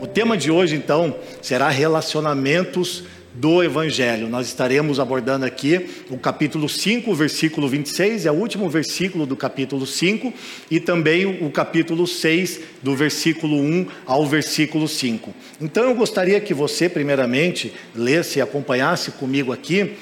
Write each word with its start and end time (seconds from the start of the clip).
O 0.00 0.06
tema 0.06 0.36
de 0.36 0.50
hoje, 0.50 0.76
então, 0.76 1.16
será 1.42 1.68
relacionamentos 1.68 3.04
do 3.34 3.62
Evangelho. 3.62 4.28
Nós 4.28 4.48
estaremos 4.48 4.98
abordando 4.98 5.44
aqui 5.44 5.88
o 6.10 6.18
capítulo 6.18 6.68
5, 6.68 7.14
versículo 7.14 7.68
26, 7.68 8.26
é 8.26 8.32
o 8.32 8.34
último 8.34 8.68
versículo 8.68 9.26
do 9.26 9.36
capítulo 9.36 9.86
5, 9.86 10.32
e 10.70 10.80
também 10.80 11.24
o 11.24 11.50
capítulo 11.50 12.06
6, 12.06 12.60
do 12.82 12.96
versículo 12.96 13.56
1 13.56 13.86
ao 14.06 14.26
versículo 14.26 14.88
5. 14.88 15.32
Então 15.60 15.84
eu 15.84 15.94
gostaria 15.94 16.40
que 16.40 16.52
você, 16.52 16.88
primeiramente, 16.88 17.72
lesse 17.94 18.38
e 18.40 18.42
acompanhasse 18.42 19.12
comigo 19.12 19.52
aqui, 19.52 19.94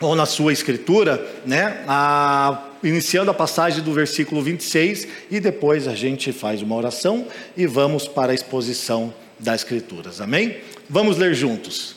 ou 0.00 0.14
na 0.14 0.26
sua 0.26 0.52
escritura, 0.52 1.24
né, 1.44 1.82
a 1.86 2.68
iniciando 2.82 3.30
a 3.30 3.34
passagem 3.34 3.82
do 3.82 3.92
versículo 3.92 4.42
26 4.42 5.08
e 5.30 5.40
depois 5.40 5.86
a 5.86 5.94
gente 5.94 6.32
faz 6.32 6.62
uma 6.62 6.74
oração 6.74 7.26
e 7.56 7.66
vamos 7.66 8.08
para 8.08 8.32
a 8.32 8.34
exposição 8.34 9.12
das 9.38 9.62
Escrituras. 9.62 10.20
Amém? 10.20 10.56
Vamos 10.88 11.16
ler 11.16 11.34
juntos. 11.34 11.96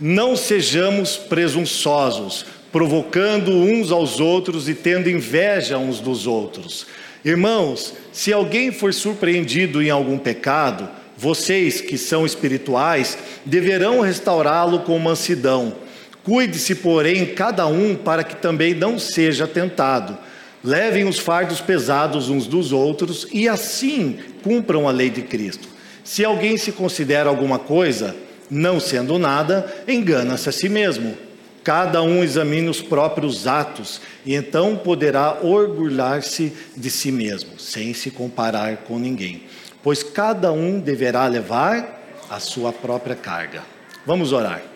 Não 0.00 0.36
sejamos 0.36 1.16
presunçosos, 1.16 2.44
provocando 2.72 3.52
uns 3.52 3.92
aos 3.92 4.20
outros 4.20 4.68
e 4.68 4.74
tendo 4.74 5.08
inveja 5.08 5.78
uns 5.78 6.00
dos 6.00 6.26
outros. 6.26 6.86
Irmãos, 7.24 7.94
se 8.12 8.32
alguém 8.32 8.72
for 8.72 8.92
surpreendido 8.92 9.82
em 9.82 9.90
algum 9.90 10.18
pecado, 10.18 10.88
vocês 11.16 11.80
que 11.80 11.96
são 11.96 12.26
espirituais 12.26 13.16
deverão 13.44 14.00
restaurá-lo 14.00 14.80
com 14.80 14.98
mansidão 14.98 15.83
Cuide-se, 16.24 16.74
porém, 16.76 17.34
cada 17.34 17.66
um 17.66 17.94
para 17.94 18.24
que 18.24 18.34
também 18.34 18.72
não 18.72 18.98
seja 18.98 19.46
tentado. 19.46 20.16
Levem 20.64 21.04
os 21.04 21.18
fardos 21.18 21.60
pesados 21.60 22.30
uns 22.30 22.46
dos 22.46 22.72
outros 22.72 23.28
e 23.30 23.46
assim 23.46 24.18
cumpram 24.42 24.88
a 24.88 24.90
lei 24.90 25.10
de 25.10 25.20
Cristo. 25.20 25.68
Se 26.02 26.24
alguém 26.24 26.56
se 26.56 26.72
considera 26.72 27.28
alguma 27.28 27.58
coisa, 27.58 28.16
não 28.50 28.80
sendo 28.80 29.18
nada, 29.18 29.70
engana-se 29.86 30.48
a 30.48 30.52
si 30.52 30.68
mesmo. 30.70 31.14
Cada 31.62 32.02
um 32.02 32.24
examine 32.24 32.68
os 32.68 32.80
próprios 32.80 33.46
atos 33.46 34.00
e 34.24 34.34
então 34.34 34.76
poderá 34.76 35.38
orgulhar-se 35.42 36.52
de 36.74 36.90
si 36.90 37.12
mesmo, 37.12 37.58
sem 37.58 37.92
se 37.92 38.10
comparar 38.10 38.78
com 38.78 38.98
ninguém. 38.98 39.42
Pois 39.82 40.02
cada 40.02 40.50
um 40.52 40.80
deverá 40.80 41.26
levar 41.26 42.02
a 42.30 42.40
sua 42.40 42.72
própria 42.72 43.14
carga. 43.14 43.62
Vamos 44.06 44.32
orar. 44.32 44.73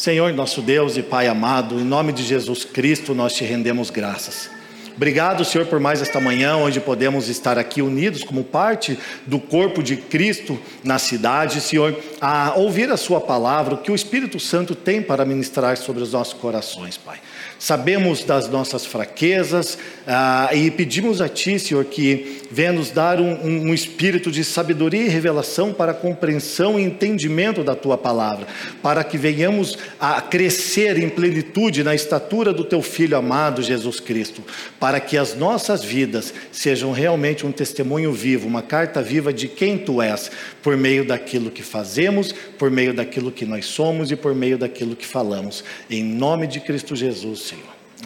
Senhor, 0.00 0.32
nosso 0.32 0.62
Deus 0.62 0.96
e 0.96 1.02
Pai 1.02 1.28
amado, 1.28 1.78
em 1.78 1.84
nome 1.84 2.10
de 2.10 2.22
Jesus 2.22 2.64
Cristo, 2.64 3.14
nós 3.14 3.34
te 3.34 3.44
rendemos 3.44 3.90
graças. 3.90 4.50
Obrigado, 4.96 5.44
Senhor, 5.44 5.66
por 5.66 5.78
mais 5.78 6.00
esta 6.00 6.18
manhã, 6.18 6.56
onde 6.56 6.80
podemos 6.80 7.28
estar 7.28 7.58
aqui 7.58 7.82
unidos 7.82 8.24
como 8.24 8.42
parte 8.42 8.98
do 9.26 9.38
corpo 9.38 9.82
de 9.82 9.98
Cristo 9.98 10.58
na 10.82 10.98
cidade, 10.98 11.60
Senhor, 11.60 11.94
a 12.18 12.54
ouvir 12.56 12.90
a 12.90 12.96
Sua 12.96 13.20
palavra, 13.20 13.74
o 13.74 13.76
que 13.76 13.92
o 13.92 13.94
Espírito 13.94 14.40
Santo 14.40 14.74
tem 14.74 15.02
para 15.02 15.22
ministrar 15.26 15.76
sobre 15.76 16.02
os 16.02 16.14
nossos 16.14 16.32
corações, 16.32 16.96
Pai. 16.96 17.18
Sabemos 17.60 18.24
das 18.24 18.48
nossas 18.48 18.86
fraquezas 18.86 19.76
ah, 20.06 20.48
e 20.54 20.70
pedimos 20.70 21.20
a 21.20 21.28
Ti, 21.28 21.58
Senhor, 21.58 21.84
que 21.84 22.40
venha 22.50 22.72
nos 22.72 22.90
dar 22.90 23.20
um, 23.20 23.34
um, 23.34 23.68
um, 23.68 23.74
espírito 23.74 24.32
de 24.32 24.42
sabedoria 24.42 25.02
e 25.02 25.08
revelação 25.08 25.70
para 25.70 25.92
compreensão 25.92 26.80
e 26.80 26.82
entendimento 26.82 27.62
da 27.62 27.74
Tua 27.74 27.98
palavra, 27.98 28.46
para 28.82 29.04
que 29.04 29.18
venhamos 29.18 29.76
a 30.00 30.22
crescer 30.22 30.96
em 30.96 31.10
plenitude 31.10 31.84
na 31.84 31.94
estatura 31.94 32.50
do 32.50 32.64
Teu 32.64 32.80
Filho 32.80 33.14
amado, 33.14 33.62
Jesus 33.62 34.00
Cristo, 34.00 34.42
para 34.80 34.98
que 34.98 35.18
as 35.18 35.36
nossas 35.36 35.84
vidas 35.84 36.32
sejam 36.50 36.92
realmente 36.92 37.46
um 37.46 37.52
testemunho 37.52 38.10
vivo, 38.10 38.48
uma 38.48 38.62
carta 38.62 39.02
viva 39.02 39.34
de 39.34 39.48
quem 39.48 39.76
Tu 39.76 40.00
és, 40.00 40.30
por 40.62 40.78
meio 40.78 41.04
daquilo 41.04 41.50
que 41.50 41.62
fazemos, 41.62 42.32
por 42.58 42.70
meio 42.70 42.94
daquilo 42.94 43.30
que 43.30 43.44
nós 43.44 43.66
somos 43.66 44.10
e 44.10 44.16
por 44.16 44.34
meio 44.34 44.56
daquilo 44.56 44.96
que 44.96 45.06
falamos. 45.06 45.62
Em 45.90 46.02
nome 46.02 46.46
de 46.46 46.58
Cristo 46.58 46.96
Jesus. 46.96 47.49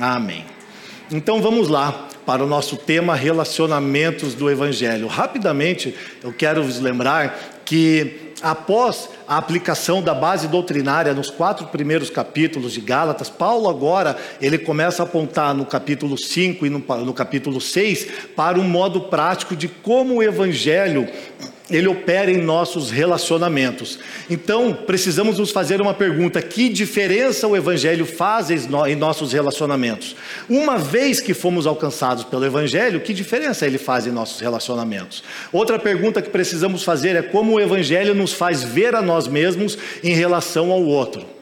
Amém. 0.01 0.45
Então 1.11 1.41
vamos 1.41 1.69
lá 1.69 2.09
para 2.27 2.43
o 2.43 2.47
nosso 2.47 2.77
tema 2.77 3.15
relacionamentos 3.15 4.35
do 4.35 4.51
Evangelho. 4.51 5.07
Rapidamente, 5.07 5.95
eu 6.23 6.33
quero 6.33 6.65
vos 6.65 6.81
lembrar 6.81 7.63
que 7.65 8.33
após 8.43 9.09
a 9.27 9.39
aplicação 9.39 10.03
da 10.03 10.13
base 10.13 10.49
doutrinária 10.49 11.15
nos 11.15 11.31
quatro 11.31 11.67
primeiros 11.67 12.11
capítulos 12.11 12.73
de 12.73 12.81
Gálatas, 12.81 13.31
Paulo 13.31 13.69
agora 13.69 14.17
ele 14.41 14.59
começa 14.59 15.03
a 15.03 15.07
apontar 15.07 15.55
no 15.55 15.65
capítulo 15.65 16.19
5 16.19 16.67
e 16.67 16.71
no, 16.71 16.79
no 16.79 17.15
capítulo 17.15 17.61
6 17.61 18.09
para 18.35 18.59
um 18.59 18.69
modo 18.69 19.03
prático 19.03 19.55
de 19.55 19.69
como 19.69 20.17
o 20.17 20.23
Evangelho 20.23 21.09
ele 21.77 21.89
opera 21.89 22.31
em 22.31 22.37
nossos 22.37 22.91
relacionamentos. 22.91 23.99
Então, 24.31 24.73
precisamos 24.73 25.39
nos 25.39 25.51
fazer 25.51 25.81
uma 25.81 25.95
pergunta: 25.95 26.41
que 26.41 26.69
diferença 26.69 27.47
o 27.47 27.57
Evangelho 27.57 28.07
faz 28.07 28.51
em 28.51 28.97
nossos 28.97 29.33
relacionamentos? 29.33 30.17
Uma 30.49 30.79
vez 30.79 31.21
que 31.21 31.35
fomos 31.35 31.67
alcançados 31.67 32.25
pelo 32.25 32.45
Evangelho, 32.45 33.01
que 33.01 33.13
diferença 33.13 33.67
ele 33.67 33.79
faz 33.79 34.07
em 34.07 34.11
nossos 34.11 34.41
relacionamentos? 34.41 35.23
Outra 35.53 35.79
pergunta 35.79 36.23
que 36.23 36.31
precisamos 36.31 36.83
fazer 36.83 37.17
é 37.17 37.23
como 37.23 37.55
o 37.55 37.61
Evangelho 37.61 38.15
nos 38.15 38.33
faz 38.33 38.63
ver 38.63 38.95
a 38.95 39.03
nós 39.03 39.27
mesmos 39.27 39.77
em 40.03 40.15
relação 40.15 40.71
ao 40.71 40.83
outro 40.83 41.34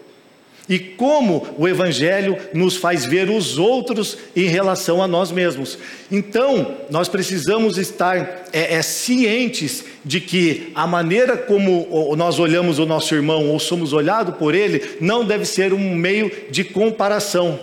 e 0.69 0.79
como 0.79 1.47
o 1.59 1.67
Evangelho 1.67 2.37
nos 2.55 2.77
faz 2.77 3.05
ver 3.05 3.29
os 3.29 3.59
outros 3.59 4.17
em 4.35 4.47
relação 4.47 5.03
a 5.03 5.09
nós 5.09 5.33
mesmos. 5.33 5.79
Então, 6.11 6.77
nós 6.89 7.09
precisamos 7.09 7.79
estar 7.79 8.47
é, 8.53 8.75
é, 8.75 8.83
cientes 8.83 9.85
de 10.05 10.21
que 10.21 10.71
a 10.75 10.87
maneira 10.87 11.37
como 11.37 12.15
nós 12.17 12.39
olhamos 12.39 12.79
o 12.79 12.87
nosso 12.87 13.15
irmão 13.15 13.49
ou 13.49 13.59
somos 13.59 13.93
olhados 13.93 14.37
por 14.37 14.55
ele 14.55 14.97
não 15.01 15.25
deve 15.25 15.45
ser 15.45 15.73
um 15.73 15.95
meio 15.95 16.31
de 16.51 16.65
comparação. 16.65 17.59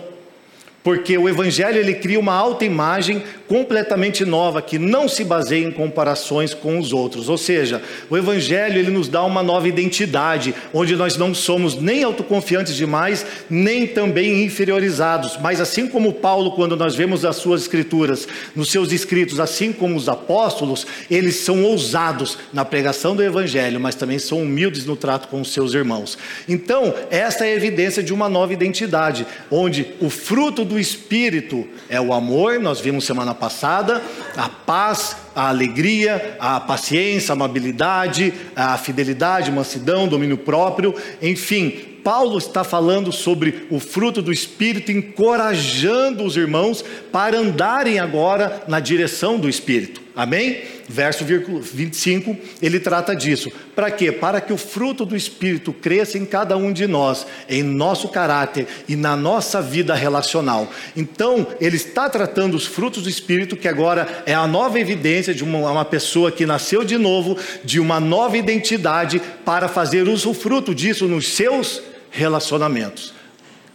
Porque 0.82 1.18
o 1.18 1.28
evangelho 1.28 1.78
ele 1.78 1.94
cria 1.94 2.18
uma 2.18 2.34
autoimagem 2.34 3.22
completamente 3.50 4.24
nova 4.24 4.62
que 4.62 4.78
não 4.78 5.08
se 5.08 5.24
baseia 5.24 5.66
em 5.66 5.72
comparações 5.72 6.54
com 6.54 6.78
os 6.78 6.92
outros. 6.92 7.28
Ou 7.28 7.36
seja, 7.36 7.82
o 8.08 8.16
evangelho 8.16 8.78
ele 8.78 8.92
nos 8.92 9.08
dá 9.08 9.24
uma 9.24 9.42
nova 9.42 9.66
identidade, 9.66 10.54
onde 10.72 10.94
nós 10.94 11.16
não 11.16 11.34
somos 11.34 11.74
nem 11.74 12.04
autoconfiantes 12.04 12.76
demais, 12.76 13.26
nem 13.50 13.88
também 13.88 14.44
inferiorizados. 14.44 15.36
Mas 15.42 15.60
assim 15.60 15.88
como 15.88 16.12
Paulo, 16.12 16.52
quando 16.52 16.76
nós 16.76 16.94
vemos 16.94 17.24
as 17.24 17.38
suas 17.38 17.62
escrituras, 17.62 18.28
nos 18.54 18.70
seus 18.70 18.92
escritos, 18.92 19.40
assim 19.40 19.72
como 19.72 19.96
os 19.96 20.08
apóstolos, 20.08 20.86
eles 21.10 21.34
são 21.34 21.64
ousados 21.64 22.38
na 22.52 22.64
pregação 22.64 23.16
do 23.16 23.22
evangelho, 23.24 23.80
mas 23.80 23.96
também 23.96 24.20
são 24.20 24.42
humildes 24.42 24.86
no 24.86 24.94
trato 24.94 25.26
com 25.26 25.40
os 25.40 25.52
seus 25.52 25.74
irmãos. 25.74 26.16
Então, 26.48 26.94
essa 27.10 27.44
é 27.44 27.52
a 27.52 27.56
evidência 27.56 28.00
de 28.00 28.14
uma 28.14 28.28
nova 28.28 28.52
identidade, 28.52 29.26
onde 29.50 29.88
o 30.00 30.08
fruto 30.08 30.64
do 30.64 30.78
Espírito 30.78 31.66
é 31.88 32.00
o 32.00 32.12
amor, 32.12 32.60
nós 32.60 32.78
vimos 32.78 33.04
semana 33.04 33.39
passada, 33.40 34.02
a 34.36 34.48
paz, 34.48 35.16
a 35.34 35.48
alegria, 35.48 36.36
a 36.38 36.60
paciência, 36.60 37.32
a 37.32 37.34
amabilidade, 37.34 38.32
a 38.54 38.76
fidelidade, 38.76 39.50
mansidão, 39.50 40.06
domínio 40.06 40.36
próprio, 40.36 40.94
enfim, 41.22 41.90
Paulo 42.04 42.38
está 42.38 42.64
falando 42.64 43.12
sobre 43.12 43.66
o 43.70 43.78
fruto 43.78 44.22
do 44.22 44.32
Espírito, 44.32 44.90
encorajando 44.92 46.24
os 46.24 46.36
irmãos 46.36 46.84
para 47.12 47.38
andarem 47.38 47.98
agora 47.98 48.62
na 48.68 48.80
direção 48.80 49.38
do 49.38 49.48
Espírito. 49.48 50.00
Amém? 50.14 50.62
Verso 50.88 51.24
25, 51.24 52.36
ele 52.60 52.80
trata 52.80 53.14
disso. 53.14 53.50
Para 53.76 53.90
quê? 53.90 54.10
Para 54.10 54.40
que 54.40 54.52
o 54.52 54.56
fruto 54.56 55.04
do 55.04 55.16
Espírito 55.16 55.72
cresça 55.72 56.18
em 56.18 56.26
cada 56.26 56.56
um 56.56 56.72
de 56.72 56.86
nós, 56.86 57.26
em 57.48 57.62
nosso 57.62 58.08
caráter 58.08 58.66
e 58.88 58.96
na 58.96 59.16
nossa 59.16 59.62
vida 59.62 59.94
relacional. 59.94 60.70
Então, 60.96 61.46
ele 61.60 61.76
está 61.76 62.08
tratando 62.08 62.56
os 62.56 62.66
frutos 62.66 63.04
do 63.04 63.08
Espírito, 63.08 63.56
que 63.56 63.68
agora 63.68 64.22
é 64.26 64.34
a 64.34 64.46
nova 64.46 64.80
evidência 64.80 65.32
de 65.32 65.44
uma, 65.44 65.70
uma 65.70 65.84
pessoa 65.84 66.32
que 66.32 66.44
nasceu 66.44 66.82
de 66.82 66.98
novo, 66.98 67.38
de 67.64 67.78
uma 67.78 68.00
nova 68.00 68.36
identidade, 68.36 69.22
para 69.44 69.68
fazer 69.68 70.08
uso 70.08 70.34
fruto 70.34 70.74
disso 70.74 71.06
nos 71.06 71.28
seus 71.28 71.80
relacionamentos. 72.10 73.14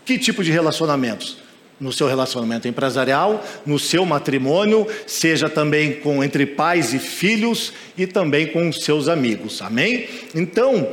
Que 0.03 0.19
tipo 0.19 0.43
de 0.43 0.51
relacionamentos? 0.51 1.44
No 1.79 1.91
seu 1.91 2.07
relacionamento 2.07 2.67
empresarial, 2.67 3.43
no 3.65 3.77
seu 3.77 4.05
matrimônio, 4.05 4.87
seja 5.05 5.49
também 5.49 5.93
com 5.93 6.23
entre 6.23 6.45
pais 6.45 6.93
e 6.93 6.99
filhos 6.99 7.73
e 7.97 8.07
também 8.07 8.47
com 8.47 8.71
seus 8.71 9.07
amigos. 9.07 9.61
Amém? 9.61 10.07
Então, 10.33 10.87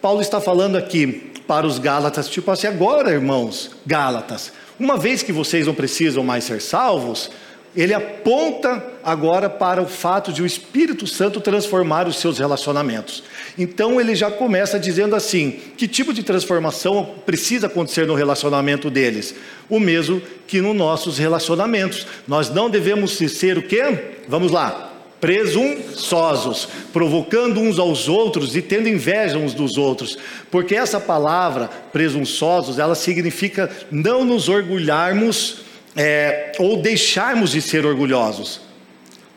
Paulo 0.00 0.20
está 0.20 0.40
falando 0.40 0.76
aqui 0.76 1.32
para 1.46 1.66
os 1.66 1.78
Gálatas, 1.78 2.28
tipo 2.28 2.50
assim, 2.50 2.66
agora, 2.66 3.12
irmãos, 3.12 3.70
Gálatas, 3.86 4.52
uma 4.78 4.96
vez 4.96 5.22
que 5.22 5.32
vocês 5.32 5.66
não 5.66 5.74
precisam 5.74 6.22
mais 6.22 6.44
ser 6.44 6.60
salvos, 6.60 7.30
ele 7.74 7.92
aponta 7.92 8.82
agora 9.04 9.50
para 9.50 9.82
o 9.82 9.86
fato 9.86 10.32
de 10.32 10.42
o 10.42 10.46
Espírito 10.46 11.06
Santo 11.06 11.40
transformar 11.40 12.08
os 12.08 12.16
seus 12.16 12.38
relacionamentos. 12.38 13.22
Então 13.58 14.00
ele 14.00 14.14
já 14.14 14.30
começa 14.30 14.78
dizendo 14.78 15.16
assim: 15.16 15.58
que 15.76 15.88
tipo 15.88 16.12
de 16.12 16.22
transformação 16.22 17.14
precisa 17.24 17.66
acontecer 17.66 18.06
no 18.06 18.14
relacionamento 18.14 18.90
deles? 18.90 19.34
O 19.68 19.80
mesmo 19.80 20.20
que 20.46 20.60
nos 20.60 20.76
nossos 20.76 21.18
relacionamentos. 21.18 22.06
Nós 22.28 22.50
não 22.50 22.68
devemos 22.68 23.16
ser 23.16 23.58
o 23.58 23.62
quê? 23.62 23.82
Vamos 24.28 24.52
lá. 24.52 24.92
Presunçosos, 25.20 26.68
provocando 26.92 27.58
uns 27.58 27.78
aos 27.78 28.06
outros 28.06 28.54
e 28.54 28.60
tendo 28.60 28.88
inveja 28.88 29.38
uns 29.38 29.54
dos 29.54 29.78
outros, 29.78 30.18
porque 30.50 30.76
essa 30.76 31.00
palavra 31.00 31.70
presunçosos, 31.90 32.78
ela 32.78 32.94
significa 32.94 33.70
não 33.90 34.26
nos 34.26 34.50
orgulharmos 34.50 35.62
é, 35.96 36.52
ou 36.58 36.76
deixarmos 36.76 37.52
de 37.52 37.62
ser 37.62 37.86
orgulhosos. 37.86 38.65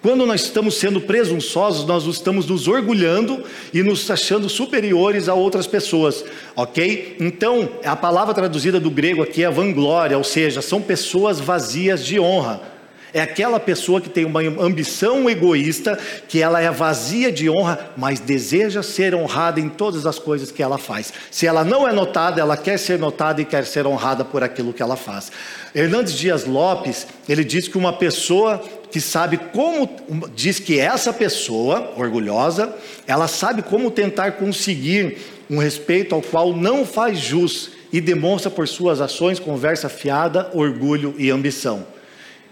Quando 0.02 0.26
nós 0.26 0.44
estamos 0.46 0.76
sendo 0.76 1.02
presunçosos, 1.02 1.86
nós 1.86 2.06
estamos 2.06 2.48
nos 2.48 2.70
orgulhando 2.70 3.44
e 3.74 3.84
nos 3.84 4.10
achando 4.10 4.48
superiores 4.48 5.28
a 5.28 5.34
outras 5.34 5.68
pessoas, 5.68 6.24
ok? 6.56 7.18
Então, 7.20 7.68
a 7.84 7.98
palavra 7.98 8.34
traduzida 8.34 8.80
do 8.80 8.90
grego 8.90 9.22
aqui 9.22 9.44
é 9.44 9.52
vanglória, 9.52 10.18
ou 10.18 10.24
seja, 10.24 10.62
são 10.62 10.82
pessoas 10.82 11.42
vazias 11.42 12.06
de 12.06 12.18
honra. 12.18 12.79
É 13.14 13.22
aquela 13.22 13.60
pessoa 13.60 14.00
que 14.00 14.10
tem 14.10 14.26
uma 14.26 14.42
ambição 14.42 15.30
egoísta, 15.30 15.98
que 16.28 16.42
ela 16.42 16.62
é 16.62 16.70
vazia 16.70 17.32
de 17.32 17.50
honra, 17.50 17.92
mas 17.98 18.20
deseja 18.20 18.84
ser 18.84 19.16
honrada 19.16 19.60
em 19.60 19.68
todas 19.68 20.06
as 20.06 20.20
coisas 20.20 20.52
que 20.52 20.62
ela 20.62 20.78
faz. 20.78 21.12
Se 21.32 21.48
ela 21.48 21.64
não 21.64 21.88
é 21.88 21.92
notada, 21.92 22.40
ela 22.40 22.56
quer 22.56 22.78
ser 22.78 23.00
notada 23.00 23.42
e 23.42 23.46
quer 23.46 23.66
ser 23.66 23.88
honrada 23.88 24.24
por 24.24 24.44
aquilo 24.44 24.74
que 24.74 24.82
ela 24.82 24.96
faz. 24.96 25.32
Hernandes 25.74 26.14
Dias 26.14 26.46
Lopes, 26.46 27.08
ele 27.28 27.44
diz 27.44 27.68
que 27.68 27.78
uma 27.78 27.94
pessoa 27.94 28.62
que 28.92 29.02
sabe 29.02 29.38
como, 29.38 29.90
diz 30.36 30.60
que 30.60 30.80
essa 30.80 31.14
pessoa 31.14 31.94
orgulhosa, 31.96 32.74
ela 33.08 33.28
sabe 33.28 33.62
como 33.62 33.92
tentar 33.92 34.34
conseguir 34.34 35.18
um 35.50 35.58
respeito 35.58 36.14
ao 36.14 36.22
qual 36.22 36.56
não 36.56 36.86
faz 36.86 37.20
jus 37.20 37.72
e 37.92 38.00
demonstra 38.00 38.52
por 38.52 38.68
suas 38.68 39.02
ações 39.02 39.40
conversa 39.40 39.90
fiada, 39.90 40.50
orgulho 40.54 41.16
e 41.18 41.32
ambição. 41.32 41.86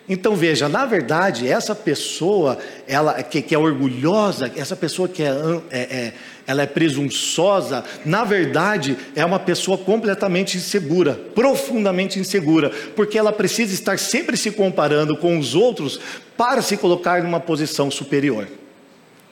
Então 0.09 0.35
veja, 0.35 0.69
na 0.69 0.85
verdade, 0.85 1.47
essa 1.47 1.75
pessoa, 1.75 2.57
ela 2.87 3.21
que, 3.21 3.41
que 3.41 3.53
é 3.53 3.57
orgulhosa, 3.57 4.49
essa 4.55 4.75
pessoa 4.75 5.07
que 5.07 5.21
é, 5.21 5.31
é, 5.69 5.79
é, 5.79 6.13
ela 6.45 6.61
é 6.61 6.65
presunçosa, 6.65 7.83
na 8.05 8.23
verdade, 8.23 8.97
é 9.15 9.25
uma 9.25 9.39
pessoa 9.39 9.77
completamente 9.77 10.55
insegura, 10.55 11.19
profundamente 11.35 12.19
insegura, 12.19 12.69
porque 12.95 13.17
ela 13.17 13.33
precisa 13.33 13.73
estar 13.73 13.99
sempre 13.99 14.37
se 14.37 14.51
comparando 14.51 15.17
com 15.17 15.37
os 15.37 15.53
outros 15.53 15.99
para 16.37 16.61
se 16.61 16.77
colocar 16.77 17.21
numa 17.21 17.41
posição 17.41 17.91
superior. 17.91 18.47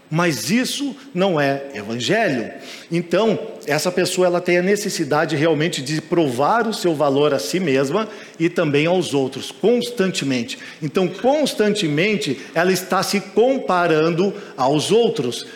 Mas 0.10 0.52
isso 0.52 0.96
não 1.14 1.40
é 1.40 1.64
evangelho. 1.74 2.52
Então, 2.92 3.40
essa 3.66 3.92
pessoa 3.92 4.28
ela 4.28 4.40
tem 4.40 4.60
a 4.60 4.62
necessidade 4.62 5.36
realmente 5.36 5.82
de 5.82 6.00
provar 6.00 6.68
o 6.68 6.74
seu 6.74 6.94
valor 6.94 7.34
a 7.34 7.40
si 7.40 7.60
mesma 7.60 8.08
e 8.40 8.48
também 8.48 8.86
aos 8.86 9.14
outros, 9.16 9.52
constantemente. 9.52 10.60
Então, 10.82 11.08
constantemente, 11.08 12.40
ela 12.54 12.72
está 12.72 13.02
se 13.02 13.20
comparando 13.20 14.34
aos 14.56 14.92
outros. 14.92 15.48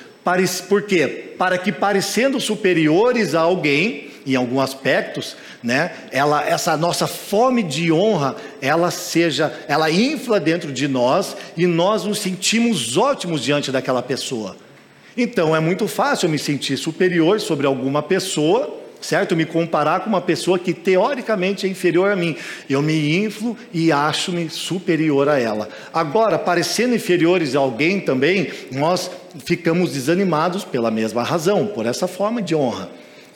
Por 0.68 0.81
quê? 0.84 1.34
Para 1.38 1.57
que, 1.57 1.72
parecendo 1.72 2.40
superiores 2.42 3.34
a 3.36 3.42
alguém, 3.42 4.08
em 4.25 4.36
alguns 4.36 4.63
aspectos, 4.63 5.36
né? 5.62 5.92
Ela, 6.12 6.48
essa 6.48 6.75
nossa 6.77 7.07
fome 7.07 7.63
de 7.63 7.92
honra, 7.92 8.36
ela 8.62 8.92
seja, 8.92 9.54
ela 9.68 9.89
infla 9.92 10.39
dentro 10.39 10.71
de 10.71 10.88
nós 10.88 11.36
e 11.56 11.66
nós 11.66 12.04
nos 12.06 12.19
sentimos 12.19 12.98
ótimos 12.98 13.44
diante 13.44 13.71
daquela 13.71 14.01
pessoa. 14.01 14.56
Então 15.18 15.56
é 15.56 15.60
muito 15.60 15.88
fácil 15.88 16.27
eu 16.27 16.31
me 16.31 16.39
sentir 16.39 16.77
superior 16.77 17.39
sobre 17.39 17.68
alguma 17.68 18.01
pessoa, 18.01 18.80
certo? 19.01 19.36
Me 19.36 19.45
comparar 19.45 20.01
com 20.01 20.10
uma 20.10 20.21
pessoa 20.21 20.60
que 20.60 20.74
teoricamente 20.74 21.66
é 21.66 21.69
inferior 21.69 22.12
a 22.12 22.16
mim. 22.16 22.36
Eu 22.69 22.81
me 22.81 23.18
inflo 23.18 23.57
e 23.74 23.92
acho-me 23.92 24.50
superior 24.50 25.27
a 25.30 25.39
ela. 25.39 25.69
Agora, 25.94 26.38
parecendo 26.38 26.95
inferiores 26.95 27.56
a 27.56 27.60
alguém 27.60 28.00
também, 28.00 28.50
nós 28.71 29.10
ficamos 29.45 29.94
desanimados 29.94 30.63
pela 30.63 30.92
mesma 30.92 31.24
razão, 31.24 31.68
por 31.68 31.86
essa 31.86 32.07
forma 32.07 32.42
de 32.42 32.56
honra. 32.56 32.89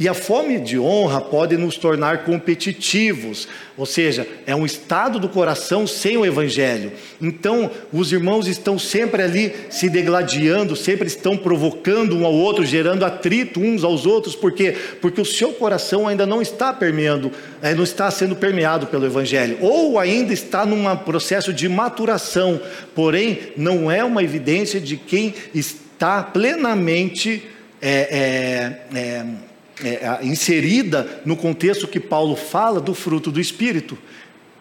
E 0.04 0.08
a 0.10 0.14
fome 0.14 0.60
de 0.60 0.78
honra 0.78 1.22
pode 1.22 1.56
nos 1.56 1.78
tornar 1.78 2.26
competitivos, 2.26 3.48
ou 3.78 3.86
seja, 3.86 4.28
é 4.46 4.54
um 4.54 4.66
estado 4.66 5.18
do 5.18 5.30
coração 5.30 5.88
sem 5.88 6.18
o 6.18 6.26
evangelho. 6.26 6.92
Então, 7.22 7.72
os 7.90 8.12
irmãos 8.12 8.46
estão 8.46 8.78
sempre 8.78 9.24
ali 9.24 9.54
se 9.70 9.90
degladiando, 9.90 10.76
sempre 10.76 11.08
estão 11.08 11.38
provocando 11.38 12.18
um 12.18 12.26
ao 12.26 12.34
outro, 12.34 12.66
gerando 12.66 13.06
atrito 13.06 13.62
uns 13.62 13.86
aos 13.86 14.06
outros, 14.06 14.36
por 14.36 14.52
quê? 14.52 14.76
Porque 15.00 15.22
o 15.22 15.26
seu 15.26 15.54
coração 15.54 16.06
ainda 16.06 16.26
não 16.26 16.42
está 16.42 16.74
permeando, 16.74 17.32
é, 17.62 17.74
não 17.74 17.86
está 17.86 18.12
sendo 18.12 18.36
permeado 18.36 18.88
pelo 18.88 19.06
evangelho, 19.06 19.58
ou 19.62 19.98
ainda 19.98 20.34
está 20.34 20.66
num 20.66 20.84
processo 20.98 21.54
de 21.54 21.70
maturação, 21.70 22.60
porém, 22.94 23.40
não 23.56 23.90
é 23.90 24.04
uma 24.04 24.22
evidência 24.22 24.82
de 24.82 24.98
quem 24.98 25.34
está 25.56 26.22
plenamente. 26.22 27.42
É, 27.82 28.82
é, 28.94 29.00
é 29.00 29.53
é, 29.84 30.20
inserida 30.26 31.22
no 31.26 31.36
contexto 31.36 31.88
que 31.88 32.00
Paulo 32.00 32.36
fala 32.36 32.80
do 32.80 32.94
fruto 32.94 33.32
do 33.32 33.40
Espírito. 33.40 33.98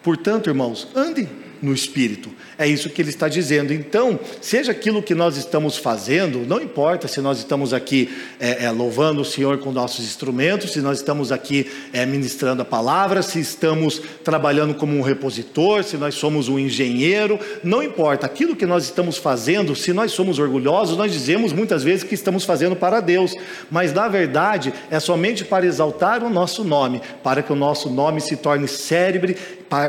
Portanto, 0.03 0.49
irmãos, 0.49 0.89
andem 0.95 1.29
no 1.63 1.73
Espírito. 1.73 2.31
É 2.59 2.67
isso 2.67 2.91
que 2.91 3.01
ele 3.01 3.11
está 3.11 3.29
dizendo. 3.29 3.73
Então, 3.73 4.19
seja 4.41 4.73
aquilo 4.73 5.03
que 5.03 5.15
nós 5.15 5.37
estamos 5.37 5.77
fazendo, 5.77 6.45
não 6.47 6.61
importa 6.61 7.07
se 7.07 7.21
nós 7.21 7.39
estamos 7.39 7.73
aqui 7.73 8.11
é, 8.41 8.65
é, 8.65 8.71
louvando 8.71 9.23
o 9.23 9.25
Senhor 9.25 9.59
com 9.59 9.71
nossos 9.71 10.05
instrumentos, 10.05 10.73
se 10.73 10.81
nós 10.81 10.99
estamos 10.99 11.31
aqui 11.31 11.71
é, 11.93 12.05
ministrando 12.05 12.63
a 12.63 12.65
palavra, 12.65 13.23
se 13.23 13.39
estamos 13.39 14.03
trabalhando 14.25 14.75
como 14.75 14.97
um 14.97 15.03
repositor, 15.03 15.85
se 15.85 15.97
nós 15.97 16.17
somos 16.17 16.49
um 16.49 16.59
engenheiro, 16.59 17.39
não 17.63 17.83
importa. 17.83 18.27
Aquilo 18.27 18.57
que 18.57 18.67
nós 18.67 18.85
estamos 18.85 19.17
fazendo, 19.17 19.77
se 19.77 19.93
nós 19.93 20.11
somos 20.11 20.41
orgulhosos, 20.41 20.97
nós 20.97 21.13
dizemos 21.13 21.53
muitas 21.53 21.85
vezes 21.85 22.03
que 22.03 22.15
estamos 22.15 22.45
fazendo 22.45 22.75
para 22.75 23.01
Deus, 23.01 23.37
mas 23.71 23.93
na 23.93 24.09
verdade 24.09 24.75
é 24.91 24.99
somente 24.99 25.45
para 25.45 25.65
exaltar 25.65 26.25
o 26.25 26.31
nosso 26.31 26.65
nome, 26.65 27.01
para 27.23 27.43
que 27.43 27.53
o 27.53 27.57
nosso 27.57 27.89
nome 27.89 28.21
se 28.21 28.37
torne 28.37 28.67
célebre 28.67 29.37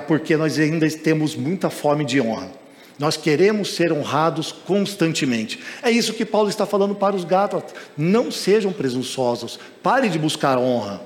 porque 0.07 0.37
nós 0.37 0.57
ainda 0.57 0.89
temos 0.89 1.35
muita 1.35 1.69
fome 1.69 2.05
de 2.05 2.21
honra. 2.21 2.49
Nós 2.97 3.17
queremos 3.17 3.75
ser 3.75 3.91
honrados 3.91 4.51
constantemente. 4.51 5.59
É 5.81 5.89
isso 5.89 6.13
que 6.13 6.25
Paulo 6.25 6.49
está 6.49 6.65
falando 6.65 6.95
para 6.95 7.15
os 7.15 7.25
Gálatas. 7.25 7.73
Não 7.97 8.31
sejam 8.31 8.71
presunçosos, 8.71 9.59
pare 9.81 10.09
de 10.09 10.19
buscar 10.19 10.57
honra. 10.57 11.01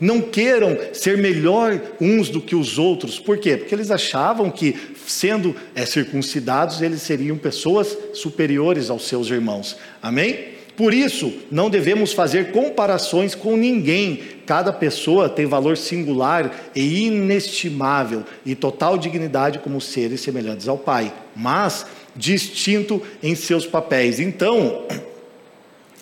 Não 0.00 0.20
queiram 0.20 0.76
ser 0.92 1.18
melhor 1.18 1.80
uns 2.00 2.28
do 2.28 2.40
que 2.40 2.56
os 2.56 2.78
outros. 2.78 3.18
Por 3.18 3.38
quê? 3.38 3.56
Porque 3.56 3.74
eles 3.74 3.90
achavam 3.90 4.50
que, 4.50 4.76
sendo 5.06 5.54
é, 5.74 5.86
circuncidados, 5.86 6.82
eles 6.82 7.02
seriam 7.02 7.36
pessoas 7.36 7.96
superiores 8.12 8.90
aos 8.90 9.06
seus 9.06 9.28
irmãos. 9.28 9.76
Amém? 10.02 10.53
Por 10.76 10.92
isso, 10.92 11.32
não 11.50 11.70
devemos 11.70 12.12
fazer 12.12 12.50
comparações 12.50 13.34
com 13.34 13.56
ninguém. 13.56 14.20
Cada 14.44 14.72
pessoa 14.72 15.28
tem 15.28 15.46
valor 15.46 15.76
singular 15.76 16.52
e 16.74 17.06
inestimável 17.06 18.24
e 18.44 18.56
total 18.56 18.98
dignidade 18.98 19.60
como 19.60 19.80
seres 19.80 20.20
semelhantes 20.20 20.66
ao 20.66 20.76
Pai, 20.76 21.12
mas 21.34 21.86
distinto 22.16 23.00
em 23.22 23.36
seus 23.36 23.66
papéis. 23.66 24.18
Então, 24.18 24.84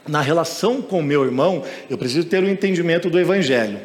na 0.09 0.23
relação 0.23 0.81
com 0.81 1.02
meu 1.02 1.23
irmão, 1.23 1.62
eu 1.91 1.99
preciso 1.99 2.26
ter 2.26 2.43
o 2.43 2.47
um 2.47 2.50
entendimento 2.50 3.11
do 3.11 3.21
Evangelho, 3.21 3.79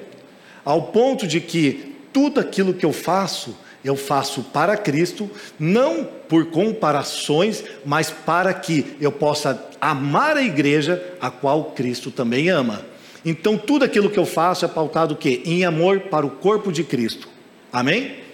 ao 0.64 0.84
ponto 0.84 1.28
de 1.28 1.42
que 1.42 1.96
tudo 2.14 2.40
aquilo 2.40 2.74
que 2.74 2.86
eu 2.86 2.94
faço, 2.94 3.56
eu 3.88 3.96
faço 3.96 4.44
para 4.44 4.76
Cristo, 4.76 5.30
não 5.60 6.08
por 6.28 6.48
comparações, 6.48 7.64
mas 7.86 8.12
para 8.12 8.54
que 8.54 8.98
eu 9.00 9.12
possa 9.12 9.66
amar 9.80 10.36
a 10.36 10.44
igreja, 10.44 11.16
a 11.22 11.30
qual 11.32 11.72
Cristo 11.72 12.12
também 12.12 12.50
ama. 12.50 12.82
Então, 13.24 13.58
tudo 13.58 13.86
aquilo 13.86 14.10
que 14.10 14.20
eu 14.20 14.26
faço 14.26 14.66
é 14.66 14.68
pautado 14.68 15.14
o 15.14 15.18
quê? 15.18 15.42
Em 15.46 15.64
amor 15.66 16.02
para 16.02 16.26
o 16.26 16.30
corpo 16.30 16.72
de 16.72 16.84
Cristo. 16.84 17.30
Amém? 17.72 18.27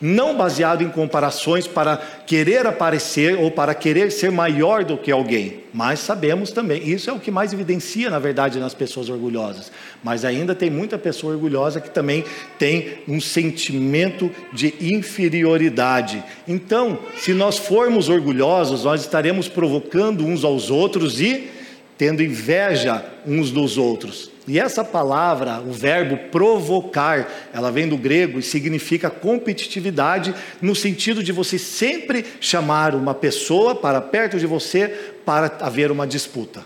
Não 0.00 0.36
baseado 0.36 0.82
em 0.82 0.88
comparações 0.88 1.66
para 1.66 1.96
querer 2.26 2.66
aparecer 2.66 3.38
ou 3.38 3.50
para 3.50 3.74
querer 3.74 4.12
ser 4.12 4.30
maior 4.30 4.84
do 4.84 4.96
que 4.96 5.10
alguém, 5.10 5.60
mas 5.72 6.00
sabemos 6.00 6.50
também, 6.50 6.88
isso 6.88 7.10
é 7.10 7.12
o 7.12 7.20
que 7.20 7.30
mais 7.30 7.52
evidencia, 7.52 8.10
na 8.10 8.18
verdade, 8.18 8.58
nas 8.58 8.74
pessoas 8.74 9.08
orgulhosas. 9.08 9.70
Mas 10.02 10.24
ainda 10.24 10.54
tem 10.54 10.70
muita 10.70 10.98
pessoa 10.98 11.34
orgulhosa 11.34 11.80
que 11.80 11.90
também 11.90 12.24
tem 12.58 12.98
um 13.06 13.20
sentimento 13.20 14.30
de 14.52 14.74
inferioridade. 14.80 16.22
Então, 16.46 16.98
se 17.16 17.32
nós 17.32 17.58
formos 17.58 18.08
orgulhosos, 18.08 18.84
nós 18.84 19.00
estaremos 19.00 19.48
provocando 19.48 20.24
uns 20.24 20.44
aos 20.44 20.70
outros 20.70 21.20
e 21.20 21.48
tendo 21.96 22.22
inveja 22.22 23.04
uns 23.26 23.50
dos 23.50 23.76
outros. 23.76 24.30
E 24.48 24.58
essa 24.58 24.82
palavra, 24.82 25.60
o 25.60 25.70
verbo 25.70 26.16
provocar, 26.30 27.30
ela 27.52 27.70
vem 27.70 27.86
do 27.86 27.98
grego 27.98 28.38
e 28.38 28.42
significa 28.42 29.10
competitividade, 29.10 30.34
no 30.62 30.74
sentido 30.74 31.22
de 31.22 31.32
você 31.32 31.58
sempre 31.58 32.24
chamar 32.40 32.94
uma 32.94 33.14
pessoa 33.14 33.74
para 33.74 34.00
perto 34.00 34.38
de 34.38 34.46
você 34.46 35.12
para 35.26 35.58
haver 35.60 35.90
uma 35.90 36.06
disputa. 36.06 36.64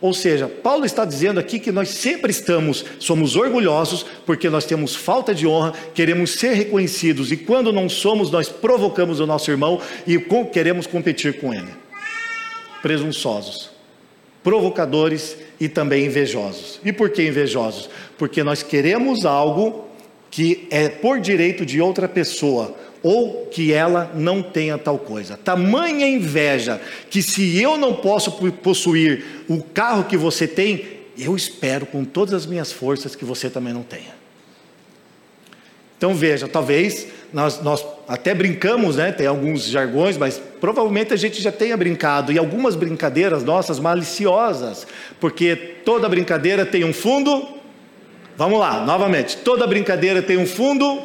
Ou 0.00 0.12
seja, 0.12 0.48
Paulo 0.48 0.84
está 0.84 1.04
dizendo 1.04 1.38
aqui 1.38 1.60
que 1.60 1.70
nós 1.70 1.90
sempre 1.90 2.32
estamos, 2.32 2.84
somos 2.98 3.36
orgulhosos 3.36 4.04
porque 4.26 4.50
nós 4.50 4.64
temos 4.64 4.96
falta 4.96 5.32
de 5.32 5.46
honra, 5.46 5.72
queremos 5.94 6.32
ser 6.32 6.54
reconhecidos 6.54 7.30
e 7.30 7.36
quando 7.36 7.72
não 7.72 7.88
somos, 7.88 8.28
nós 8.30 8.48
provocamos 8.48 9.20
o 9.20 9.26
nosso 9.26 9.52
irmão 9.52 9.80
e 10.04 10.18
queremos 10.52 10.86
competir 10.86 11.38
com 11.38 11.54
ele. 11.54 11.68
Presunçosos, 12.82 13.70
provocadores 14.42 15.36
e 15.60 15.68
também 15.68 16.06
invejosos. 16.06 16.80
E 16.82 16.92
por 16.92 17.10
que 17.10 17.22
invejosos? 17.22 17.90
Porque 18.16 18.42
nós 18.42 18.62
queremos 18.62 19.26
algo 19.26 19.84
que 20.30 20.66
é 20.70 20.88
por 20.88 21.20
direito 21.20 21.66
de 21.66 21.80
outra 21.80 22.08
pessoa 22.08 22.74
ou 23.02 23.46
que 23.46 23.72
ela 23.72 24.10
não 24.14 24.42
tenha 24.42 24.78
tal 24.78 24.98
coisa. 24.98 25.36
Tamanha 25.36 26.08
inveja 26.08 26.80
que 27.10 27.22
se 27.22 27.60
eu 27.60 27.76
não 27.76 27.94
posso 27.94 28.32
possuir 28.62 29.44
o 29.48 29.62
carro 29.62 30.04
que 30.04 30.16
você 30.16 30.46
tem, 30.46 31.00
eu 31.18 31.36
espero 31.36 31.84
com 31.86 32.04
todas 32.04 32.34
as 32.34 32.46
minhas 32.46 32.72
forças 32.72 33.14
que 33.14 33.24
você 33.24 33.50
também 33.50 33.72
não 33.72 33.82
tenha. 33.82 34.19
Então 36.00 36.14
veja, 36.14 36.48
talvez 36.48 37.08
nós, 37.30 37.60
nós 37.60 37.84
até 38.08 38.34
brincamos, 38.34 38.96
né? 38.96 39.12
Tem 39.12 39.26
alguns 39.26 39.64
jargões, 39.64 40.16
mas 40.16 40.40
provavelmente 40.58 41.12
a 41.12 41.16
gente 41.16 41.42
já 41.42 41.52
tenha 41.52 41.76
brincado. 41.76 42.32
E 42.32 42.38
algumas 42.38 42.74
brincadeiras 42.74 43.44
nossas 43.44 43.78
maliciosas, 43.78 44.86
porque 45.20 45.54
toda 45.84 46.08
brincadeira 46.08 46.64
tem 46.64 46.84
um 46.84 46.92
fundo. 46.94 47.46
Vamos 48.34 48.58
lá, 48.58 48.82
novamente. 48.82 49.36
Toda 49.36 49.66
brincadeira 49.66 50.22
tem 50.22 50.38
um 50.38 50.46
fundo 50.46 51.02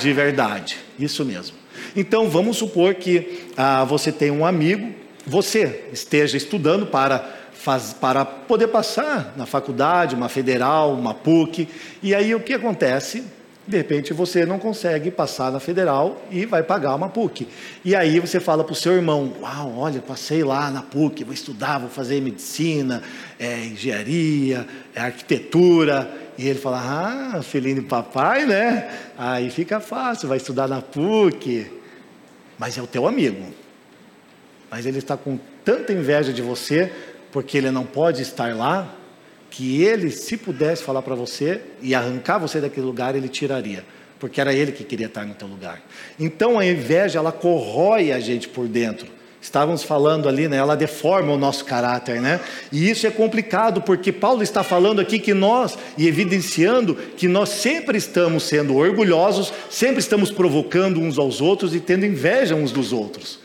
de 0.00 0.12
verdade. 0.12 0.78
Isso 0.98 1.24
mesmo. 1.24 1.56
Então 1.94 2.28
vamos 2.28 2.56
supor 2.56 2.94
que 2.94 3.44
ah, 3.56 3.84
você 3.84 4.10
tem 4.10 4.32
um 4.32 4.44
amigo, 4.44 4.92
você 5.24 5.84
esteja 5.92 6.36
estudando 6.36 6.86
para 6.86 7.24
Faz, 7.52 7.94
para 7.98 8.26
poder 8.26 8.66
passar 8.66 9.32
na 9.38 9.46
faculdade, 9.46 10.14
uma 10.14 10.28
federal, 10.28 10.92
uma 10.92 11.14
PUC. 11.14 11.66
E 12.02 12.14
aí 12.14 12.34
o 12.34 12.40
que 12.40 12.52
acontece? 12.52 13.24
De 13.66 13.78
repente 13.78 14.12
você 14.12 14.44
não 14.44 14.58
consegue 14.58 15.10
passar 15.10 15.50
na 15.50 15.58
federal 15.58 16.22
e 16.30 16.44
vai 16.44 16.62
pagar 16.62 16.94
uma 16.94 17.08
PUC. 17.08 17.48
E 17.82 17.96
aí 17.96 18.20
você 18.20 18.38
fala 18.38 18.62
para 18.62 18.74
o 18.74 18.76
seu 18.76 18.92
irmão: 18.92 19.32
Uau, 19.40 19.78
olha, 19.78 20.02
passei 20.02 20.44
lá 20.44 20.70
na 20.70 20.82
PUC, 20.82 21.24
vou 21.24 21.32
estudar, 21.32 21.78
vou 21.78 21.88
fazer 21.88 22.20
medicina, 22.20 23.02
é, 23.38 23.64
engenharia, 23.64 24.66
é, 24.94 25.00
arquitetura. 25.00 26.12
E 26.36 26.46
ele 26.46 26.58
fala: 26.58 27.36
Ah, 27.36 27.42
filhinho 27.42 27.76
de 27.76 27.86
papai, 27.86 28.44
né? 28.44 28.90
Aí 29.16 29.48
fica 29.50 29.80
fácil, 29.80 30.28
vai 30.28 30.36
estudar 30.36 30.68
na 30.68 30.82
PUC. 30.82 31.66
Mas 32.58 32.76
é 32.76 32.82
o 32.82 32.86
teu 32.86 33.06
amigo. 33.06 33.46
Mas 34.70 34.84
ele 34.84 34.98
está 34.98 35.16
com 35.16 35.38
tanta 35.64 35.90
inveja 35.92 36.34
de 36.34 36.42
você, 36.42 36.92
porque 37.32 37.56
ele 37.56 37.70
não 37.70 37.86
pode 37.86 38.20
estar 38.20 38.54
lá, 38.54 38.94
que 39.56 39.84
ele, 39.84 40.10
se 40.10 40.36
pudesse 40.36 40.82
falar 40.82 41.00
para 41.00 41.14
você 41.14 41.60
e 41.80 41.94
arrancar 41.94 42.38
você 42.38 42.60
daquele 42.60 42.84
lugar, 42.84 43.14
ele 43.14 43.28
tiraria, 43.28 43.84
porque 44.18 44.40
era 44.40 44.52
ele 44.52 44.72
que 44.72 44.82
queria 44.82 45.06
estar 45.06 45.24
no 45.24 45.32
teu 45.32 45.46
lugar. 45.46 45.80
Então 46.18 46.58
a 46.58 46.66
inveja, 46.66 47.20
ela 47.20 47.30
corrói 47.30 48.10
a 48.10 48.18
gente 48.18 48.48
por 48.48 48.66
dentro. 48.66 49.06
Estávamos 49.40 49.84
falando 49.84 50.28
ali, 50.28 50.48
né? 50.48 50.56
Ela 50.56 50.74
deforma 50.74 51.32
o 51.32 51.36
nosso 51.36 51.64
caráter, 51.66 52.20
né? 52.20 52.40
E 52.72 52.90
isso 52.90 53.06
é 53.06 53.10
complicado 53.10 53.82
porque 53.82 54.10
Paulo 54.10 54.42
está 54.42 54.64
falando 54.64 55.00
aqui 55.00 55.20
que 55.20 55.34
nós 55.34 55.78
e 55.96 56.08
evidenciando 56.08 56.96
que 57.16 57.28
nós 57.28 57.50
sempre 57.50 57.96
estamos 57.96 58.42
sendo 58.42 58.74
orgulhosos, 58.74 59.52
sempre 59.70 60.00
estamos 60.00 60.32
provocando 60.32 60.98
uns 60.98 61.16
aos 61.16 61.40
outros 61.40 61.76
e 61.76 61.80
tendo 61.80 62.04
inveja 62.04 62.56
uns 62.56 62.72
dos 62.72 62.92
outros. 62.92 63.43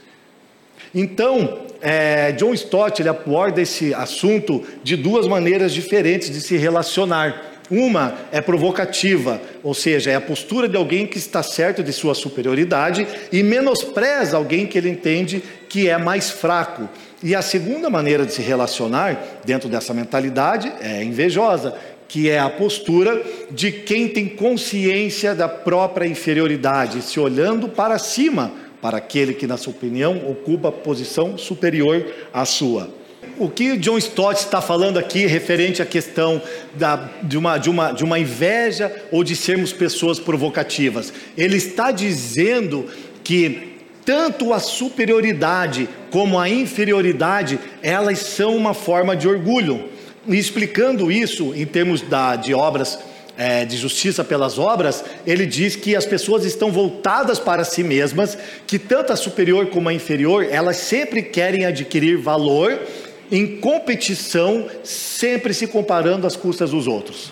Então, 0.94 1.60
é, 1.82 2.32
John 2.34 2.54
Stott 2.54 3.02
ele 3.02 3.10
aborda 3.10 3.62
esse 3.62 3.94
assunto 3.94 4.64
de 4.84 4.96
duas 4.96 5.28
maneiras 5.28 5.74
diferentes 5.74 6.30
de 6.30 6.42
se 6.42 6.58
relacionar. 6.58 7.46
Uma 7.72 8.16
é 8.32 8.42
provocativa, 8.42 9.40
ou 9.62 9.76
seja, 9.76 10.10
é 10.10 10.16
a 10.16 10.22
postura 10.22 10.68
de 10.68 10.76
alguém 10.76 11.06
que 11.06 11.20
está 11.20 11.44
certo 11.44 11.84
de 11.84 11.94
sua 11.94 12.16
superioridade 12.16 13.08
e 13.32 13.44
menospreza 13.44 14.36
alguém 14.36 14.66
que 14.66 14.76
ele 14.76 14.90
entende 14.90 15.44
que 15.70 15.88
é 15.88 15.96
mais 15.96 16.32
fraco. 16.32 16.90
E 17.22 17.36
a 17.36 17.44
segunda 17.44 17.88
maneira 17.88 18.26
de 18.26 18.34
se 18.34 18.42
relacionar 18.42 19.42
dentro 19.46 19.70
dessa 19.70 19.94
mentalidade 19.94 20.72
é 20.82 21.04
invejosa, 21.04 21.76
que 22.08 22.28
é 22.28 22.40
a 22.40 22.50
postura 22.50 23.22
de 23.52 23.72
quem 23.72 24.08
tem 24.08 24.28
consciência 24.28 25.36
da 25.36 25.48
própria 25.48 26.08
inferioridade, 26.08 27.04
se 27.04 27.20
olhando 27.20 27.70
para 27.70 28.00
cima 28.00 28.52
para 28.82 28.98
aquele 28.98 29.34
que, 29.34 29.48
na 29.48 29.58
sua 29.58 29.72
opinião, 29.72 30.30
ocupa 30.30 30.72
posição 30.72 31.38
superior 31.38 32.06
à 32.34 32.46
sua. 32.46 32.90
O 33.38 33.50
que 33.50 33.78
John 33.78 33.98
Stott 33.98 34.40
está 34.40 34.62
falando 34.62 34.98
aqui 34.98 35.26
referente 35.26 35.82
à 35.82 35.86
questão 35.86 36.42
da, 36.76 37.10
de, 37.24 37.38
uma, 37.38 37.58
de, 37.58 37.70
uma, 37.70 37.92
de 37.92 38.04
uma 38.04 38.20
inveja 38.20 38.94
ou 39.12 39.24
de 39.24 39.36
sermos 39.36 39.72
pessoas 39.72 40.20
provocativas? 40.20 41.14
Ele 41.38 41.58
está 41.58 41.92
dizendo 41.92 42.86
que 43.24 43.78
tanto 44.06 44.54
a 44.54 44.60
superioridade 44.60 45.88
como 46.10 46.40
a 46.40 46.50
inferioridade, 46.50 47.60
elas 47.82 48.20
são 48.20 48.56
uma 48.56 48.74
forma 48.74 49.16
de 49.16 49.28
orgulho. 49.28 49.88
E 50.28 50.38
explicando 50.38 51.12
isso 51.12 51.54
em 51.56 51.66
termos 51.66 52.02
da, 52.02 52.36
de 52.36 52.54
obras 52.54 53.00
é, 53.40 53.64
de 53.64 53.78
justiça 53.78 54.22
pelas 54.22 54.60
obras, 54.60 55.02
ele 55.26 55.46
diz 55.46 55.74
que 55.74 55.96
as 55.96 56.06
pessoas 56.06 56.44
estão 56.44 56.74
voltadas 56.74 57.40
para 57.40 57.64
si 57.64 57.82
mesmas, 57.82 58.38
que 58.68 58.78
tanto 58.78 59.14
a 59.14 59.16
superior 59.16 59.68
como 59.68 59.88
a 59.88 59.94
inferior, 59.94 60.46
elas 60.52 60.76
sempre 60.76 61.24
querem 61.24 61.66
adquirir 61.66 62.18
valor 62.18 62.78
em 63.32 63.62
competição, 63.62 64.68
sempre 64.84 65.54
se 65.54 65.68
comparando 65.68 66.28
às 66.28 66.36
custas 66.36 66.72
dos 66.72 66.86
outros. 66.86 67.32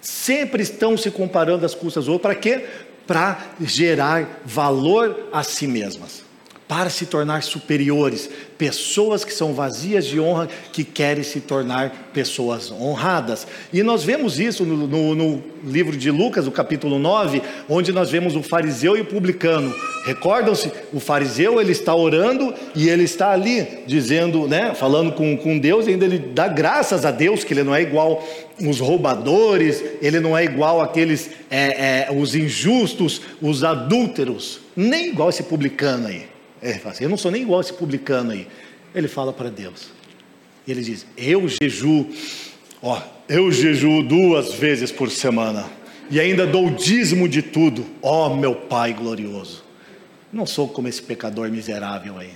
Sempre 0.00 0.62
estão 0.62 0.96
se 0.96 1.10
comparando 1.10 1.66
às 1.66 1.74
custas 1.74 2.06
dos 2.06 2.12
outros, 2.14 2.32
para 2.32 2.34
quê? 2.34 2.64
Para 3.06 3.46
gerar 3.60 4.40
valor 4.46 5.28
a 5.30 5.42
si 5.42 5.66
mesmas 5.66 6.29
para 6.70 6.88
se 6.88 7.04
tornar 7.04 7.42
superiores, 7.42 8.30
pessoas 8.56 9.24
que 9.24 9.34
são 9.34 9.52
vazias 9.52 10.06
de 10.06 10.20
honra, 10.20 10.48
que 10.72 10.84
querem 10.84 11.24
se 11.24 11.40
tornar 11.40 12.10
pessoas 12.14 12.70
honradas. 12.70 13.44
E 13.72 13.82
nós 13.82 14.04
vemos 14.04 14.38
isso 14.38 14.64
no, 14.64 14.86
no, 14.86 15.14
no, 15.16 15.42
livro 15.64 15.96
de 15.96 16.12
Lucas, 16.12 16.44
no 16.44 16.52
capítulo 16.52 16.96
9, 16.96 17.42
onde 17.68 17.90
nós 17.90 18.08
vemos 18.08 18.36
o 18.36 18.42
fariseu 18.44 18.96
e 18.96 19.00
o 19.00 19.04
publicano. 19.04 19.74
Recordam-se? 20.04 20.70
O 20.92 21.00
fariseu 21.00 21.60
ele 21.60 21.72
está 21.72 21.92
orando 21.92 22.54
e 22.76 22.88
ele 22.88 23.02
está 23.02 23.32
ali 23.32 23.80
dizendo, 23.84 24.46
né, 24.46 24.72
falando 24.72 25.10
com, 25.10 25.36
com 25.36 25.58
Deus, 25.58 25.88
e 25.88 25.90
ainda 25.90 26.04
ele 26.04 26.20
dá 26.20 26.46
graças 26.46 27.04
a 27.04 27.10
Deus 27.10 27.42
que 27.42 27.52
ele 27.52 27.64
não 27.64 27.74
é 27.74 27.82
igual 27.82 28.24
os 28.64 28.78
roubadores, 28.78 29.82
ele 30.00 30.20
não 30.20 30.38
é 30.38 30.44
igual 30.44 30.80
aqueles 30.80 31.30
é, 31.50 32.06
é, 32.06 32.12
os 32.16 32.36
injustos, 32.36 33.22
os 33.42 33.64
adúlteros, 33.64 34.60
nem 34.76 35.08
igual 35.08 35.30
esse 35.30 35.42
publicano 35.42 36.06
aí. 36.06 36.30
É, 36.62 36.80
assim, 36.84 37.04
eu 37.04 37.10
não 37.10 37.16
sou 37.16 37.30
nem 37.30 37.42
igual 37.42 37.60
esse 37.60 37.72
publicano 37.72 38.32
aí. 38.32 38.46
Ele 38.94 39.08
fala 39.08 39.32
para 39.32 39.48
Deus. 39.48 39.88
Ele 40.66 40.82
diz: 40.82 41.06
Eu 41.16 41.48
jejuo, 41.48 42.08
ó, 42.82 43.00
eu 43.28 43.50
jejuo 43.50 44.02
duas 44.02 44.54
vezes 44.54 44.92
por 44.92 45.10
semana 45.10 45.66
e 46.10 46.18
ainda 46.18 46.46
dou 46.46 46.70
dízimo 46.70 47.28
de 47.28 47.40
tudo, 47.40 47.86
ó 48.02 48.34
meu 48.34 48.54
Pai 48.54 48.92
glorioso. 48.92 49.62
Não 50.32 50.44
sou 50.44 50.68
como 50.68 50.88
esse 50.88 51.02
pecador 51.02 51.48
miserável 51.48 52.18
aí. 52.18 52.32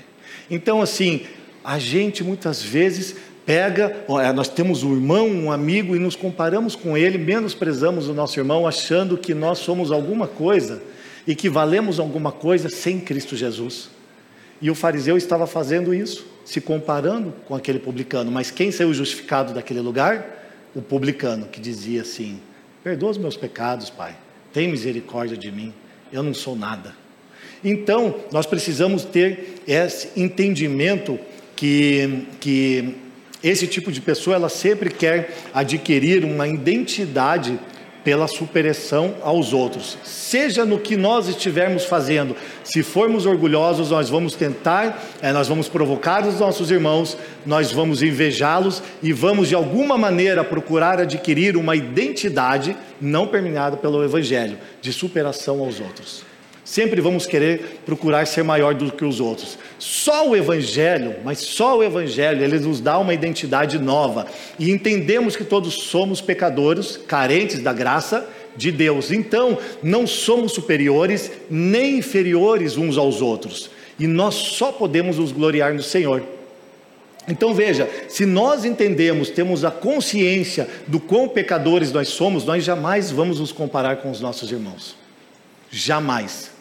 Então, 0.51 0.81
assim, 0.81 1.23
a 1.63 1.79
gente 1.79 2.23
muitas 2.23 2.63
vezes 2.63 3.17
pega, 3.45 4.05
ó, 4.09 4.33
nós 4.33 4.49
temos 4.49 4.83
um 4.83 4.95
irmão, 4.95 5.29
um 5.29 5.53
amigo 5.53 5.95
e 5.95 5.99
nos 5.99 6.17
comparamos 6.17 6.75
com 6.75 6.97
ele, 6.97 7.19
menosprezamos 7.19 8.09
o 8.09 8.15
nosso 8.15 8.39
irmão, 8.39 8.67
achando 8.67 9.19
que 9.19 9.35
nós 9.35 9.59
somos 9.59 9.91
alguma 9.93 10.27
coisa 10.27 10.83
e 11.27 11.35
que 11.35 11.49
valemos 11.49 11.99
alguma 11.99 12.33
coisa 12.33 12.69
sem 12.69 13.01
Cristo 13.01 13.37
Jesus. 13.37 13.91
E 14.61 14.71
o 14.71 14.75
fariseu 14.75 15.17
estava 15.17 15.47
fazendo 15.47 15.95
isso, 15.95 16.27
se 16.45 16.61
comparando 16.61 17.33
com 17.47 17.55
aquele 17.55 17.79
publicano. 17.79 18.31
Mas 18.31 18.51
quem 18.51 18.71
saiu 18.71 18.93
justificado 18.95 19.53
daquele 19.53 19.81
lugar? 19.81 20.43
O 20.75 20.83
publicano, 20.83 21.47
que 21.47 21.61
dizia 21.61 22.03
assim: 22.03 22.41
Perdoa 22.83 23.11
os 23.11 23.19
meus 23.19 23.37
pecados, 23.37 23.91
Pai. 23.91 24.17
Tem 24.53 24.69
misericórdia 24.69 25.37
de 25.37 25.51
mim. 25.51 25.73
eu 26.13 26.23
não 26.23 26.35
sou 26.35 26.55
nada. 26.55 26.95
Então, 27.63 28.15
nós 28.31 28.47
precisamos 28.47 29.05
ter 29.05 29.63
esse 29.67 30.11
entendimento 30.21 31.19
que, 31.57 32.27
que 32.39 32.95
esse 33.43 33.67
tipo 33.67 33.91
de 33.91 34.01
pessoa 34.01 34.37
ela 34.37 34.49
sempre 34.49 34.91
quer 34.91 35.35
adquirir 35.53 36.25
uma 36.25 36.47
identidade 36.47 37.59
pela 38.05 38.29
superação 38.29 39.15
aos 39.23 39.53
outros. 39.55 39.97
Seja 40.05 40.65
no 40.65 40.79
que 40.79 40.97
nós 40.97 41.27
estivermos 41.27 41.85
fazendo, 41.85 42.37
se 42.63 42.83
formos 42.83 43.25
orgulhosos, 43.25 43.91
nós 43.91 44.11
vamos 44.11 44.35
tentar, 44.35 45.03
é, 45.23 45.33
nós 45.33 45.49
vamos 45.49 45.69
provocar 45.69 46.27
os 46.27 46.39
nossos 46.39 46.71
irmãos, 46.71 47.17
nós 47.47 47.73
vamos 47.73 48.03
invejá-los 48.03 48.83
e 49.03 49.13
vamos 49.13 49.49
de 49.49 49.55
alguma 49.55 49.97
maneira 49.97 50.45
procurar 50.45 51.01
adquirir 51.01 51.57
uma 51.57 51.75
identidade 51.75 52.77
não 53.01 53.27
permeada 53.27 53.77
pelo 53.77 54.05
Evangelho, 54.05 54.59
de 54.83 54.93
superação 54.93 55.61
aos 55.61 55.81
outros. 55.81 56.34
Sempre 56.65 57.03
vamos 57.03 57.27
querer 57.27 57.83
procurar 57.85 58.27
ser 58.27 58.43
maior 58.43 58.75
do 58.75 58.91
que 58.91 59.05
os 59.05 59.21
outros. 59.21 59.59
Só 59.79 60.31
o 60.31 60.35
Evangelho, 60.35 61.17
mas 61.23 61.41
só 61.41 61.77
o 61.77 61.85
Evangelho, 61.85 62.43
ele 62.43 62.59
nos 62.59 62.81
dá 62.81 62.99
uma 62.99 63.13
identidade 63.13 63.79
nova. 63.79 64.27
E 64.59 64.71
entendemos 64.71 65.37
que 65.37 65.45
todos 65.45 65.75
somos 65.75 66.23
pecadores, 66.23 66.97
carentes 67.07 67.61
da 67.61 67.73
graça 67.75 68.27
de 68.57 68.73
Deus. 68.73 69.11
Então, 69.11 69.59
não 69.83 70.07
somos 70.07 70.53
superiores 70.53 71.31
nem 71.51 71.99
inferiores 71.99 72.79
uns 72.79 72.97
aos 72.97 73.21
outros. 73.21 73.71
E 73.99 74.07
nós 74.07 74.35
só 74.35 74.73
podemos 74.73 75.19
nos 75.19 75.33
gloriar 75.33 75.75
no 75.75 75.83
Senhor. 75.83 76.23
Então 77.29 77.55
veja, 77.55 77.89
se 78.09 78.27
nós 78.27 78.65
entendemos, 78.65 79.31
temos 79.31 79.65
a 79.65 79.71
consciência 79.71 80.69
do 80.87 81.01
quão 81.01 81.27
pecadores 81.27 81.91
nós 81.91 82.09
somos, 82.09 82.45
nós 82.45 82.65
jamais 82.65 83.11
vamos 83.11 83.41
nos 83.41 83.51
comparar 83.51 83.97
com 83.97 84.11
os 84.11 84.21
nossos 84.21 84.51
irmãos. 84.51 84.95
Jamais 85.71 86.54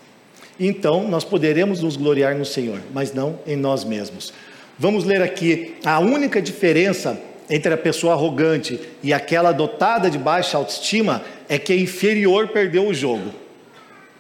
então 0.60 1.08
nós 1.08 1.24
poderemos 1.24 1.82
nos 1.82 1.96
gloriar 1.98 2.36
no 2.36 2.46
Senhor, 2.46 2.80
mas 2.94 3.14
não 3.14 3.40
em 3.46 3.56
nós 3.56 3.84
mesmos. 3.84 4.34
Vamos 4.78 5.04
ler 5.04 5.22
aqui 5.22 5.76
a 5.86 6.00
única 6.00 6.42
diferença 6.42 7.20
entre 7.50 7.74
a 7.74 7.78
pessoa 7.78 8.14
arrogante 8.14 8.80
e 9.02 9.14
aquela 9.14 9.52
dotada 9.52 10.10
de 10.10 10.18
baixa 10.18 10.58
autoestima 10.58 11.24
é 11.48 11.60
que 11.60 11.74
a 11.74 11.78
inferior 11.78 12.48
perdeu 12.50 12.88
o 12.88 12.94
jogo. 12.94 13.32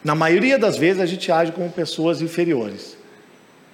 Na 0.03 0.13
maioria 0.13 0.59
das 0.59 0.77
vezes 0.77 1.01
a 1.01 1.05
gente 1.05 1.31
age 1.31 1.51
como 1.51 1.69
pessoas 1.71 2.21
inferiores. 2.21 2.97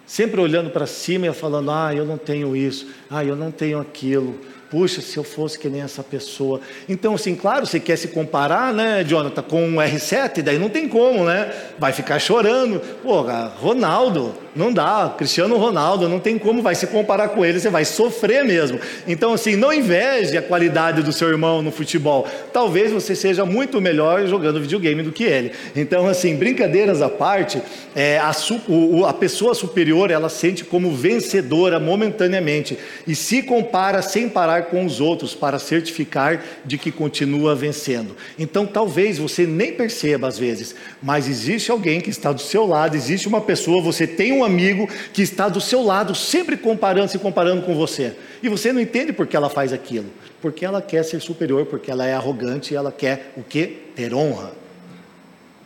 Sempre 0.06 0.40
olhando 0.40 0.70
para 0.70 0.86
cima 0.88 1.28
e 1.28 1.34
falando: 1.34 1.72
ah, 1.72 1.94
eu 1.94 2.06
não 2.06 2.18
tenho 2.18 2.56
isso, 2.56 2.88
ah, 3.10 3.24
eu 3.24 3.36
não 3.36 3.52
tenho 3.52 3.80
aquilo, 3.80 4.40
Puxa, 4.70 5.02
se 5.02 5.18
eu 5.18 5.24
fosse 5.24 5.58
que 5.58 5.68
nem 5.68 5.82
essa 5.82 6.04
pessoa. 6.04 6.62
Então, 6.88 7.16
assim, 7.16 7.36
claro, 7.36 7.66
você 7.66 7.80
quer 7.80 7.98
se 7.98 8.10
comparar, 8.10 8.72
né, 8.72 9.04
Jonathan, 9.04 9.42
com 9.42 9.64
um 9.68 9.76
R7, 9.78 10.44
daí 10.44 10.60
não 10.60 10.70
tem 10.70 10.88
como, 10.88 11.26
né? 11.26 11.52
Vai 11.80 11.92
ficar 11.92 12.20
chorando. 12.20 12.80
Pô, 13.02 13.26
Ronaldo, 13.60 14.36
não 14.56 14.72
dá. 14.72 15.14
Cristiano 15.18 15.58
Ronaldo, 15.58 16.08
não 16.08 16.20
tem 16.20 16.38
como, 16.38 16.62
vai 16.62 16.76
se 16.76 16.86
comparar 16.86 17.30
com 17.30 17.44
ele, 17.44 17.60
você 17.60 17.70
vai 17.70 17.84
sofrer 17.84 18.44
mesmo. 18.44 18.80
Então, 19.08 19.34
assim, 19.34 19.56
não 19.56 19.74
inveje 19.74 20.38
a 20.38 20.42
qualidade 20.42 21.02
do 21.02 21.12
seu 21.12 21.30
irmão 21.30 21.62
no 21.62 21.72
futebol. 21.72 22.28
Talvez 22.54 22.92
você 22.92 23.16
seja 23.16 23.46
muito 23.46 23.82
melhor 23.82 24.28
jogando 24.28 24.62
videogame 24.62 25.02
do 25.02 25.12
que 25.12 25.24
ele. 25.24 25.52
Então, 25.76 26.08
assim, 26.08 26.36
brincadeiras 26.36 27.02
à 27.02 27.10
parte, 27.10 27.62
é, 27.96 28.20
a, 28.20 28.32
o, 28.68 29.06
a 29.06 29.14
pessoa 29.14 29.56
superior, 29.56 30.12
ela 30.12 30.30
sente 30.30 30.64
como 30.64 30.92
vencedora 30.92 31.80
momentaneamente 31.80 32.78
e 33.08 33.16
se 33.16 33.42
compara 33.42 34.02
sem 34.02 34.30
parar 34.30 34.59
com 34.66 34.86
os 34.86 35.00
outros 35.00 35.34
para 35.34 35.60
certificar 35.60 36.44
de 36.66 36.78
que 36.78 36.92
continua 36.92 37.56
vencendo. 37.56 38.16
Então, 38.38 38.66
talvez 38.66 39.18
você 39.18 39.46
nem 39.46 39.74
perceba 39.74 40.28
às 40.28 40.38
vezes, 40.38 40.76
mas 41.02 41.28
existe 41.28 41.72
alguém 41.72 42.02
que 42.02 42.10
está 42.10 42.32
do 42.32 42.42
seu 42.42 42.66
lado, 42.66 42.96
existe 42.96 43.28
uma 43.28 43.42
pessoa, 43.42 43.82
você 43.82 44.06
tem 44.06 44.32
um 44.32 44.44
amigo 44.44 44.88
que 45.14 45.22
está 45.22 45.50
do 45.50 45.62
seu 45.62 45.84
lado, 45.84 46.14
sempre 46.16 46.58
comparando, 46.58 47.12
se 47.12 47.20
comparando 47.20 47.62
com 47.64 47.76
você. 47.76 48.14
E 48.42 48.50
você 48.50 48.72
não 48.72 48.82
entende 48.82 49.14
por 49.14 49.28
que 49.28 49.36
ela 49.36 49.50
faz 49.50 49.74
aquilo. 49.74 50.08
Porque 50.42 50.64
ela 50.66 50.82
quer 50.82 51.04
ser 51.04 51.20
superior, 51.20 51.66
porque 51.66 51.92
ela 51.92 52.06
é 52.06 52.14
arrogante 52.14 52.76
ela 52.76 52.92
quer 52.92 53.34
o 53.36 53.44
quê? 53.44 53.74
Ter 53.96 54.14
honra. 54.14 54.52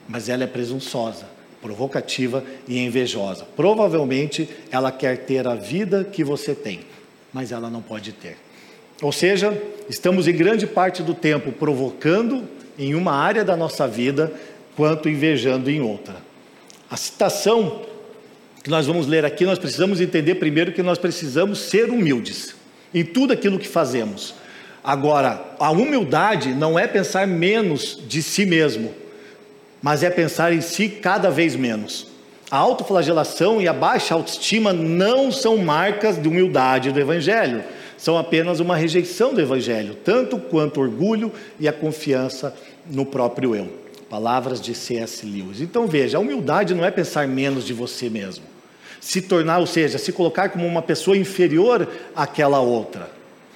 Mas 0.08 0.30
ela 0.30 0.44
é 0.44 0.48
presunçosa 0.48 1.34
provocativa 1.64 2.44
e 2.68 2.78
invejosa. 2.78 3.48
Provavelmente 3.56 4.50
ela 4.70 4.92
quer 4.92 5.20
ter 5.20 5.48
a 5.48 5.56
vida 5.56 6.04
que 6.04 6.22
você 6.22 6.54
tem, 6.54 6.82
mas 7.32 7.53
ela 7.53 7.70
não 7.70 7.82
pode 7.82 8.12
ter. 8.12 8.38
Ou 9.03 9.11
seja, 9.11 9.61
estamos 9.89 10.29
em 10.29 10.33
grande 10.33 10.66
parte 10.66 11.03
do 11.03 11.13
tempo 11.13 11.51
provocando 11.51 12.48
em 12.79 12.96
uma 12.96 13.11
área 13.11 13.44
da 13.44 13.57
nossa 13.57 13.85
vida, 13.85 14.31
quanto 14.77 15.09
invejando 15.09 15.70
em 15.70 15.81
outra. 15.81 16.16
A 16.89 16.96
citação 16.96 17.81
que 18.63 18.70
nós 18.70 18.87
vamos 18.87 19.05
ler 19.05 19.25
aqui, 19.25 19.44
nós 19.44 19.59
precisamos 19.59 20.00
entender 20.00 20.35
primeiro 20.35 20.72
que 20.72 20.81
nós 20.81 20.98
precisamos 20.98 21.59
ser 21.59 21.89
humildes 21.89 22.55
em 22.94 23.03
tudo 23.03 23.33
aquilo 23.33 23.59
que 23.59 23.68
fazemos. 23.68 24.35
Agora, 24.81 25.53
a 25.59 25.70
humildade 25.70 26.53
não 26.53 26.79
é 26.79 26.87
pensar 26.87 27.27
menos 27.27 28.01
de 28.07 28.24
si 28.24 28.46
mesmo, 28.46 28.94
mas 29.81 30.01
é 30.01 30.09
pensar 30.09 30.53
em 30.53 30.61
si 30.61 30.87
cada 30.87 31.29
vez 31.29 31.57
menos. 31.57 32.07
A 32.50 32.55
autoflagelação 32.55 33.61
e 33.61 33.68
a 33.68 33.74
baixa 33.74 34.13
autoestima 34.13 34.72
não 34.72 35.29
são 35.29 35.57
marcas 35.57 36.22
de 36.22 36.25
humildade 36.29 36.89
do 36.89 37.00
Evangelho 37.01 37.66
são 38.03 38.18
apenas 38.18 38.59
uma 38.59 38.75
rejeição 38.75 39.33
do 39.33 39.39
Evangelho, 39.39 39.96
tanto 39.96 40.37
quanto 40.37 40.81
orgulho 40.81 41.31
e 41.57 41.70
a 41.70 41.72
confiança 41.72 42.53
no 42.92 43.05
próprio 43.05 43.55
eu. 43.55 43.72
Palavras 44.09 44.59
de 44.59 44.75
C.S. 44.75 45.25
Lewis. 45.25 45.61
Então 45.61 45.87
veja, 45.87 46.18
a 46.18 46.20
humildade 46.20 46.74
não 46.74 46.83
é 46.83 46.92
pensar 46.92 47.25
menos 47.29 47.63
de 47.63 47.72
você 47.72 48.09
mesmo, 48.09 48.44
se 49.00 49.22
tornar, 49.22 49.59
ou 49.59 49.66
seja, 49.66 49.98
se 49.98 50.11
colocar 50.11 50.50
como 50.50 50.68
uma 50.68 50.81
pessoa 50.81 51.16
inferior 51.16 51.87
àquela 52.13 52.59
outra. 52.59 53.09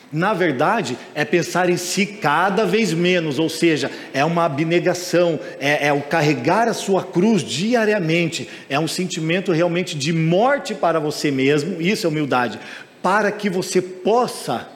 Na 0.10 0.34
verdade, 0.34 0.98
é 1.14 1.26
pensar 1.26 1.70
em 1.70 1.76
si 1.76 2.06
cada 2.06 2.66
vez 2.66 2.94
menos, 2.94 3.40
ou 3.40 3.50
seja, 3.50 3.92
é 4.14 4.24
uma 4.24 4.46
abnegação, 4.46 5.38
é, 5.60 5.88
é, 5.88 5.94
o 5.94 6.00
carregar 6.00 6.70
a 6.70 6.74
sua 6.74 7.04
cruz 7.04 7.44
diariamente, 7.44 8.48
é 8.70 8.80
um 8.80 8.88
sentimento 8.88 9.52
realmente 9.52 9.98
de 9.98 10.14
morte 10.14 10.74
para 10.74 10.98
você 10.98 11.30
mesmo, 11.30 11.82
isso 11.82 12.08
é 12.08 12.10
humildade, 12.10 12.58
para 13.02 13.32
que 13.32 13.50
você 13.50 13.82
possa 13.82 14.68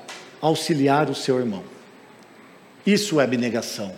auxiliar 0.42 1.10
o 1.10 1.16
seu 1.16 1.38
irmão. 1.40 1.64
Isso 2.86 3.20
é 3.20 3.24
abnegação. 3.24 3.94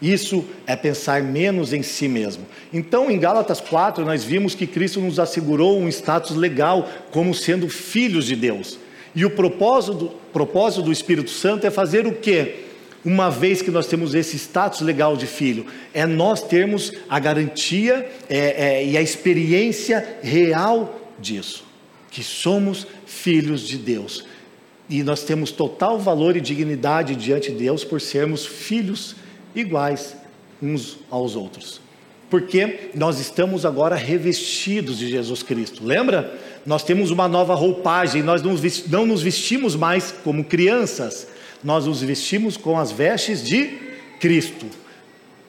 Isso 0.00 0.44
é 0.66 0.76
pensar 0.76 1.22
menos 1.22 1.72
em 1.72 1.82
si 1.82 2.06
mesmo. 2.06 2.46
Então, 2.72 3.10
em 3.10 3.18
Gálatas 3.18 3.60
4, 3.60 4.04
nós 4.04 4.22
vimos 4.22 4.54
que 4.54 4.66
Cristo 4.66 5.00
nos 5.00 5.18
assegurou 5.18 5.78
um 5.78 5.88
status 5.88 6.36
legal 6.36 6.88
como 7.10 7.34
sendo 7.34 7.68
filhos 7.68 8.26
de 8.26 8.36
Deus. 8.36 8.78
E 9.14 9.24
o 9.24 9.30
propósito 9.30 9.94
do, 9.94 10.08
propósito 10.32 10.82
do 10.82 10.92
Espírito 10.92 11.30
Santo 11.30 11.66
é 11.66 11.70
fazer 11.70 12.06
o 12.06 12.12
quê? 12.12 12.64
Uma 13.04 13.28
vez 13.28 13.60
que 13.60 13.70
nós 13.70 13.86
temos 13.86 14.14
esse 14.14 14.36
status 14.36 14.82
legal 14.82 15.16
de 15.16 15.26
filho, 15.26 15.66
é 15.92 16.06
nós 16.06 16.42
termos 16.42 16.92
a 17.08 17.18
garantia 17.18 18.08
é, 18.28 18.38
é, 18.38 18.86
e 18.86 18.96
a 18.96 19.02
experiência 19.02 20.18
real 20.22 21.00
disso 21.18 21.67
que 22.10 22.22
somos 22.22 22.86
filhos 23.06 23.62
de 23.66 23.76
Deus. 23.76 24.24
E 24.88 25.02
nós 25.02 25.22
temos 25.22 25.50
total 25.50 25.98
valor 25.98 26.36
e 26.36 26.40
dignidade 26.40 27.14
diante 27.14 27.50
de 27.52 27.58
Deus 27.58 27.84
por 27.84 28.00
sermos 28.00 28.46
filhos 28.46 29.16
iguais 29.54 30.16
uns 30.62 30.98
aos 31.10 31.36
outros. 31.36 31.80
Porque 32.30 32.90
nós 32.94 33.18
estamos 33.18 33.64
agora 33.64 33.96
revestidos 33.96 34.98
de 34.98 35.08
Jesus 35.08 35.42
Cristo. 35.42 35.84
Lembra? 35.84 36.38
Nós 36.66 36.82
temos 36.82 37.10
uma 37.10 37.26
nova 37.26 37.54
roupagem, 37.54 38.22
nós 38.22 38.42
não 38.88 39.06
nos 39.06 39.22
vestimos 39.22 39.74
mais 39.74 40.12
como 40.24 40.44
crianças, 40.44 41.28
nós 41.64 41.86
nos 41.86 42.02
vestimos 42.02 42.56
com 42.56 42.78
as 42.78 42.92
vestes 42.92 43.42
de 43.42 43.78
Cristo. 44.20 44.66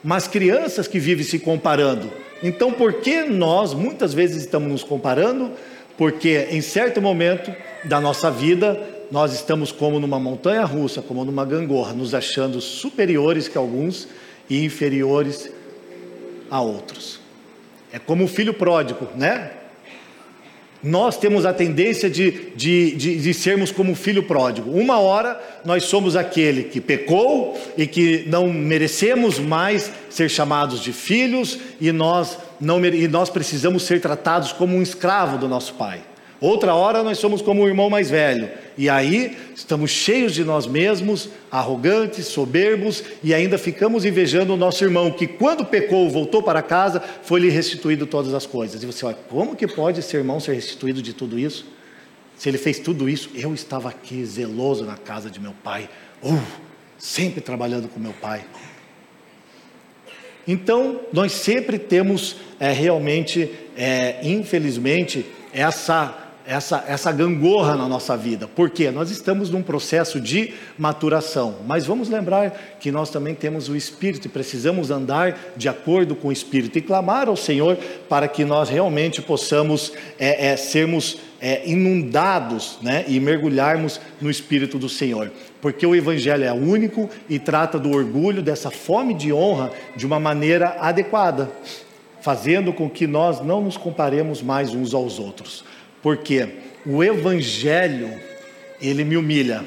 Mas 0.01 0.27
crianças 0.27 0.87
que 0.87 0.99
vivem 0.99 1.25
se 1.25 1.39
comparando. 1.39 2.09
Então, 2.41 2.71
por 2.71 2.93
que 3.01 3.23
nós 3.23 3.73
muitas 3.73 4.13
vezes 4.13 4.43
estamos 4.43 4.69
nos 4.71 4.83
comparando? 4.83 5.51
Porque 5.99 6.47
em 6.49 6.61
certo 6.61 7.01
momento 7.01 7.53
da 7.83 7.99
nossa 7.99 8.31
vida 8.31 8.81
nós 9.11 9.33
estamos 9.33 9.69
como 9.69 9.99
numa 9.99 10.17
montanha 10.17 10.63
russa, 10.63 11.01
como 11.01 11.25
numa 11.25 11.43
gangorra, 11.43 11.91
nos 11.91 12.13
achando 12.13 12.61
superiores 12.61 13.49
que 13.49 13.57
alguns 13.57 14.07
e 14.49 14.63
inferiores 14.63 15.51
a 16.49 16.61
outros. 16.61 17.19
É 17.91 17.99
como 17.99 18.23
o 18.23 18.27
filho 18.29 18.53
pródigo, 18.53 19.09
né? 19.13 19.51
Nós 20.81 21.17
temos 21.17 21.45
a 21.45 21.53
tendência 21.53 22.09
de, 22.09 22.51
de, 22.55 22.95
de, 22.95 23.15
de, 23.17 23.33
sermos 23.33 23.71
como 23.71 23.93
filho 23.95 24.23
pródigo. 24.23 24.71
Uma 24.71 24.99
hora 24.99 25.39
nós 25.65 25.83
somos 25.83 26.15
aquele 26.15 26.63
que 26.63 26.79
pecou 26.79 27.59
e 27.77 27.85
que 27.85 28.23
não 28.27 28.51
merecemos 28.51 29.39
mais 29.39 29.91
ser 30.09 30.29
chamados 30.29 30.81
de 30.81 30.93
filhos 30.93 31.59
e 31.81 31.91
nós, 31.91 32.37
não, 32.61 32.83
e 32.85 33.07
nós 33.07 33.29
precisamos 33.29 33.83
ser 33.83 33.99
tratados 33.99 34.53
como 34.53 34.75
um 34.75 34.81
escravo 34.81 35.37
do 35.37 35.47
nosso 35.49 35.73
pai. 35.73 36.01
Outra 36.41 36.73
hora 36.73 37.03
nós 37.03 37.17
somos 37.17 37.41
como 37.41 37.63
o 37.63 37.67
irmão 37.67 37.89
mais 37.89 38.09
velho. 38.09 38.49
E 38.77 38.89
aí 38.89 39.37
estamos 39.53 39.91
cheios 39.91 40.33
de 40.33 40.45
nós 40.45 40.65
mesmos, 40.65 41.29
arrogantes, 41.51 42.27
soberbos, 42.27 43.03
e 43.21 43.33
ainda 43.33 43.57
ficamos 43.57 44.05
invejando 44.05 44.53
o 44.53 44.57
nosso 44.57 44.83
irmão, 44.83 45.11
que 45.11 45.27
quando 45.27 45.65
pecou, 45.65 46.09
voltou 46.09 46.41
para 46.41 46.61
casa, 46.61 47.03
foi-lhe 47.23 47.49
restituído 47.49 48.05
todas 48.05 48.33
as 48.33 48.45
coisas. 48.45 48.81
E 48.81 48.85
você 48.85 49.05
olha, 49.05 49.17
como 49.27 49.55
que 49.55 49.67
pode 49.67 49.99
esse 49.99 50.15
irmão 50.15 50.39
ser 50.39 50.53
restituído 50.53 51.01
de 51.01 51.13
tudo 51.13 51.37
isso? 51.37 51.65
Se 52.37 52.47
ele 52.47 52.57
fez 52.57 52.79
tudo 52.79 53.09
isso, 53.09 53.29
eu 53.35 53.53
estava 53.53 53.89
aqui 53.89 54.23
zeloso 54.23 54.85
na 54.85 54.95
casa 54.95 55.29
de 55.29 55.41
meu 55.41 55.53
pai, 55.61 55.89
uh, 56.23 56.41
sempre 56.97 57.41
trabalhando 57.41 57.89
com 57.89 57.99
meu 57.99 58.13
pai. 58.13 58.45
Então, 60.47 61.01
nós 61.11 61.33
sempre 61.33 61.77
temos 61.77 62.37
é, 62.59 62.71
realmente, 62.71 63.51
é, 63.75 64.19
infelizmente, 64.23 65.25
essa 65.53 66.28
essa, 66.45 66.83
essa 66.87 67.11
gangorra 67.11 67.75
na 67.75 67.87
nossa 67.87 68.17
vida. 68.17 68.47
Por 68.47 68.69
quê? 68.69 68.89
Nós 68.91 69.11
estamos 69.11 69.49
num 69.49 69.61
processo 69.61 70.19
de 70.19 70.53
maturação. 70.77 71.57
Mas 71.67 71.85
vamos 71.85 72.09
lembrar 72.09 72.77
que 72.79 72.91
nós 72.91 73.09
também 73.09 73.35
temos 73.35 73.69
o 73.69 73.75
Espírito 73.75 74.25
e 74.25 74.29
precisamos 74.29 74.89
andar 74.89 75.37
de 75.55 75.69
acordo 75.69 76.15
com 76.15 76.29
o 76.29 76.31
Espírito 76.31 76.77
e 76.77 76.81
clamar 76.81 77.27
ao 77.27 77.35
Senhor 77.35 77.77
para 78.07 78.27
que 78.27 78.43
nós 78.43 78.69
realmente 78.69 79.21
possamos 79.21 79.93
é, 80.17 80.47
é, 80.47 80.57
sermos 80.57 81.17
é, 81.39 81.69
inundados 81.69 82.79
né, 82.81 83.05
e 83.07 83.19
mergulharmos 83.19 84.01
no 84.19 84.29
Espírito 84.29 84.79
do 84.79 84.89
Senhor. 84.89 85.31
Porque 85.61 85.85
o 85.85 85.95
Evangelho 85.95 86.43
é 86.43 86.53
único 86.53 87.09
e 87.29 87.37
trata 87.37 87.77
do 87.77 87.91
orgulho, 87.91 88.41
dessa 88.41 88.71
fome 88.71 89.13
de 89.13 89.31
honra, 89.31 89.71
de 89.95 90.05
uma 90.05 90.19
maneira 90.19 90.77
adequada 90.79 91.49
fazendo 92.21 92.73
com 92.73 92.89
que 92.89 93.07
nós 93.07 93.41
não 93.41 93.61
nos 93.61 93.77
comparemos 93.77 94.41
mais 94.41 94.73
uns 94.73 94.93
aos 94.93 95.19
outros. 95.19 95.63
Porque 96.01 96.47
o 96.85 97.03
evangelho, 97.03 98.09
ele 98.81 99.03
me 99.03 99.17
humilha 99.17 99.63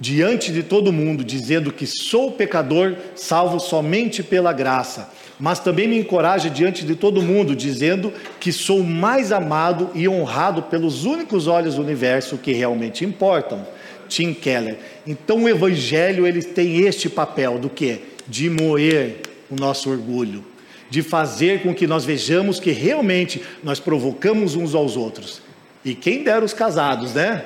diante 0.00 0.52
de 0.52 0.62
todo 0.62 0.92
mundo, 0.92 1.24
dizendo 1.24 1.72
que 1.72 1.86
sou 1.86 2.32
pecador, 2.32 2.96
salvo 3.16 3.58
somente 3.58 4.22
pela 4.22 4.52
graça, 4.52 5.12
mas 5.40 5.58
também 5.58 5.88
me 5.88 5.98
encoraja 5.98 6.48
diante 6.48 6.84
de 6.84 6.94
todo 6.94 7.22
mundo, 7.22 7.54
dizendo 7.54 8.12
que 8.38 8.52
sou 8.52 8.82
mais 8.82 9.32
amado 9.32 9.90
e 9.94 10.08
honrado 10.08 10.62
pelos 10.62 11.04
únicos 11.04 11.46
olhos 11.46 11.76
do 11.76 11.82
universo 11.82 12.38
que 12.38 12.52
realmente 12.52 13.04
importam. 13.04 13.66
Tim 14.08 14.32
Keller. 14.32 14.78
Então 15.06 15.44
o 15.44 15.48
evangelho 15.48 16.26
ele 16.26 16.42
tem 16.42 16.80
este 16.86 17.08
papel 17.08 17.58
do 17.58 17.68
que? 17.68 18.00
De 18.26 18.48
moer 18.48 19.20
o 19.50 19.54
nosso 19.54 19.90
orgulho, 19.90 20.44
de 20.90 21.02
fazer 21.02 21.62
com 21.62 21.74
que 21.74 21.86
nós 21.86 22.04
vejamos 22.04 22.58
que 22.58 22.70
realmente 22.70 23.42
nós 23.62 23.78
provocamos 23.78 24.54
uns 24.54 24.74
aos 24.74 24.96
outros. 24.96 25.42
E 25.84 25.94
quem 25.94 26.22
dera 26.22 26.44
os 26.44 26.52
casados, 26.52 27.14
né? 27.14 27.44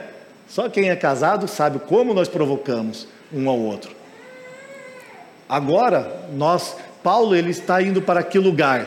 Só 0.48 0.68
quem 0.68 0.90
é 0.90 0.96
casado 0.96 1.48
sabe 1.48 1.78
como 1.78 2.12
nós 2.12 2.28
provocamos 2.28 3.08
um 3.32 3.48
ao 3.48 3.58
outro. 3.58 3.90
Agora, 5.48 6.26
nós, 6.34 6.76
Paulo, 7.02 7.34
ele 7.34 7.50
está 7.50 7.82
indo 7.82 8.00
para 8.00 8.22
que 8.22 8.38
lugar? 8.38 8.86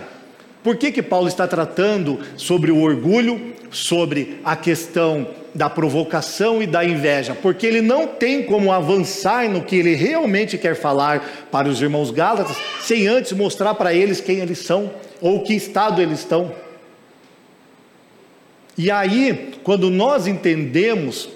Por 0.63 0.77
que 0.77 0.91
que 0.91 1.03
Paulo 1.03 1.27
está 1.27 1.47
tratando 1.47 2.19
sobre 2.37 2.71
o 2.71 2.81
orgulho, 2.81 3.53
sobre 3.69 4.39
a 4.43 4.55
questão 4.55 5.27
da 5.55 5.69
provocação 5.69 6.61
e 6.61 6.67
da 6.67 6.83
inveja, 6.83 7.33
porque 7.33 7.65
ele 7.65 7.81
não 7.81 8.05
tem 8.05 8.43
como 8.43 8.73
avançar 8.73 9.49
no 9.49 9.63
que 9.63 9.77
ele 9.77 9.95
realmente 9.95 10.57
quer 10.57 10.75
falar 10.75 11.47
para 11.49 11.69
os 11.69 11.81
irmãos 11.81 12.11
Gálatas, 12.11 12.57
sem 12.81 13.07
antes 13.07 13.31
mostrar 13.31 13.73
para 13.75 13.93
eles 13.93 14.19
quem 14.19 14.39
eles 14.39 14.59
são 14.59 14.91
ou 15.21 15.43
que 15.43 15.53
estado 15.53 16.01
eles 16.01 16.19
estão. 16.19 16.51
E 18.77 18.91
aí, 18.91 19.53
quando 19.63 19.89
nós 19.89 20.27
entendemos 20.27 21.29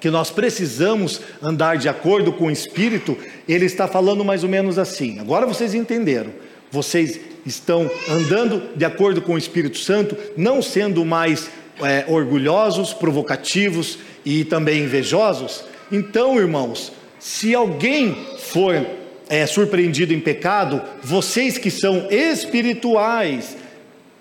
que 0.00 0.08
nós 0.10 0.30
precisamos 0.30 1.20
andar 1.42 1.76
de 1.76 1.88
acordo 1.88 2.32
com 2.32 2.46
o 2.46 2.50
Espírito, 2.50 3.16
ele 3.46 3.66
está 3.66 3.86
falando 3.86 4.24
mais 4.24 4.42
ou 4.42 4.48
menos 4.48 4.78
assim. 4.78 5.18
Agora 5.18 5.44
vocês 5.44 5.74
entenderam. 5.74 6.32
Vocês 6.70 7.20
estão 7.44 7.90
andando 8.10 8.74
de 8.74 8.84
acordo 8.86 9.20
com 9.20 9.34
o 9.34 9.38
Espírito 9.38 9.76
Santo, 9.76 10.16
não 10.36 10.62
sendo 10.62 11.04
mais 11.04 11.50
é, 11.82 12.04
orgulhosos, 12.08 12.92
provocativos 12.92 13.98
e 14.24 14.44
também 14.44 14.82
invejosos. 14.82 15.64
Então, 15.90 16.38
irmãos, 16.38 16.92
se 17.18 17.54
alguém 17.54 18.16
for 18.38 18.86
é, 19.28 19.46
surpreendido 19.46 20.12
em 20.12 20.20
pecado, 20.20 20.82
vocês 21.02 21.58
que 21.58 21.70
são 21.70 22.08
espirituais 22.10 23.56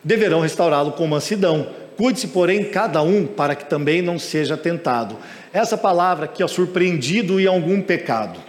deverão 0.03 0.41
restaurá-lo 0.41 0.93
com 0.93 1.07
mansidão. 1.07 1.67
Cuide-se, 1.95 2.27
porém, 2.27 2.65
cada 2.65 3.01
um 3.01 3.25
para 3.25 3.55
que 3.55 3.65
também 3.65 4.01
não 4.01 4.17
seja 4.17 4.57
tentado. 4.57 5.17
Essa 5.53 5.77
palavra 5.77 6.25
aqui, 6.25 6.43
ó, 6.43 6.47
surpreendido 6.47 7.39
em 7.39 7.45
algum 7.45 7.81
pecado. 7.81 8.39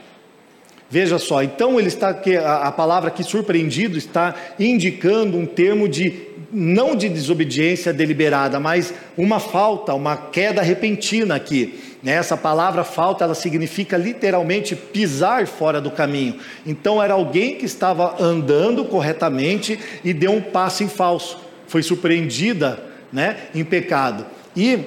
Veja 0.95 1.19
só, 1.19 1.43
então 1.43 1.77
ele 1.77 1.89
está 1.89 2.11
a, 2.45 2.69
a 2.69 2.71
palavra 2.71 3.09
aqui 3.09 3.25
surpreendido 3.25 3.99
está 3.99 4.33
indicando 4.61 5.37
um 5.37 5.45
termo 5.45 5.89
de 5.89 6.29
não 6.53 6.95
de 6.95 7.09
desobediência 7.09 7.93
deliberada, 7.93 8.61
mas 8.61 8.95
uma 9.19 9.41
falta, 9.41 9.93
uma 9.93 10.17
queda 10.17 10.63
repentina 10.63 11.35
aqui. 11.35 11.81
Né? 12.01 12.13
Essa 12.13 12.37
palavra 12.37 12.85
falta, 12.85 13.25
ela 13.25 13.35
significa 13.35 13.97
literalmente 13.97 14.77
pisar 14.77 15.49
fora 15.49 15.81
do 15.81 15.91
caminho. 15.91 16.37
Então 16.65 17.03
era 17.03 17.15
alguém 17.15 17.57
que 17.57 17.65
estava 17.65 18.23
andando 18.23 18.85
corretamente 18.85 19.77
e 20.05 20.13
deu 20.13 20.31
um 20.31 20.41
passo 20.41 20.85
em 20.85 20.89
falso, 20.89 21.41
foi 21.67 21.83
surpreendida, 21.83 22.81
né, 23.13 23.49
em 23.53 23.65
pecado. 23.65 24.25
E 24.57 24.79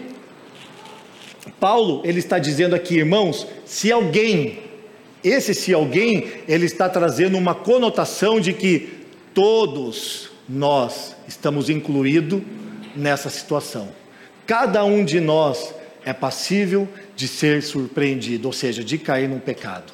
Paulo, 1.60 2.02
ele 2.06 2.20
está 2.20 2.40
dizendo 2.40 2.76
aqui, 2.76 2.96
irmãos, 2.96 3.46
se 3.66 3.92
alguém, 3.92 4.67
esse 5.24 5.54
se 5.54 5.74
alguém, 5.74 6.28
ele 6.48 6.66
está 6.66 6.88
trazendo 6.88 7.38
uma 7.38 7.56
conotação 7.56 8.40
de 8.40 8.54
que 8.54 8.90
todos 9.34 10.30
nós 10.48 11.16
estamos 11.28 11.70
incluídos 11.70 12.42
nessa 12.96 13.30
situação. 13.30 13.90
Cada 14.46 14.84
um 14.86 15.04
de 15.04 15.20
nós 15.20 15.74
é 16.06 16.14
passível 16.14 16.88
de 17.16 17.28
ser 17.28 17.62
surpreendido, 17.62 18.48
ou 18.48 18.54
seja, 18.54 18.84
de 18.84 18.98
cair 18.98 19.28
num 19.28 19.40
pecado. 19.40 19.92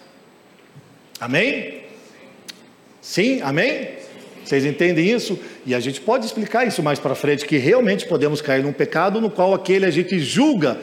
Amém? 1.19 1.81
Sim, 3.01 3.41
amém? 3.41 3.89
Vocês 4.43 4.65
entendem 4.65 5.09
isso? 5.09 5.39
E 5.65 5.73
a 5.73 5.79
gente 5.79 6.01
pode 6.01 6.25
explicar 6.25 6.67
isso 6.67 6.83
mais 6.83 6.99
para 6.99 7.15
frente, 7.15 7.45
que 7.45 7.57
realmente 7.57 8.05
podemos 8.05 8.41
cair 8.41 8.63
num 8.63 8.73
pecado 8.73 9.19
no 9.19 9.29
qual 9.29 9.53
aquele 9.53 9.85
a 9.85 9.91
gente 9.91 10.19
julga 10.19 10.79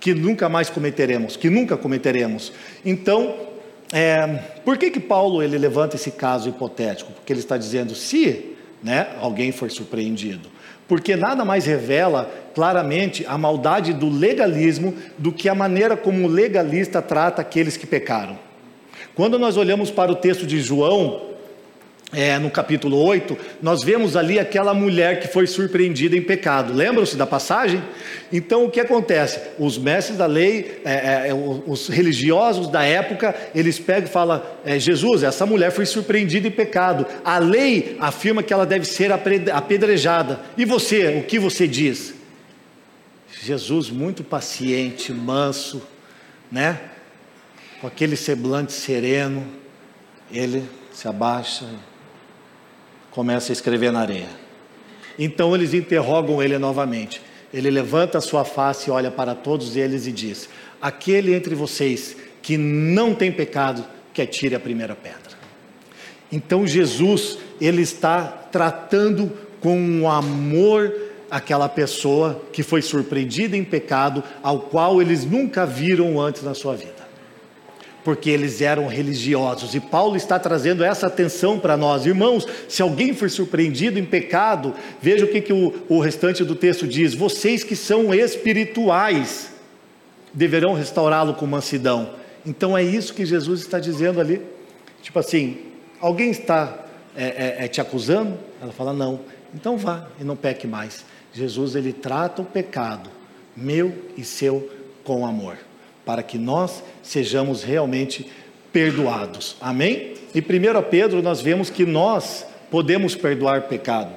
que 0.00 0.14
nunca 0.14 0.48
mais 0.48 0.70
cometeremos, 0.70 1.36
que 1.36 1.50
nunca 1.50 1.76
cometeremos. 1.76 2.52
Então, 2.84 3.49
é, 3.92 4.26
por 4.64 4.78
que 4.78 4.90
que 4.90 5.00
Paulo 5.00 5.42
ele 5.42 5.58
levanta 5.58 5.96
esse 5.96 6.12
caso 6.12 6.48
hipotético? 6.48 7.12
Porque 7.12 7.32
ele 7.32 7.40
está 7.40 7.56
dizendo, 7.56 7.94
se 7.94 8.56
né, 8.82 9.08
alguém 9.20 9.52
foi 9.52 9.68
surpreendido. 9.68 10.48
Porque 10.86 11.14
nada 11.14 11.44
mais 11.44 11.66
revela 11.66 12.30
claramente 12.54 13.24
a 13.26 13.38
maldade 13.38 13.92
do 13.92 14.08
legalismo 14.08 14.94
do 15.16 15.32
que 15.32 15.48
a 15.48 15.54
maneira 15.54 15.96
como 15.96 16.26
o 16.26 16.30
legalista 16.30 17.00
trata 17.00 17.42
aqueles 17.42 17.76
que 17.76 17.86
pecaram. 17.86 18.38
Quando 19.14 19.38
nós 19.38 19.56
olhamos 19.56 19.90
para 19.90 20.10
o 20.10 20.16
texto 20.16 20.46
de 20.46 20.60
João, 20.60 21.29
é, 22.12 22.38
no 22.38 22.50
capítulo 22.50 22.96
8, 22.96 23.38
nós 23.62 23.84
vemos 23.84 24.16
ali 24.16 24.38
aquela 24.38 24.74
mulher 24.74 25.20
que 25.20 25.28
foi 25.28 25.46
surpreendida 25.46 26.16
em 26.16 26.22
pecado. 26.22 26.72
Lembram-se 26.72 27.16
da 27.16 27.26
passagem? 27.26 27.80
Então 28.32 28.64
o 28.64 28.70
que 28.70 28.80
acontece? 28.80 29.40
Os 29.58 29.78
mestres 29.78 30.18
da 30.18 30.26
lei, 30.26 30.80
é, 30.84 31.28
é, 31.28 31.34
os 31.34 31.88
religiosos 31.88 32.66
da 32.66 32.82
época, 32.82 33.34
eles 33.54 33.78
pegam 33.78 34.08
e 34.08 34.12
falam: 34.12 34.42
é, 34.64 34.78
Jesus, 34.78 35.22
essa 35.22 35.46
mulher 35.46 35.70
foi 35.70 35.86
surpreendida 35.86 36.48
em 36.48 36.50
pecado. 36.50 37.06
A 37.24 37.38
lei 37.38 37.96
afirma 38.00 38.42
que 38.42 38.52
ela 38.52 38.66
deve 38.66 38.86
ser 38.86 39.12
apedrejada. 39.12 40.40
E 40.56 40.64
você, 40.64 41.18
o 41.18 41.22
que 41.22 41.38
você 41.38 41.68
diz? 41.68 42.14
Jesus, 43.42 43.88
muito 43.88 44.24
paciente, 44.24 45.12
manso, 45.12 45.80
né? 46.50 46.78
Com 47.80 47.86
aquele 47.86 48.16
semblante 48.16 48.72
sereno, 48.72 49.46
ele 50.30 50.64
se 50.92 51.08
abaixa 51.08 51.66
começa 53.10 53.52
a 53.52 53.54
escrever 53.54 53.92
na 53.92 54.00
areia. 54.00 54.28
Então 55.18 55.54
eles 55.54 55.74
interrogam 55.74 56.42
ele 56.42 56.56
novamente. 56.58 57.20
Ele 57.52 57.70
levanta 57.70 58.18
a 58.18 58.20
sua 58.20 58.44
face 58.44 58.90
olha 58.90 59.10
para 59.10 59.34
todos 59.34 59.76
eles 59.76 60.06
e 60.06 60.12
diz: 60.12 60.48
Aquele 60.80 61.34
entre 61.34 61.54
vocês 61.54 62.16
que 62.40 62.56
não 62.56 63.14
tem 63.14 63.30
pecado, 63.30 63.84
que 64.14 64.22
atire 64.22 64.54
a 64.54 64.60
primeira 64.60 64.94
pedra. 64.94 65.38
Então 66.32 66.66
Jesus, 66.66 67.38
ele 67.60 67.82
está 67.82 68.24
tratando 68.24 69.32
com 69.60 70.08
amor 70.08 70.92
aquela 71.30 71.68
pessoa 71.68 72.42
que 72.52 72.62
foi 72.62 72.82
surpreendida 72.82 73.56
em 73.56 73.64
pecado, 73.64 74.22
ao 74.42 74.60
qual 74.60 75.00
eles 75.00 75.24
nunca 75.24 75.64
viram 75.64 76.20
antes 76.20 76.42
na 76.42 76.54
sua 76.54 76.74
vida. 76.74 76.99
Porque 78.04 78.30
eles 78.30 78.60
eram 78.60 78.86
religiosos. 78.86 79.74
E 79.74 79.80
Paulo 79.80 80.16
está 80.16 80.38
trazendo 80.38 80.82
essa 80.82 81.06
atenção 81.06 81.58
para 81.58 81.76
nós. 81.76 82.06
Irmãos, 82.06 82.46
se 82.68 82.82
alguém 82.82 83.14
for 83.14 83.30
surpreendido 83.30 83.98
em 83.98 84.04
pecado, 84.04 84.74
veja 85.00 85.24
o 85.24 85.28
que, 85.28 85.40
que 85.40 85.52
o, 85.52 85.72
o 85.88 86.00
restante 86.00 86.44
do 86.44 86.54
texto 86.54 86.86
diz: 86.86 87.14
vocês 87.14 87.62
que 87.62 87.76
são 87.76 88.14
espirituais 88.14 89.52
deverão 90.32 90.72
restaurá-lo 90.72 91.34
com 91.34 91.46
mansidão. 91.46 92.10
Então 92.46 92.76
é 92.76 92.82
isso 92.82 93.12
que 93.12 93.26
Jesus 93.26 93.60
está 93.60 93.78
dizendo 93.78 94.20
ali. 94.20 94.40
Tipo 95.02 95.18
assim, 95.18 95.58
alguém 96.00 96.30
está 96.30 96.86
é, 97.16 97.56
é, 97.60 97.64
é 97.64 97.68
te 97.68 97.80
acusando? 97.80 98.38
Ela 98.62 98.72
fala, 98.72 98.92
não. 98.92 99.20
Então 99.54 99.76
vá 99.76 100.06
e 100.20 100.24
não 100.24 100.36
peque 100.36 100.66
mais. 100.66 101.04
Jesus 101.32 101.74
ele 101.74 101.92
trata 101.92 102.42
o 102.42 102.44
pecado, 102.44 103.10
meu 103.56 103.92
e 104.16 104.24
seu, 104.24 104.70
com 105.04 105.26
amor 105.26 105.69
para 106.10 106.24
que 106.24 106.36
nós 106.36 106.82
sejamos 107.04 107.62
realmente 107.62 108.26
perdoados. 108.72 109.54
Amém? 109.60 110.14
Em 110.34 110.40
1 110.40 110.82
Pedro 110.90 111.22
nós 111.22 111.40
vemos 111.40 111.70
que 111.70 111.86
nós 111.86 112.44
podemos 112.68 113.14
perdoar 113.14 113.68
pecado. 113.68 114.10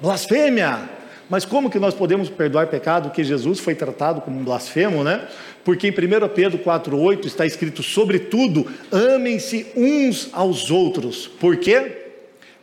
Blasfêmia! 0.00 0.88
Mas 1.28 1.44
como 1.44 1.68
que 1.68 1.80
nós 1.80 1.94
podemos 1.94 2.30
perdoar 2.30 2.68
pecado 2.68 3.10
que 3.10 3.24
Jesus 3.24 3.58
foi 3.58 3.74
tratado 3.74 4.20
como 4.20 4.38
um 4.38 4.44
blasfemo, 4.44 5.02
né? 5.02 5.26
Porque 5.64 5.88
em 5.88 5.90
1 5.90 6.28
Pedro 6.28 6.58
4:8 6.58 7.26
está 7.26 7.44
escrito: 7.44 7.82
"Sobretudo, 7.82 8.64
amem-se 8.92 9.66
uns 9.74 10.28
aos 10.32 10.70
outros". 10.70 11.26
Por 11.26 11.56
quê? 11.56 12.01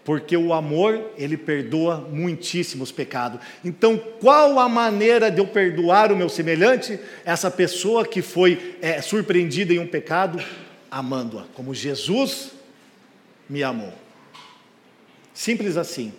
Porque 0.10 0.36
o 0.36 0.54
amor, 0.54 1.12
ele 1.20 1.38
perdoa 1.38 1.98
muitíssimos 1.98 2.92
pecados. 2.92 3.40
Então, 3.64 3.96
qual 4.20 4.58
a 4.58 4.68
maneira 4.68 5.30
de 5.30 5.38
eu 5.38 5.46
perdoar 5.46 6.12
o 6.12 6.16
meu 6.16 6.28
semelhante? 6.28 7.00
Essa 7.24 7.52
pessoa 7.52 8.04
que 8.04 8.24
foi 8.24 8.76
é, 8.82 9.04
surpreendida 9.04 9.72
em 9.72 9.78
um 9.78 9.86
pecado, 9.86 10.44
amando-a, 10.90 11.44
como 11.54 11.76
Jesus 11.76 12.54
me 13.48 13.62
amou. 13.62 13.94
Simples 15.32 15.78
assim. 15.78 16.12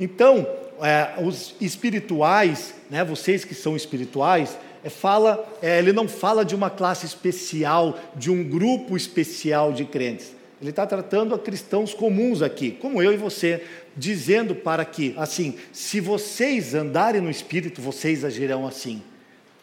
Então, 0.00 0.44
é, 0.82 1.22
os 1.22 1.54
espirituais, 1.60 2.74
né, 2.90 3.04
vocês 3.04 3.44
que 3.44 3.54
são 3.54 3.76
espirituais, 3.76 4.58
é, 4.82 4.90
fala, 4.90 5.48
é, 5.62 5.78
ele 5.78 5.92
não 5.92 6.08
fala 6.08 6.44
de 6.44 6.56
uma 6.56 6.68
classe 6.68 7.06
especial, 7.06 7.96
de 8.16 8.28
um 8.28 8.42
grupo 8.42 8.96
especial 8.96 9.72
de 9.72 9.84
crentes. 9.84 10.34
Ele 10.60 10.70
está 10.70 10.86
tratando 10.86 11.34
a 11.34 11.38
cristãos 11.38 11.92
comuns 11.92 12.40
aqui, 12.40 12.70
como 12.70 13.02
eu 13.02 13.12
e 13.12 13.16
você, 13.16 13.62
dizendo 13.94 14.54
para 14.54 14.84
que, 14.84 15.14
assim, 15.18 15.56
se 15.70 16.00
vocês 16.00 16.74
andarem 16.74 17.20
no 17.20 17.30
Espírito, 17.30 17.82
vocês 17.82 18.24
agirão 18.24 18.66
assim, 18.66 19.02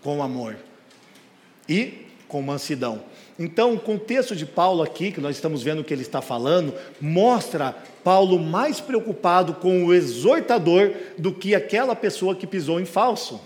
com 0.04 0.22
amor 0.22 0.56
e 1.68 2.06
com 2.28 2.42
mansidão. 2.42 3.04
Então, 3.40 3.74
o 3.74 3.80
contexto 3.80 4.36
de 4.36 4.46
Paulo 4.46 4.84
aqui, 4.84 5.12
que 5.12 5.20
nós 5.20 5.36
estamos 5.36 5.64
vendo 5.64 5.84
que 5.84 5.92
ele 5.92 6.04
está 6.04 6.22
falando, 6.22 6.76
mostra 7.02 7.76
Paulo 8.04 8.38
mais 8.38 8.80
preocupado 8.80 9.56
com 9.56 9.86
o 9.86 9.94
exortador 9.94 10.94
do 11.18 11.34
que 11.34 11.56
aquela 11.56 11.96
pessoa 11.96 12.36
que 12.36 12.46
pisou 12.46 12.80
em 12.80 12.86
falso. 12.86 13.42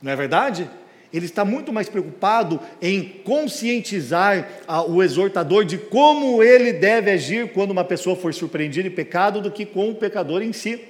Não 0.00 0.10
é 0.10 0.16
verdade? 0.16 0.68
Ele 1.12 1.26
está 1.26 1.44
muito 1.44 1.72
mais 1.72 1.88
preocupado 1.88 2.58
em 2.80 3.02
conscientizar 3.24 4.48
o 4.88 5.02
exortador 5.02 5.64
de 5.64 5.76
como 5.78 6.42
ele 6.42 6.72
deve 6.72 7.10
agir 7.10 7.52
quando 7.52 7.70
uma 7.70 7.84
pessoa 7.84 8.16
for 8.16 8.32
surpreendida 8.32 8.88
em 8.88 8.92
pecado 8.92 9.40
do 9.40 9.50
que 9.50 9.66
com 9.66 9.90
o 9.90 9.94
pecador 9.94 10.42
em 10.42 10.52
si. 10.52 10.80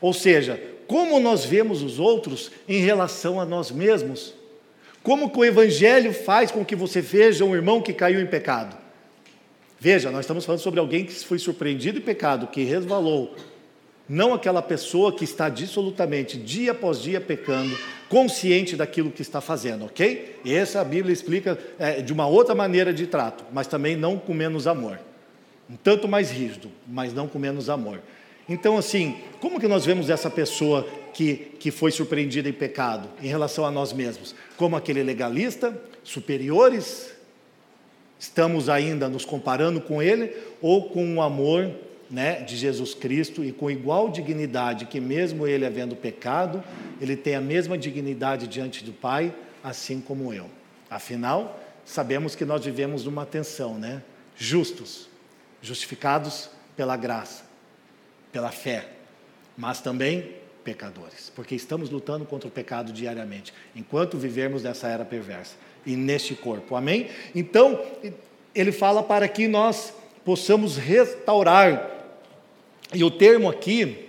Ou 0.00 0.12
seja, 0.12 0.60
como 0.86 1.20
nós 1.20 1.44
vemos 1.44 1.82
os 1.82 2.00
outros 2.00 2.50
em 2.68 2.80
relação 2.80 3.40
a 3.40 3.44
nós 3.44 3.70
mesmos. 3.70 4.34
Como 5.02 5.30
que 5.30 5.38
o 5.38 5.44
evangelho 5.44 6.12
faz 6.12 6.50
com 6.50 6.64
que 6.64 6.76
você 6.76 7.00
veja 7.00 7.44
um 7.44 7.54
irmão 7.54 7.80
que 7.80 7.92
caiu 7.92 8.20
em 8.20 8.26
pecado? 8.26 8.76
Veja, 9.78 10.10
nós 10.10 10.20
estamos 10.20 10.44
falando 10.44 10.60
sobre 10.60 10.78
alguém 10.78 11.06
que 11.06 11.12
foi 11.12 11.38
surpreendido 11.38 11.98
em 11.98 12.02
pecado, 12.02 12.48
que 12.48 12.64
resvalou, 12.64 13.34
não 14.10 14.34
aquela 14.34 14.60
pessoa 14.60 15.12
que 15.12 15.22
está 15.22 15.48
dissolutamente, 15.48 16.36
dia 16.36 16.72
após 16.72 17.00
dia, 17.00 17.20
pecando, 17.20 17.78
consciente 18.08 18.74
daquilo 18.74 19.08
que 19.08 19.22
está 19.22 19.40
fazendo, 19.40 19.84
ok? 19.84 20.40
Essa 20.44 20.80
a 20.80 20.84
Bíblia 20.84 21.12
explica 21.12 21.56
é, 21.78 22.02
de 22.02 22.12
uma 22.12 22.26
outra 22.26 22.52
maneira 22.52 22.92
de 22.92 23.06
trato, 23.06 23.44
mas 23.52 23.68
também 23.68 23.94
não 23.94 24.18
com 24.18 24.34
menos 24.34 24.66
amor. 24.66 24.98
Um 25.70 25.76
tanto 25.76 26.08
mais 26.08 26.32
rígido, 26.32 26.72
mas 26.88 27.14
não 27.14 27.28
com 27.28 27.38
menos 27.38 27.70
amor. 27.70 28.00
Então, 28.48 28.76
assim, 28.76 29.16
como 29.40 29.60
que 29.60 29.68
nós 29.68 29.86
vemos 29.86 30.10
essa 30.10 30.28
pessoa 30.28 30.84
que, 31.14 31.52
que 31.60 31.70
foi 31.70 31.92
surpreendida 31.92 32.48
em 32.48 32.52
pecado 32.52 33.08
em 33.22 33.28
relação 33.28 33.64
a 33.64 33.70
nós 33.70 33.92
mesmos? 33.92 34.34
Como 34.56 34.74
aquele 34.74 35.04
legalista, 35.04 35.80
superiores? 36.02 37.12
Estamos 38.18 38.68
ainda 38.68 39.08
nos 39.08 39.24
comparando 39.24 39.80
com 39.80 40.02
ele 40.02 40.36
ou 40.60 40.88
com 40.88 41.14
o 41.14 41.22
amor 41.22 41.70
né, 42.10 42.42
de 42.42 42.56
Jesus 42.56 42.92
Cristo 42.92 43.44
e 43.44 43.52
com 43.52 43.70
igual 43.70 44.10
dignidade 44.10 44.86
que, 44.86 45.00
mesmo 45.00 45.46
ele 45.46 45.64
havendo 45.64 45.94
pecado, 45.94 46.62
ele 47.00 47.16
tem 47.16 47.36
a 47.36 47.40
mesma 47.40 47.78
dignidade 47.78 48.48
diante 48.48 48.82
do 48.82 48.92
Pai, 48.92 49.32
assim 49.62 50.00
como 50.00 50.34
eu. 50.34 50.50
Afinal, 50.90 51.60
sabemos 51.84 52.34
que 52.34 52.44
nós 52.44 52.64
vivemos 52.64 53.04
numa 53.04 53.24
tensão, 53.24 53.78
né? 53.78 54.02
Justos, 54.36 55.08
justificados 55.62 56.50
pela 56.76 56.96
graça, 56.96 57.44
pela 58.32 58.50
fé, 58.50 58.88
mas 59.56 59.80
também 59.80 60.34
pecadores, 60.64 61.32
porque 61.34 61.54
estamos 61.54 61.90
lutando 61.90 62.24
contra 62.24 62.48
o 62.48 62.50
pecado 62.50 62.92
diariamente, 62.92 63.52
enquanto 63.74 64.18
vivemos 64.18 64.62
nessa 64.62 64.88
era 64.88 65.04
perversa 65.04 65.54
e 65.86 65.96
neste 65.96 66.34
corpo. 66.34 66.74
Amém? 66.74 67.08
Então, 67.34 67.80
ele 68.54 68.72
fala 68.72 69.02
para 69.02 69.28
que 69.28 69.46
nós 69.46 69.92
possamos 70.24 70.76
restaurar 70.76 71.99
e 72.92 73.04
o 73.04 73.10
termo 73.10 73.48
aqui, 73.48 74.08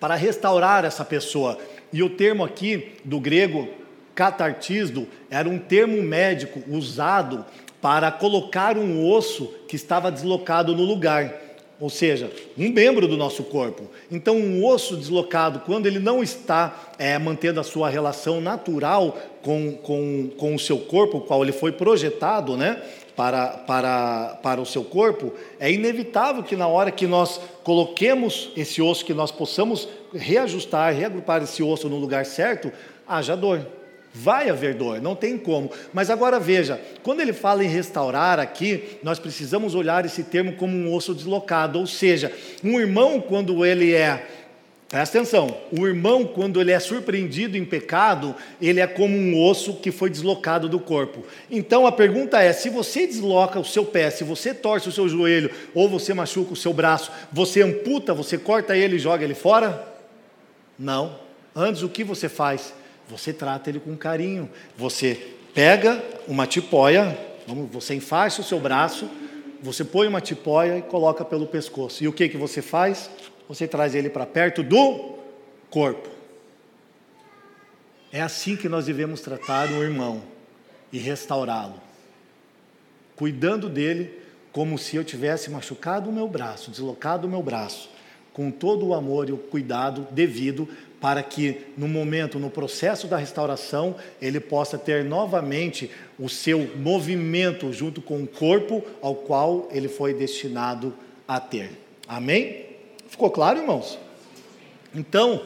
para 0.00 0.14
restaurar 0.14 0.84
essa 0.84 1.04
pessoa, 1.04 1.58
e 1.92 2.02
o 2.02 2.10
termo 2.10 2.44
aqui 2.44 2.96
do 3.04 3.18
grego 3.18 3.68
catartisdo 4.14 5.06
era 5.30 5.48
um 5.48 5.58
termo 5.58 6.02
médico 6.02 6.62
usado 6.68 7.44
para 7.80 8.10
colocar 8.10 8.76
um 8.76 9.08
osso 9.08 9.46
que 9.68 9.76
estava 9.76 10.10
deslocado 10.10 10.74
no 10.74 10.82
lugar 10.82 11.47
ou 11.80 11.88
seja, 11.88 12.30
um 12.56 12.70
membro 12.70 13.06
do 13.06 13.16
nosso 13.16 13.44
corpo. 13.44 13.84
Então, 14.10 14.36
um 14.36 14.64
osso 14.64 14.96
deslocado, 14.96 15.60
quando 15.60 15.86
ele 15.86 16.00
não 16.00 16.22
está 16.22 16.92
é, 16.98 17.16
mantendo 17.18 17.60
a 17.60 17.64
sua 17.64 17.88
relação 17.88 18.40
natural 18.40 19.16
com, 19.42 19.72
com, 19.74 20.30
com 20.36 20.54
o 20.54 20.58
seu 20.58 20.78
corpo, 20.78 21.18
o 21.18 21.20
qual 21.20 21.42
ele 21.42 21.52
foi 21.52 21.70
projetado 21.70 22.56
né, 22.56 22.82
para, 23.14 23.48
para, 23.48 24.38
para 24.42 24.60
o 24.60 24.66
seu 24.66 24.82
corpo, 24.82 25.32
é 25.60 25.70
inevitável 25.70 26.42
que 26.42 26.56
na 26.56 26.66
hora 26.66 26.90
que 26.90 27.06
nós 27.06 27.40
coloquemos 27.62 28.50
esse 28.56 28.82
osso, 28.82 29.04
que 29.04 29.14
nós 29.14 29.30
possamos 29.30 29.88
reajustar, 30.12 30.94
reagrupar 30.94 31.42
esse 31.42 31.62
osso 31.62 31.88
no 31.88 31.96
lugar 31.96 32.26
certo, 32.26 32.72
haja 33.06 33.36
dor. 33.36 33.77
Vai 34.14 34.48
haver 34.48 34.74
dor, 34.74 35.00
não 35.00 35.14
tem 35.14 35.36
como. 35.36 35.70
Mas 35.92 36.10
agora 36.10 36.40
veja, 36.40 36.80
quando 37.02 37.20
ele 37.20 37.32
fala 37.32 37.64
em 37.64 37.68
restaurar 37.68 38.40
aqui, 38.40 38.98
nós 39.02 39.18
precisamos 39.18 39.74
olhar 39.74 40.04
esse 40.04 40.24
termo 40.24 40.54
como 40.54 40.76
um 40.76 40.92
osso 40.92 41.14
deslocado, 41.14 41.78
ou 41.78 41.86
seja, 41.86 42.32
um 42.64 42.80
irmão 42.80 43.20
quando 43.20 43.64
ele 43.64 43.94
é 43.94 44.26
Presta 44.88 45.18
atenção, 45.18 45.54
o 45.70 45.86
irmão, 45.86 46.24
quando 46.24 46.58
ele 46.58 46.72
é 46.72 46.80
surpreendido 46.80 47.58
em 47.58 47.64
pecado, 47.64 48.34
ele 48.58 48.80
é 48.80 48.86
como 48.86 49.14
um 49.14 49.38
osso 49.38 49.74
que 49.74 49.92
foi 49.92 50.08
deslocado 50.08 50.66
do 50.66 50.80
corpo. 50.80 51.26
Então 51.50 51.86
a 51.86 51.92
pergunta 51.92 52.40
é: 52.40 52.54
se 52.54 52.70
você 52.70 53.06
desloca 53.06 53.60
o 53.60 53.64
seu 53.64 53.84
pé, 53.84 54.08
se 54.08 54.24
você 54.24 54.54
torce 54.54 54.88
o 54.88 54.92
seu 54.92 55.06
joelho, 55.06 55.50
ou 55.74 55.90
você 55.90 56.14
machuca 56.14 56.54
o 56.54 56.56
seu 56.56 56.72
braço, 56.72 57.12
você 57.30 57.60
amputa, 57.60 58.14
você 58.14 58.38
corta 58.38 58.74
ele 58.74 58.96
e 58.96 58.98
joga 58.98 59.22
ele 59.22 59.34
fora? 59.34 59.86
Não. 60.78 61.18
Antes, 61.54 61.82
o 61.82 61.88
que 61.90 62.02
você 62.02 62.26
faz? 62.26 62.72
Você 63.08 63.32
trata 63.32 63.70
ele 63.70 63.80
com 63.80 63.96
carinho. 63.96 64.50
Você 64.76 65.34
pega 65.54 66.02
uma 66.26 66.46
tipóia, 66.46 67.18
você 67.70 67.94
enfaixa 67.94 68.42
o 68.42 68.44
seu 68.44 68.60
braço, 68.60 69.08
você 69.62 69.84
põe 69.84 70.06
uma 70.06 70.20
tipóia 70.20 70.78
e 70.78 70.82
coloca 70.82 71.24
pelo 71.24 71.46
pescoço. 71.46 72.04
E 72.04 72.08
o 72.08 72.12
que, 72.12 72.28
que 72.28 72.36
você 72.36 72.62
faz? 72.62 73.10
Você 73.48 73.66
traz 73.66 73.94
ele 73.94 74.10
para 74.10 74.26
perto 74.26 74.62
do 74.62 75.16
corpo. 75.70 76.08
É 78.12 78.20
assim 78.20 78.56
que 78.56 78.68
nós 78.68 78.86
devemos 78.86 79.20
tratar 79.20 79.70
o 79.70 79.82
irmão 79.82 80.22
e 80.92 80.98
restaurá-lo, 80.98 81.80
cuidando 83.14 83.68
dele 83.68 84.22
como 84.50 84.78
se 84.78 84.96
eu 84.96 85.04
tivesse 85.04 85.50
machucado 85.50 86.08
o 86.08 86.12
meu 86.12 86.26
braço, 86.26 86.70
deslocado 86.70 87.26
o 87.26 87.30
meu 87.30 87.42
braço, 87.42 87.90
com 88.38 88.52
todo 88.52 88.86
o 88.86 88.94
amor 88.94 89.28
e 89.28 89.32
o 89.32 89.36
cuidado 89.36 90.06
devido 90.12 90.68
para 91.00 91.24
que 91.24 91.66
no 91.76 91.88
momento, 91.88 92.38
no 92.38 92.48
processo 92.48 93.08
da 93.08 93.16
restauração, 93.16 93.96
ele 94.22 94.38
possa 94.38 94.78
ter 94.78 95.04
novamente 95.04 95.90
o 96.16 96.28
seu 96.28 96.70
movimento 96.76 97.72
junto 97.72 98.00
com 98.00 98.22
o 98.22 98.28
corpo 98.28 98.84
ao 99.02 99.16
qual 99.16 99.68
ele 99.72 99.88
foi 99.88 100.14
destinado 100.14 100.94
a 101.26 101.40
ter. 101.40 101.72
Amém? 102.06 102.66
Ficou 103.08 103.28
claro, 103.28 103.58
irmãos? 103.58 103.98
Então, 104.94 105.42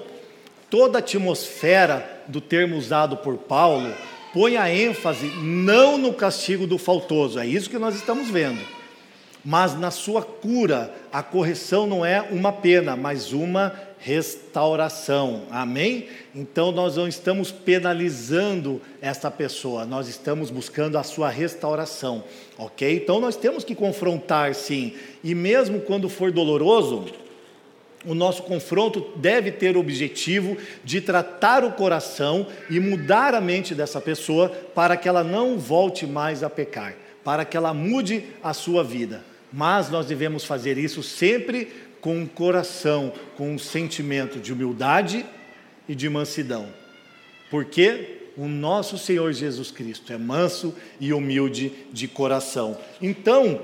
toda 0.69 0.99
a 0.99 1.01
atmosfera 1.01 2.25
do 2.29 2.43
termo 2.43 2.77
usado 2.77 3.17
por 3.17 3.39
Paulo, 3.39 3.91
põe 4.35 4.59
a 4.59 4.71
ênfase 4.71 5.29
não 5.39 5.97
no 5.97 6.13
castigo 6.13 6.67
do 6.67 6.77
faltoso, 6.77 7.39
é 7.39 7.47
isso 7.47 7.71
que 7.71 7.79
nós 7.79 7.95
estamos 7.95 8.29
vendo, 8.29 8.61
mas 9.45 9.79
na 9.79 9.91
sua 9.91 10.23
cura. 10.23 10.95
A 11.13 11.23
correção 11.23 11.87
não 11.87 12.05
é 12.05 12.21
uma 12.21 12.53
pena, 12.53 12.97
mas 12.97 13.33
uma 13.33 13.73
restauração. 14.03 15.43
Amém? 15.51 16.09
Então 16.35 16.73
nós 16.73 16.97
não 16.97 17.07
estamos 17.07 17.53
penalizando 17.53 18.81
essa 19.01 19.31
pessoa, 19.31 19.85
nós 19.85 20.09
estamos 20.09 20.51
buscando 20.51 20.99
a 20.99 21.05
sua 21.05 21.29
restauração, 21.29 22.25
ok? 22.59 22.97
Então 22.97 23.21
nós 23.21 23.37
temos 23.37 23.63
que 23.63 23.77
confrontar 23.77 24.55
sim, 24.55 24.95
e 25.23 25.35
mesmo 25.35 25.81
quando 25.81 26.09
for 26.09 26.33
doloroso, 26.33 27.07
o 28.05 28.15
nosso 28.15 28.43
confronto 28.43 29.13
deve 29.17 29.53
ter 29.53 29.77
o 29.77 29.81
objetivo 29.81 30.57
de 30.83 31.01
tratar 31.01 31.65
o 31.65 31.71
coração 31.71 32.49
e 32.69 32.81
mudar 32.81 33.33
a 33.35 33.41
mente 33.41 33.73
dessa 33.73 34.01
pessoa 34.01 34.49
para 34.49 34.97
que 34.97 35.09
ela 35.09 35.23
não 35.23 35.57
volte 35.57 36.05
mais 36.05 36.43
a 36.43 36.51
pecar, 36.51 36.97
para 37.23 37.45
que 37.45 37.57
ela 37.57 37.73
mude 37.73 38.25
a 38.43 38.53
sua 38.53 38.83
vida. 38.83 39.32
Mas 39.53 39.91
nós 39.91 40.07
devemos 40.07 40.45
fazer 40.45 40.79
isso 40.79 41.03
sempre 41.03 41.69
com 42.01 42.17
um 42.17 42.27
coração, 42.27 43.13
com 43.37 43.55
um 43.55 43.59
sentimento 43.59 44.41
de 44.41 44.53
humildade 44.53 45.25
e 45.89 45.95
de 45.95 46.09
mansidão. 46.09 46.67
Porque 47.51 48.23
o 48.37 48.49
nosso 48.49 48.97
Senhor 48.97 49.33
Jesus 49.33 49.71
Cristo 49.71 50.13
é 50.13 50.17
manso 50.17 50.75
e 50.99 51.13
humilde 51.13 51.71
de 51.93 52.09
coração. 52.09 52.79
Então, 53.01 53.61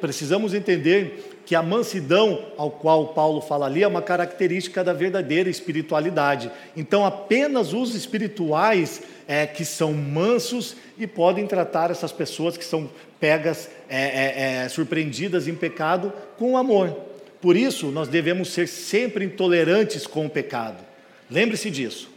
precisamos 0.00 0.54
entender 0.54 1.42
que 1.44 1.54
a 1.54 1.62
mansidão 1.62 2.46
ao 2.56 2.70
qual 2.70 3.08
Paulo 3.08 3.40
fala 3.40 3.66
ali 3.66 3.82
é 3.82 3.86
uma 3.88 4.00
característica 4.00 4.82
da 4.82 4.92
verdadeira 4.92 5.50
espiritualidade. 5.50 6.50
Então, 6.76 7.04
apenas 7.04 7.74
os 7.74 7.94
espirituais 7.94 9.02
é, 9.32 9.46
que 9.46 9.64
são 9.64 9.94
mansos 9.94 10.76
e 10.98 11.06
podem 11.06 11.46
tratar 11.46 11.90
essas 11.90 12.12
pessoas 12.12 12.58
que 12.58 12.64
são 12.66 12.90
pegas, 13.18 13.70
é, 13.88 14.02
é, 14.02 14.64
é 14.64 14.68
surpreendidas 14.68 15.48
em 15.48 15.54
pecado, 15.54 16.12
com 16.36 16.54
amor. 16.54 16.94
Por 17.40 17.56
isso, 17.56 17.86
nós 17.86 18.08
devemos 18.08 18.52
ser 18.52 18.68
sempre 18.68 19.24
intolerantes 19.24 20.06
com 20.06 20.26
o 20.26 20.30
pecado. 20.30 20.84
Lembre-se 21.30 21.70
disso. 21.70 22.10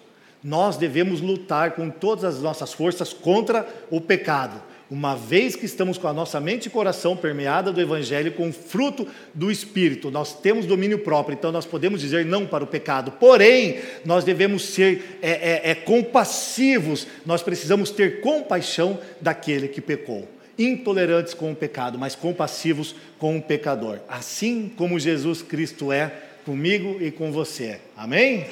Nós 0.44 0.76
devemos 0.76 1.22
lutar 1.22 1.72
com 1.72 1.90
todas 1.90 2.26
as 2.26 2.42
nossas 2.42 2.74
forças 2.74 3.14
contra 3.14 3.66
o 3.90 4.02
pecado, 4.02 4.62
uma 4.90 5.16
vez 5.16 5.56
que 5.56 5.66
estamos 5.66 5.98
com 5.98 6.08
a 6.08 6.14
nossa 6.14 6.40
mente 6.40 6.68
e 6.68 6.70
coração 6.70 7.18
permeada 7.18 7.72
do 7.72 7.82
Evangelho 7.82 8.32
com 8.34 8.50
o 8.50 8.54
fruto 8.54 9.08
do 9.34 9.52
Espírito. 9.52 10.12
Nós 10.12 10.34
temos 10.40 10.66
domínio 10.66 11.00
próprio, 11.00 11.36
então 11.36 11.52
nós 11.52 11.66
podemos 11.66 12.02
dizer 12.02 12.26
não 12.26 12.46
para 12.46 12.64
o 12.64 12.68
pecado. 12.68 13.12
Porém, 13.14 13.80
nós 14.04 14.24
devemos 14.24 14.64
ser 14.66 15.20
é, 15.22 15.32
é, 15.32 15.72
é, 15.72 15.76
compassivos, 15.76 17.08
nós 17.26 17.42
precisamos 17.42 17.90
ter 17.90 18.22
compaixão 18.22 19.00
daquele 19.20 19.68
que 19.68 19.82
pecou 19.82 20.28
intolerantes 20.58 21.34
com 21.34 21.52
o 21.52 21.56
pecado, 21.56 22.00
mas 22.00 22.16
compassivos 22.16 22.96
com 23.20 23.38
o 23.38 23.42
pecador, 23.42 24.00
assim 24.08 24.72
como 24.78 24.98
Jesus 24.98 25.42
Cristo 25.42 25.92
é 25.92 26.12
comigo 26.46 26.98
e 27.02 27.12
com 27.12 27.30
você. 27.32 27.80
Amém? 27.98 28.48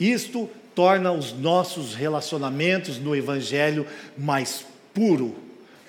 Isto 0.00 0.50
torna 0.74 1.12
os 1.12 1.32
nossos 1.32 1.94
relacionamentos 1.94 2.98
no 2.98 3.14
Evangelho 3.14 3.86
mais 4.16 4.64
puro, 4.94 5.34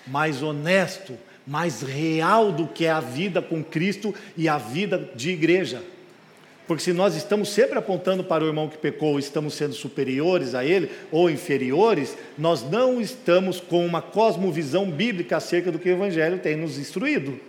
mais 0.08 0.42
honesto, 0.42 1.14
mais 1.46 1.82
real 1.82 2.52
do 2.52 2.68
que 2.68 2.88
a 2.88 3.00
vida 3.00 3.42
com 3.42 3.64
Cristo 3.64 4.14
e 4.38 4.48
a 4.48 4.58
vida 4.58 5.10
de 5.16 5.32
igreja. 5.32 5.82
Porque 6.68 6.84
se 6.84 6.94
nós 6.94 7.16
estamos 7.16 7.50
sempre 7.50 7.80
apontando 7.80 8.24
para 8.24 8.44
o 8.44 8.48
irmão 8.48 8.70
que 8.70 8.78
pecou, 8.78 9.18
estamos 9.18 9.56
sendo 9.56 9.74
superiores 9.74 10.54
a 10.54 10.64
ele 10.64 10.92
ou 11.12 11.30
inferiores, 11.30 12.16
nós 12.38 12.62
não 12.62 13.02
estamos 13.02 13.60
com 13.60 13.84
uma 13.84 14.04
cosmovisão 14.04 14.90
bíblica 14.90 15.38
acerca 15.38 15.72
do 15.72 15.80
que 15.80 15.90
o 15.90 15.94
Evangelho 15.94 16.38
tem 16.38 16.56
nos 16.56 16.78
instruído. 16.78 17.40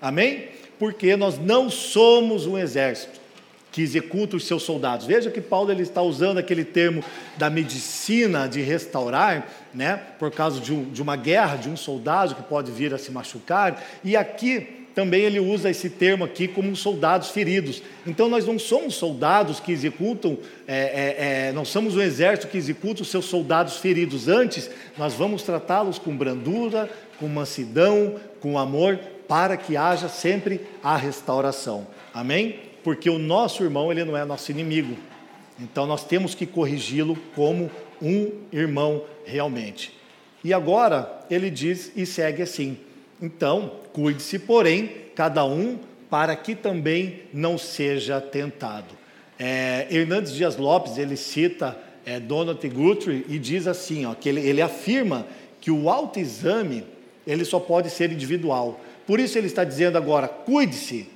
Amém? 0.00 0.48
Porque 0.78 1.14
nós 1.16 1.38
não 1.38 1.68
somos 1.68 2.46
um 2.46 2.56
exército 2.56 3.21
que 3.72 3.80
executa 3.80 4.36
os 4.36 4.46
seus 4.46 4.62
soldados. 4.62 5.06
Veja 5.06 5.30
que 5.30 5.40
Paulo 5.40 5.72
ele 5.72 5.82
está 5.82 6.02
usando 6.02 6.36
aquele 6.38 6.64
termo 6.64 7.02
da 7.38 7.48
medicina 7.48 8.46
de 8.46 8.60
restaurar, 8.60 9.48
né, 9.74 9.98
por 10.18 10.30
causa 10.30 10.60
de, 10.60 10.72
um, 10.72 10.84
de 10.84 11.00
uma 11.00 11.16
guerra, 11.16 11.56
de 11.56 11.70
um 11.70 11.76
soldado 11.76 12.34
que 12.34 12.42
pode 12.42 12.70
vir 12.70 12.92
a 12.92 12.98
se 12.98 13.10
machucar, 13.10 13.82
e 14.04 14.14
aqui 14.14 14.82
também 14.94 15.22
ele 15.22 15.40
usa 15.40 15.70
esse 15.70 15.88
termo 15.88 16.22
aqui 16.22 16.46
como 16.46 16.76
soldados 16.76 17.30
feridos. 17.30 17.82
Então 18.06 18.28
nós 18.28 18.46
não 18.46 18.58
somos 18.58 18.94
soldados 18.94 19.58
que 19.58 19.72
executam, 19.72 20.36
é, 20.68 20.76
é, 20.76 21.48
é, 21.48 21.52
não 21.52 21.64
somos 21.64 21.96
um 21.96 22.02
exército 22.02 22.48
que 22.48 22.58
executa 22.58 23.00
os 23.00 23.08
seus 23.08 23.24
soldados 23.24 23.78
feridos. 23.78 24.28
Antes, 24.28 24.70
nós 24.98 25.14
vamos 25.14 25.42
tratá-los 25.42 25.98
com 25.98 26.14
brandura, 26.14 26.90
com 27.18 27.26
mansidão, 27.26 28.16
com 28.38 28.58
amor, 28.58 28.98
para 29.26 29.56
que 29.56 29.78
haja 29.78 30.08
sempre 30.08 30.60
a 30.82 30.94
restauração. 30.94 31.86
Amém? 32.12 32.71
Porque 32.82 33.08
o 33.08 33.18
nosso 33.18 33.62
irmão, 33.62 33.90
ele 33.90 34.04
não 34.04 34.16
é 34.16 34.24
nosso 34.24 34.50
inimigo. 34.50 34.96
Então 35.60 35.86
nós 35.86 36.04
temos 36.04 36.34
que 36.34 36.46
corrigi-lo 36.46 37.16
como 37.34 37.70
um 38.00 38.32
irmão 38.52 39.04
realmente. 39.24 39.92
E 40.42 40.52
agora 40.52 41.24
ele 41.30 41.50
diz 41.50 41.92
e 41.94 42.04
segue 42.04 42.42
assim: 42.42 42.76
então, 43.20 43.72
cuide-se, 43.92 44.38
porém, 44.40 44.90
cada 45.14 45.44
um 45.44 45.78
para 46.10 46.34
que 46.34 46.54
também 46.54 47.22
não 47.32 47.56
seja 47.56 48.20
tentado. 48.20 48.94
É, 49.38 49.86
Hernandes 49.90 50.34
Dias 50.34 50.56
Lopes, 50.56 50.98
ele 50.98 51.16
cita 51.16 51.78
é, 52.04 52.20
Donald 52.20 52.68
Guthrie 52.68 53.24
e 53.28 53.38
diz 53.38 53.66
assim, 53.66 54.04
ó, 54.04 54.14
que 54.14 54.28
ele, 54.28 54.40
ele 54.40 54.60
afirma 54.60 55.26
que 55.60 55.70
o 55.70 55.88
autoexame, 55.88 56.84
ele 57.26 57.44
só 57.44 57.58
pode 57.60 57.88
ser 57.90 58.12
individual. 58.12 58.80
Por 59.06 59.20
isso 59.20 59.38
ele 59.38 59.46
está 59.46 59.64
dizendo 59.64 59.96
agora, 59.96 60.28
cuide-se, 60.28 61.08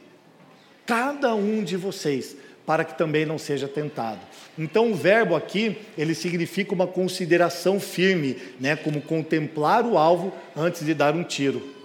cada 0.86 1.34
um 1.34 1.62
de 1.64 1.76
vocês, 1.76 2.36
para 2.64 2.84
que 2.84 2.96
também 2.96 3.26
não 3.26 3.38
seja 3.38 3.68
tentado. 3.68 4.20
Então 4.58 4.90
o 4.90 4.94
verbo 4.94 5.36
aqui, 5.36 5.76
ele 5.98 6.14
significa 6.14 6.74
uma 6.74 6.86
consideração 6.86 7.78
firme, 7.78 8.36
né, 8.58 8.74
como 8.76 9.02
contemplar 9.02 9.84
o 9.84 9.98
alvo 9.98 10.32
antes 10.56 10.84
de 10.84 10.94
dar 10.94 11.14
um 11.14 11.22
tiro. 11.22 11.76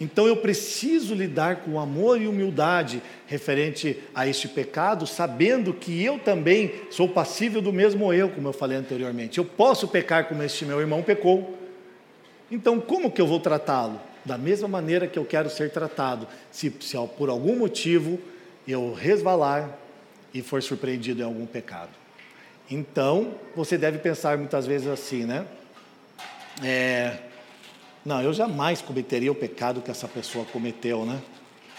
Então 0.00 0.28
eu 0.28 0.36
preciso 0.36 1.14
lidar 1.14 1.56
com 1.56 1.78
amor 1.78 2.20
e 2.20 2.28
humildade 2.28 3.02
referente 3.26 3.98
a 4.14 4.28
este 4.28 4.46
pecado, 4.46 5.06
sabendo 5.06 5.72
que 5.72 6.04
eu 6.04 6.18
também 6.18 6.72
sou 6.90 7.08
passível 7.08 7.60
do 7.60 7.72
mesmo 7.72 8.12
erro, 8.12 8.30
como 8.30 8.48
eu 8.48 8.52
falei 8.52 8.78
anteriormente. 8.78 9.38
Eu 9.38 9.44
posso 9.44 9.88
pecar 9.88 10.28
como 10.28 10.42
este 10.42 10.64
meu 10.64 10.80
irmão 10.80 11.02
pecou. 11.02 11.58
Então, 12.50 12.80
como 12.80 13.10
que 13.10 13.20
eu 13.20 13.26
vou 13.26 13.40
tratá-lo? 13.40 14.00
Da 14.24 14.38
mesma 14.38 14.68
maneira 14.68 15.06
que 15.06 15.18
eu 15.18 15.24
quero 15.24 15.50
ser 15.50 15.70
tratado. 15.70 16.28
Se, 16.50 16.72
se 16.80 16.96
por 17.16 17.28
algum 17.28 17.56
motivo 17.56 18.20
eu 18.68 18.92
resvalar 18.92 19.76
e 20.32 20.42
for 20.42 20.62
surpreendido 20.62 21.22
em 21.22 21.24
algum 21.24 21.46
pecado. 21.46 21.90
Então, 22.70 23.34
você 23.56 23.78
deve 23.78 23.98
pensar 23.98 24.36
muitas 24.36 24.66
vezes 24.66 24.86
assim, 24.86 25.24
né? 25.24 25.46
É, 26.62 27.16
não, 28.04 28.20
eu 28.20 28.32
jamais 28.32 28.82
cometeria 28.82 29.32
o 29.32 29.34
pecado 29.34 29.80
que 29.80 29.90
essa 29.90 30.06
pessoa 30.06 30.44
cometeu, 30.44 31.06
né? 31.06 31.18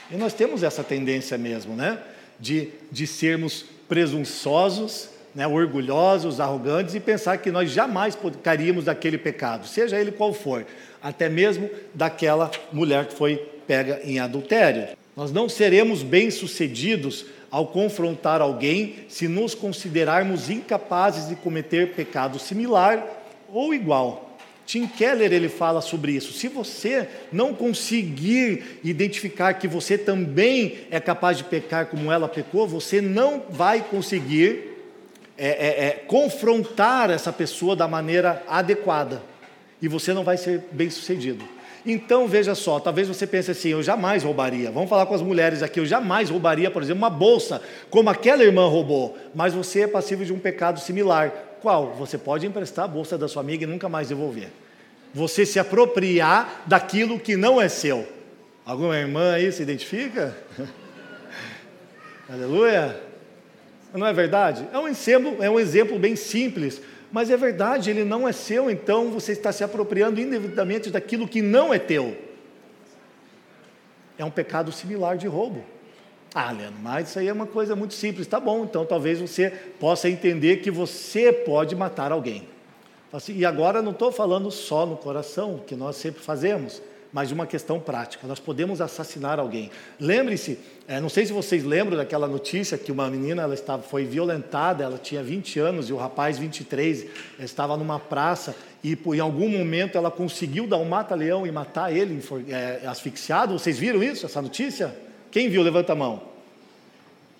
E 0.10 0.15
nós 0.15 0.34
temos 0.34 0.63
essa 0.63 0.84
tendência 0.84 1.38
mesmo, 1.38 1.75
né? 1.75 2.02
De, 2.39 2.69
de 2.91 3.06
sermos 3.06 3.65
presunçosos, 3.88 5.10
né? 5.36 5.47
orgulhosos, 5.47 6.39
arrogantes 6.39 6.95
e 6.95 6.99
pensar 6.99 7.38
que 7.38 7.52
nós 7.52 7.69
jamais 7.69 8.17
caríamos 8.41 8.86
daquele 8.86 9.17
pecado, 9.17 9.67
seja 9.67 9.99
ele 9.99 10.12
qual 10.12 10.34
for, 10.34 10.65
até 11.02 11.30
mesmo 11.30 11.69
daquela 11.93 12.49
mulher 12.71 13.08
que 13.08 13.15
foi 13.15 13.38
pega 13.67 13.99
em 14.04 14.19
adultério. 14.19 14.99
Nós 15.19 15.34
não 15.34 15.49
seremos 15.49 16.01
bem-sucedidos 16.01 17.25
ao 17.51 17.67
confrontar 17.67 18.39
alguém 18.39 18.99
se 19.10 19.27
nos 19.27 19.53
considerarmos 19.53 20.49
incapazes 20.49 21.27
de 21.27 21.36
cometer 21.36 21.91
pecado 21.91 22.39
similar 22.39 23.05
ou 23.51 23.73
igual. 23.73 24.38
Tim 24.65 24.88
Keller 24.88 25.34
ele 25.34 25.49
fala 25.49 25.82
sobre 25.82 26.13
isso. 26.13 26.32
Se 26.32 26.47
você 26.47 27.05
não 27.34 27.53
conseguir 27.53 28.79
identificar 28.82 29.55
que 29.55 29.67
você 29.67 29.97
também 29.97 30.77
é 30.89 31.01
capaz 31.01 31.38
de 31.38 31.43
pecar 31.43 31.88
como 31.88 32.10
ela 32.13 32.29
pecou, 32.29 32.65
você 32.65 33.01
não 33.01 33.43
vai 33.49 33.82
conseguir 33.82 34.77
é, 35.38 35.49
é, 35.49 35.86
é, 35.88 35.91
confrontar 36.08 37.10
essa 37.10 37.34
pessoa 37.34 37.75
da 37.75 37.89
maneira 37.89 38.41
adequada 38.47 39.21
e 39.82 39.89
você 39.89 40.13
não 40.13 40.23
vai 40.23 40.38
ser 40.38 40.63
bem 40.71 40.89
sucedido. 40.89 41.59
Então 41.91 42.28
veja 42.28 42.54
só, 42.54 42.80
talvez 42.80 43.08
você 43.08 43.25
pense 43.25 43.49
assim: 43.49 43.69
eu 43.69 43.82
jamais 43.82 44.23
roubaria. 44.23 44.69
Vamos 44.69 44.89
falar 44.89 45.08
com 45.08 45.15
as 45.15 45.21
mulheres 45.21 45.63
aqui. 45.63 45.80
Eu 45.80 45.86
jamais 45.86 46.30
roubaria, 46.30 46.69
por 46.69 46.84
exemplo, 46.84 47.02
uma 47.02 47.10
bolsa 47.10 47.62
como 47.89 48.10
aquela 48.10 48.43
irmã 48.43 48.67
roubou. 48.67 49.17
Mas 49.34 49.54
você 49.54 49.82
é 49.82 49.88
passível 49.88 50.23
de 50.25 50.32
um 50.32 50.39
pecado 50.39 50.80
similar. 50.80 51.32
Qual? 51.62 51.93
Você 51.95 52.17
pode 52.17 52.45
emprestar 52.45 52.86
a 52.86 52.88
bolsa 52.88 53.17
da 53.17 53.28
sua 53.28 53.41
amiga 53.41 53.64
e 53.64 53.68
nunca 53.68 53.89
mais 53.89 54.09
devolver. 54.09 54.49
Você 55.14 55.45
se 55.45 55.57
apropriar 55.57 56.64
daquilo 56.68 57.20
que 57.20 57.36
não 57.36 57.59
é 57.59 57.68
seu. 57.68 58.07
Alguma 58.64 58.95
irmã 58.95 59.34
aí 59.34 59.51
se 59.51 59.64
identifica? 59.64 60.38
Aleluia. 62.30 63.01
Não 63.91 64.05
é 64.05 64.14
verdade? 64.14 64.68
É 64.72 64.78
um 64.78 64.88
exemplo, 64.88 65.43
é 65.43 65.49
um 65.49 65.59
exemplo 65.59 65.97
bem 65.97 66.16
simples, 66.16 66.80
mas 67.12 67.30
é 67.30 67.38
verdade, 67.38 67.89
ele 67.89 68.03
não 68.03 68.28
é 68.28 68.32
seu, 68.32 68.70
então 68.70 69.10
você 69.10 69.32
está 69.32 69.51
se 69.51 69.64
apropriando 69.64 70.20
indevidamente 70.20 70.91
daquilo 70.91 71.28
que 71.28 71.41
não 71.41 71.74
é 71.74 71.80
teu. 71.80 72.16
É 74.18 74.26
um 74.26 74.30
pecado 74.30 74.72
similar 74.72 75.18
de 75.18 75.28
roubo. 75.28 75.64
Ah, 76.34 76.51
Leandro, 76.51 76.80
mas 76.82 77.10
isso 77.10 77.20
aí 77.20 77.28
é 77.28 77.34
uma 77.34 77.47
coisa 77.47 77.76
muito 77.76 77.93
simples. 77.93 78.28
Tá 78.28 78.39
bom, 78.39 78.64
então 78.64 78.86
talvez 78.86 79.20
você 79.20 79.49
possa 79.80 80.07
entender 80.10 80.57
que 80.57 80.70
você 80.70 81.34
pode 81.34 81.76
matar 81.76 82.12
alguém. 82.12 82.47
Assim, 83.12 83.36
e 83.36 83.45
agora 83.45 83.82
não 83.82 83.91
estou 83.91 84.12
falando 84.12 84.51
só 84.51 84.86
no 84.86 84.95
coração, 84.95 85.64
que 85.66 85.76
nós 85.76 85.95
sempre 85.95 86.22
fazemos, 86.22 86.82
mas 87.12 87.32
uma 87.32 87.47
questão 87.47 87.80
prática. 87.80 88.28
Nós 88.28 88.39
podemos 88.39 88.82
assassinar 88.82 89.39
alguém. 89.39 89.72
Lembre-se, 89.99 90.60
é, 90.88 90.99
não 90.99 91.10
sei 91.10 91.26
se 91.26 91.34
vocês 91.34 91.64
lembram 91.64 91.97
daquela 91.97 92.28
notícia 92.28 92.78
que 92.78 92.91
uma 92.91 93.10
menina 93.10 93.41
ela 93.41 93.53
estava, 93.53 93.82
foi 93.82 94.05
violentada, 94.05 94.84
ela 94.84 94.97
tinha 94.97 95.24
20 95.24 95.60
anos 95.60 95.89
e 95.89 95.93
o 95.93 95.97
rapaz 95.97 96.38
23 96.38 97.05
estava 97.39 97.76
numa 97.76 97.99
praça 97.99 98.55
e 98.84 98.97
em 99.14 99.20
algum 99.20 99.49
momento 99.49 99.97
ela 99.97 100.12
conseguiu 100.12 100.66
dar 100.68 100.78
um 100.78 100.86
mata-leão 100.86 101.45
e 101.45 101.51
matar 101.51 101.95
ele 101.95 102.22
é, 102.47 102.88
asfixiado. 102.88 103.57
Vocês 103.57 103.78
viram 103.78 104.03
isso, 104.03 104.26
essa 104.26 104.41
notícia? 104.41 104.95
Quem 105.32 105.49
viu, 105.49 105.62
levanta 105.62 105.93
a 105.93 105.95
mão. 105.95 106.22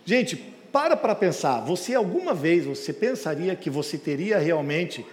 Gente, 0.05 0.36
para 0.72 0.95
para 0.97 1.15
pensar. 1.15 1.61
Você 1.61 1.95
alguma 1.95 2.34
vez 2.34 2.65
você 2.65 2.91
pensaria 2.91 3.55
que 3.55 3.70
você 3.70 3.97
teria 3.97 4.39
realmente 4.39 5.05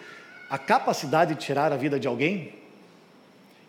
a 0.48 0.59
capacidade 0.59 1.34
de 1.34 1.40
tirar 1.40 1.72
a 1.72 1.76
vida 1.76 1.98
de 1.98 2.09
alguém? 2.09 2.65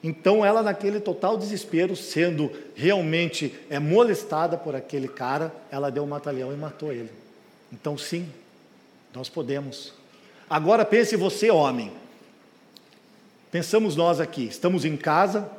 Então 0.08 0.46
ela 0.46 0.64
naquele 0.64 1.02
total 1.02 1.38
desespero, 1.38 1.94
sendo 1.94 2.50
realmente 2.74 3.54
é, 3.70 3.78
molestada 3.78 4.58
por 4.58 4.74
aquele 4.74 5.10
cara, 5.10 5.54
ela 5.70 5.92
deu 5.92 6.04
um 6.04 6.08
mata-leão 6.08 6.54
e 6.54 6.56
matou 6.56 6.94
ele. 6.94 7.12
Então 7.74 7.98
sim, 7.98 8.26
nós 9.14 9.28
podemos. 9.28 9.94
Agora 10.50 10.86
pense 10.86 11.18
você, 11.18 11.52
homem. 11.52 11.92
Pensamos 13.52 13.98
nós 13.98 14.22
aqui, 14.22 14.46
estamos 14.46 14.86
em 14.86 14.96
casa, 14.96 15.52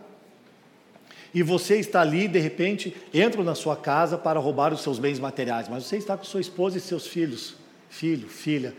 e 1.34 1.42
você 1.42 1.76
está 1.76 2.01
ali, 2.01 2.26
de 2.26 2.38
repente, 2.38 2.96
entra 3.12 3.44
na 3.44 3.55
sua 3.55 3.76
casa 3.76 4.16
para 4.16 4.40
roubar 4.40 4.72
os 4.72 4.80
seus 4.80 4.99
bens 4.99 5.18
materiais, 5.18 5.68
mas 5.68 5.84
você 5.84 5.99
está 5.99 6.16
com 6.16 6.24
sua 6.24 6.40
esposa 6.40 6.78
e 6.78 6.80
seus 6.80 7.07
filhos, 7.07 7.55
filho, 7.90 8.30
filha. 8.30 8.72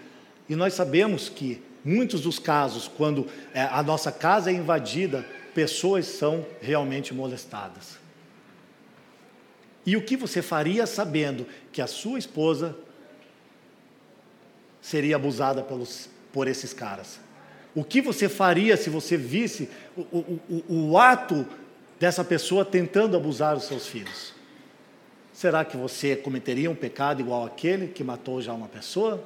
E 0.49 0.55
nós 0.55 0.73
sabemos 0.73 1.29
que 1.29 1.61
muitos 1.85 2.21
dos 2.21 2.39
casos, 2.39 2.87
quando 2.87 3.27
é, 3.53 3.61
a 3.61 3.83
nossa 3.83 4.11
casa 4.11 4.49
é 4.49 4.53
invadida, 4.53 5.23
pessoas 5.49 6.05
são 6.05 6.45
realmente 6.61 7.13
molestadas. 7.13 7.97
E 9.85 9.95
o 9.97 10.01
que 10.01 10.15
você 10.15 10.41
faria 10.41 10.85
sabendo 10.85 11.45
que 11.71 11.81
a 11.81 11.87
sua 11.87 12.19
esposa 12.19 12.75
seria 14.81 15.15
abusada 15.15 15.61
pelos, 15.63 16.09
por 16.31 16.47
esses 16.47 16.73
caras? 16.73 17.19
O 17.73 17.83
que 17.83 18.01
você 18.01 18.27
faria 18.27 18.75
se 18.75 18.89
você 18.89 19.15
visse 19.15 19.69
o, 19.95 20.01
o, 20.01 20.39
o, 20.49 20.89
o 20.89 20.97
ato 20.97 21.45
dessa 21.99 22.23
pessoa 22.23 22.65
tentando 22.65 23.15
abusar 23.15 23.55
os 23.55 23.63
seus 23.63 23.87
filhos? 23.87 24.33
Será 25.33 25.63
que 25.63 25.77
você 25.77 26.15
cometeria 26.15 26.69
um 26.69 26.75
pecado 26.75 27.21
igual 27.21 27.45
aquele 27.45 27.87
que 27.87 28.03
matou 28.03 28.41
já 28.41 28.53
uma 28.53 28.67
pessoa? 28.67 29.23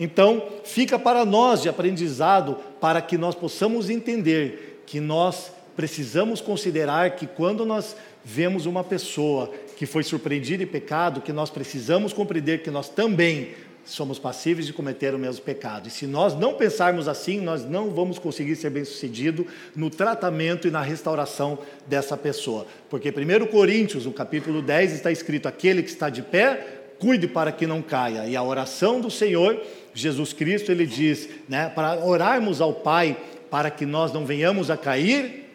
Então, 0.00 0.48
fica 0.64 0.98
para 0.98 1.24
nós 1.24 1.60
de 1.60 1.68
aprendizado 1.68 2.56
para 2.80 3.02
que 3.02 3.18
nós 3.18 3.34
possamos 3.34 3.90
entender 3.90 4.77
que 4.88 5.00
nós 5.00 5.52
precisamos 5.76 6.40
considerar 6.40 7.10
que 7.14 7.26
quando 7.26 7.66
nós 7.66 7.94
vemos 8.24 8.64
uma 8.64 8.82
pessoa 8.82 9.52
que 9.76 9.84
foi 9.84 10.02
surpreendida 10.02 10.62
em 10.62 10.66
pecado, 10.66 11.20
que 11.20 11.32
nós 11.32 11.50
precisamos 11.50 12.12
compreender 12.12 12.62
que 12.62 12.70
nós 12.70 12.88
também 12.88 13.50
somos 13.84 14.18
passíveis 14.18 14.66
de 14.66 14.72
cometer 14.72 15.14
o 15.14 15.18
mesmo 15.18 15.44
pecado. 15.44 15.88
E 15.88 15.90
se 15.90 16.06
nós 16.06 16.34
não 16.34 16.54
pensarmos 16.54 17.06
assim, 17.06 17.38
nós 17.40 17.64
não 17.64 17.90
vamos 17.90 18.18
conseguir 18.18 18.56
ser 18.56 18.70
bem-sucedido 18.70 19.46
no 19.76 19.90
tratamento 19.90 20.66
e 20.66 20.70
na 20.70 20.80
restauração 20.80 21.58
dessa 21.86 22.16
pessoa. 22.16 22.66
Porque 22.88 23.10
1 23.10 23.46
Coríntios, 23.46 24.06
no 24.06 24.12
capítulo 24.12 24.62
10, 24.62 24.94
está 24.94 25.12
escrito: 25.12 25.48
aquele 25.48 25.82
que 25.82 25.90
está 25.90 26.08
de 26.08 26.22
pé, 26.22 26.66
cuide 26.98 27.28
para 27.28 27.52
que 27.52 27.66
não 27.66 27.82
caia. 27.82 28.26
E 28.26 28.34
a 28.36 28.42
oração 28.42 29.00
do 29.00 29.10
Senhor, 29.10 29.62
Jesus 29.94 30.32
Cristo, 30.32 30.72
ele 30.72 30.86
diz, 30.86 31.28
né, 31.48 31.70
para 31.74 32.04
orarmos 32.04 32.60
ao 32.60 32.72
Pai 32.72 33.16
para 33.50 33.70
que 33.70 33.86
nós 33.86 34.12
não 34.12 34.24
venhamos 34.24 34.70
a 34.70 34.76
cair 34.76 35.48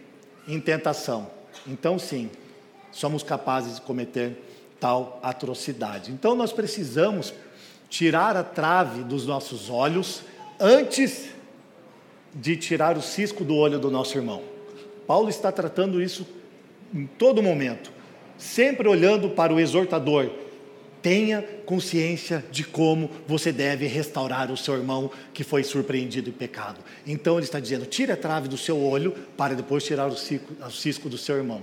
em 0.48 0.60
tentação. 0.60 1.30
Então, 1.68 1.98
sim, 1.98 2.30
somos 2.92 3.24
capazes 3.24 3.76
de 3.76 3.82
cometer 3.82 4.38
tal 4.80 5.20
atrocidade. 5.24 6.12
Então, 6.12 6.36
nós 6.36 6.52
precisamos 6.52 7.34
tirar 7.90 8.36
a 8.36 8.44
trave 8.44 9.04
dos 9.04 9.26
nossos 9.26 9.70
olhos 9.70 10.24
antes 10.60 11.30
de 12.34 12.58
tirar 12.58 12.98
o 12.98 13.02
cisco 13.02 13.44
do 13.44 13.56
olho 13.56 13.80
do 13.80 13.92
nosso 13.92 14.18
irmão. 14.18 14.42
Paulo 15.06 15.30
está 15.30 15.52
tratando 15.52 16.02
isso 16.02 16.26
em 16.94 17.06
todo 17.06 17.44
momento, 17.44 17.92
sempre 18.38 18.88
olhando 18.88 19.30
para 19.30 19.54
o 19.54 19.60
exortador. 19.60 20.30
Tenha 21.04 21.44
consciência 21.66 22.44
de 22.50 22.64
como 22.64 23.10
você 23.28 23.52
deve 23.52 23.86
restaurar 23.86 24.50
o 24.50 24.58
seu 24.58 24.74
irmão 24.76 25.12
que 25.34 25.44
foi 25.44 25.64
surpreendido 25.64 26.30
em 26.30 26.34
pecado. 26.34 26.80
Então 27.06 27.36
ele 27.36 27.46
está 27.46 27.60
dizendo: 27.60 27.86
tire 27.86 28.12
a 28.12 28.18
trave 28.18 28.48
do 28.48 28.58
seu 28.58 28.80
olho 28.82 29.12
para 29.38 29.54
depois 29.54 29.84
tirar 29.84 30.08
o 30.08 30.16
cisco, 30.16 30.54
o 30.66 30.72
cisco 30.72 31.10
do 31.10 31.18
seu 31.18 31.36
irmão. 31.36 31.62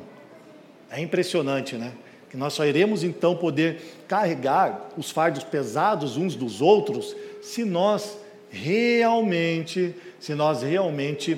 É 0.91 1.01
impressionante, 1.01 1.75
né? 1.75 1.93
que 2.31 2.37
nós 2.37 2.53
só 2.53 2.65
iremos 2.65 3.03
então 3.03 3.35
poder 3.35 3.83
carregar 4.07 4.91
os 4.97 5.11
fardos 5.11 5.43
pesados 5.43 6.17
uns 6.17 6.37
dos 6.37 6.61
outros 6.61 7.17
se 7.43 7.65
nós 7.65 8.17
realmente, 8.49 9.95
se 10.21 10.33
nós 10.35 10.63
realmente 10.63 11.37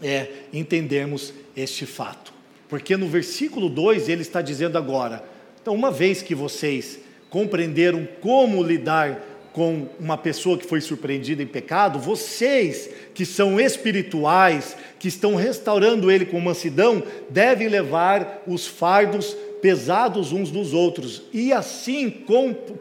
é, 0.00 0.28
entendermos 0.52 1.34
este 1.56 1.86
fato. 1.86 2.32
Porque 2.68 2.96
no 2.96 3.08
versículo 3.08 3.68
2 3.68 4.08
ele 4.08 4.22
está 4.22 4.40
dizendo 4.40 4.78
agora: 4.78 5.24
então, 5.64 5.74
uma 5.74 5.90
vez 5.90 6.20
que 6.20 6.34
vocês 6.34 6.98
compreenderam 7.30 8.06
como 8.20 8.62
lidar 8.62 9.18
com 9.54 9.88
uma 9.98 10.18
pessoa 10.18 10.58
que 10.58 10.66
foi 10.66 10.78
surpreendida 10.82 11.42
em 11.42 11.46
pecado, 11.46 11.98
vocês 11.98 12.90
que 13.14 13.24
são 13.24 13.58
espirituais, 13.58 14.76
que 14.98 15.08
estão 15.08 15.34
restaurando 15.34 16.10
ele 16.10 16.26
com 16.26 16.38
mansidão, 16.38 17.02
devem 17.30 17.68
levar 17.68 18.42
os 18.46 18.66
fardos 18.66 19.34
pesados 19.64 20.30
uns 20.30 20.50
dos 20.50 20.74
outros, 20.74 21.22
e 21.32 21.50
assim 21.50 22.10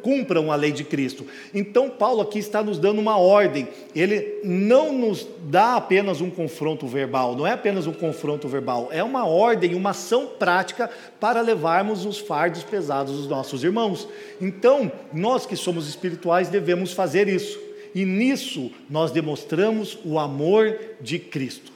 cumpram 0.01 0.51
a 0.51 0.55
lei 0.57 0.73
de 0.73 0.83
Cristo. 0.83 1.25
Então, 1.53 1.89
Paulo 1.89 2.19
aqui 2.19 2.39
está 2.39 2.61
nos 2.61 2.77
dando 2.77 2.99
uma 2.99 3.17
ordem, 3.17 3.69
ele 3.95 4.41
não 4.43 4.91
nos 4.91 5.25
dá 5.45 5.77
apenas 5.77 6.19
um 6.19 6.29
confronto 6.29 6.85
verbal, 6.85 7.37
não 7.37 7.47
é 7.47 7.53
apenas 7.53 7.87
um 7.87 7.93
confronto 7.93 8.49
verbal, 8.49 8.89
é 8.91 9.01
uma 9.01 9.25
ordem, 9.25 9.75
uma 9.75 9.91
ação 9.91 10.27
prática 10.37 10.89
para 11.21 11.39
levarmos 11.39 12.05
os 12.05 12.17
fardos 12.17 12.63
pesados 12.63 13.15
dos 13.15 13.29
nossos 13.29 13.63
irmãos. 13.63 14.05
Então, 14.41 14.91
nós 15.13 15.45
que 15.45 15.55
somos 15.55 15.87
espirituais 15.87 16.49
devemos 16.49 16.91
fazer 16.91 17.29
isso, 17.29 17.57
e 17.95 18.03
nisso 18.03 18.69
nós 18.89 19.09
demonstramos 19.09 19.97
o 20.03 20.19
amor 20.19 20.77
de 20.99 21.17
Cristo. 21.17 21.71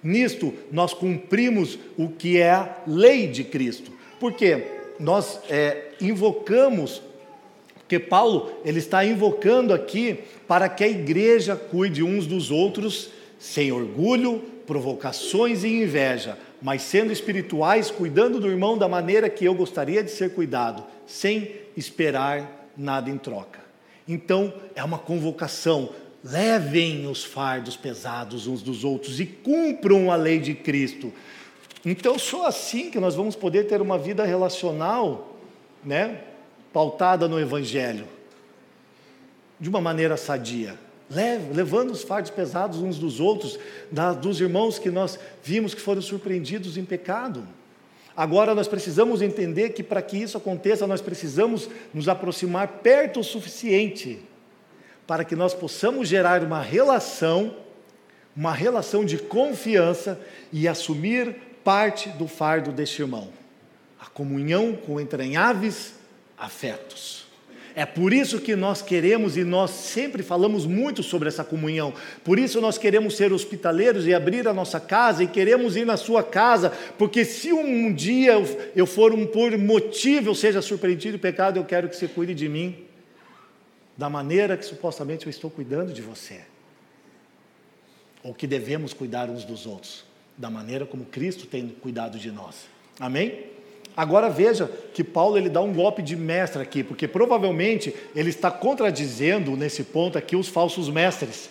Nisto, 0.00 0.54
nós 0.70 0.94
cumprimos 0.94 1.76
o 1.96 2.08
que 2.08 2.38
é 2.38 2.52
a 2.52 2.76
lei 2.86 3.26
de 3.26 3.42
Cristo. 3.42 3.97
Porque 4.18 4.64
nós 4.98 5.40
é, 5.48 5.92
invocamos, 6.00 7.02
porque 7.78 7.98
Paulo 7.98 8.52
ele 8.64 8.78
está 8.78 9.04
invocando 9.04 9.72
aqui 9.72 10.20
para 10.46 10.68
que 10.68 10.84
a 10.84 10.88
igreja 10.88 11.56
cuide 11.56 12.02
uns 12.02 12.26
dos 12.26 12.50
outros 12.50 13.10
sem 13.38 13.70
orgulho, 13.70 14.42
provocações 14.66 15.62
e 15.62 15.68
inveja, 15.68 16.36
mas 16.60 16.82
sendo 16.82 17.12
espirituais, 17.12 17.90
cuidando 17.90 18.40
do 18.40 18.48
irmão 18.48 18.76
da 18.76 18.88
maneira 18.88 19.30
que 19.30 19.44
eu 19.44 19.54
gostaria 19.54 20.02
de 20.02 20.10
ser 20.10 20.34
cuidado, 20.34 20.84
sem 21.06 21.52
esperar 21.76 22.68
nada 22.76 23.08
em 23.08 23.16
troca. 23.16 23.60
Então, 24.06 24.52
é 24.74 24.82
uma 24.82 24.98
convocação. 24.98 25.90
Levem 26.24 27.06
os 27.06 27.22
fardos 27.22 27.76
pesados 27.76 28.46
uns 28.46 28.60
dos 28.60 28.82
outros 28.82 29.20
e 29.20 29.26
cumpram 29.26 30.10
a 30.10 30.16
lei 30.16 30.40
de 30.40 30.54
Cristo. 30.54 31.12
Então, 31.90 32.18
só 32.18 32.46
assim 32.46 32.90
que 32.90 33.00
nós 33.00 33.14
vamos 33.14 33.34
poder 33.34 33.66
ter 33.66 33.80
uma 33.80 33.96
vida 33.96 34.22
relacional, 34.22 35.34
né, 35.82 36.20
pautada 36.70 37.26
no 37.26 37.40
Evangelho, 37.40 38.06
de 39.58 39.70
uma 39.70 39.80
maneira 39.80 40.14
sadia, 40.18 40.78
levando 41.50 41.90
os 41.90 42.02
fardos 42.02 42.30
pesados 42.30 42.80
uns 42.80 42.98
dos 42.98 43.20
outros, 43.20 43.58
dos 44.20 44.38
irmãos 44.38 44.78
que 44.78 44.90
nós 44.90 45.18
vimos 45.42 45.72
que 45.72 45.80
foram 45.80 46.02
surpreendidos 46.02 46.76
em 46.76 46.84
pecado. 46.84 47.48
Agora 48.14 48.54
nós 48.54 48.68
precisamos 48.68 49.22
entender 49.22 49.70
que 49.70 49.82
para 49.82 50.02
que 50.02 50.18
isso 50.18 50.36
aconteça, 50.36 50.86
nós 50.86 51.00
precisamos 51.00 51.70
nos 51.94 52.06
aproximar 52.06 52.68
perto 52.82 53.20
o 53.20 53.24
suficiente 53.24 54.20
para 55.06 55.24
que 55.24 55.34
nós 55.34 55.54
possamos 55.54 56.06
gerar 56.06 56.42
uma 56.42 56.60
relação, 56.60 57.56
uma 58.36 58.52
relação 58.52 59.06
de 59.06 59.16
confiança 59.16 60.20
e 60.52 60.68
assumir 60.68 61.47
parte 61.64 62.08
do 62.10 62.26
fardo 62.26 62.72
deste 62.72 63.02
irmão, 63.02 63.28
a 64.00 64.06
comunhão 64.06 64.74
com 64.74 65.00
entranháveis 65.00 65.94
afetos. 66.36 67.28
É 67.78 67.86
por 67.86 68.12
isso 68.12 68.40
que 68.40 68.56
nós 68.56 68.82
queremos 68.82 69.36
e 69.36 69.44
nós 69.44 69.70
sempre 69.70 70.20
falamos 70.22 70.66
muito 70.66 71.00
sobre 71.00 71.28
essa 71.28 71.44
comunhão. 71.44 71.94
Por 72.24 72.36
isso 72.36 72.60
nós 72.60 72.76
queremos 72.76 73.16
ser 73.16 73.32
hospitaleiros 73.32 74.04
e 74.04 74.12
abrir 74.12 74.48
a 74.48 74.52
nossa 74.52 74.80
casa 74.80 75.22
e 75.22 75.28
queremos 75.28 75.76
ir 75.76 75.86
na 75.86 75.96
sua 75.96 76.24
casa, 76.24 76.70
porque 76.98 77.24
se 77.24 77.52
um 77.52 77.94
dia 77.94 78.32
eu 78.74 78.84
for 78.84 79.12
um 79.12 79.24
por 79.24 79.56
motivo 79.56 80.30
eu 80.30 80.34
seja 80.34 80.60
surpreendido 80.60 81.16
em 81.16 81.20
pecado, 81.20 81.56
eu 81.56 81.64
quero 81.64 81.88
que 81.88 81.94
você 81.94 82.08
cuide 82.08 82.34
de 82.34 82.48
mim 82.48 82.84
da 83.96 84.10
maneira 84.10 84.56
que 84.56 84.64
supostamente 84.64 85.26
eu 85.26 85.30
estou 85.30 85.48
cuidando 85.48 85.92
de 85.92 86.02
você. 86.02 86.40
Ou 88.24 88.34
que 88.34 88.48
devemos 88.48 88.92
cuidar 88.92 89.30
uns 89.30 89.44
dos 89.44 89.66
outros, 89.66 90.04
da 90.38 90.48
maneira 90.48 90.86
como 90.86 91.04
Cristo 91.04 91.46
tem 91.46 91.68
cuidado 91.68 92.18
de 92.18 92.30
nós. 92.30 92.68
Amém? 92.98 93.46
Agora 93.96 94.30
veja 94.30 94.70
que 94.94 95.02
Paulo 95.02 95.36
ele 95.36 95.48
dá 95.48 95.60
um 95.60 95.74
golpe 95.74 96.00
de 96.00 96.14
mestre 96.14 96.62
aqui, 96.62 96.84
porque 96.84 97.08
provavelmente 97.08 97.92
ele 98.14 98.30
está 98.30 98.48
contradizendo 98.48 99.56
nesse 99.56 99.82
ponto 99.82 100.16
aqui 100.16 100.36
os 100.36 100.46
falsos 100.46 100.88
mestres. 100.88 101.50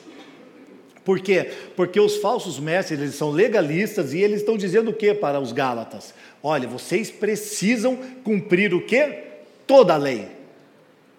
Por 1.04 1.20
quê? 1.20 1.52
Porque 1.76 2.00
os 2.00 2.18
falsos 2.18 2.58
mestres 2.60 3.00
eles 3.00 3.16
são 3.16 3.32
legalistas 3.32 4.14
e 4.14 4.20
eles 4.20 4.40
estão 4.40 4.58
dizendo 4.58 4.92
o 4.92 4.94
que 4.94 5.14
para 5.14 5.40
os 5.40 5.52
Gálatas? 5.52 6.14
Olha, 6.42 6.68
vocês 6.68 7.12
precisam 7.12 7.98
cumprir 8.24 8.74
o 8.74 8.86
que? 8.86 9.24
Toda 9.66 9.94
a 9.94 9.98
lei. 9.98 10.30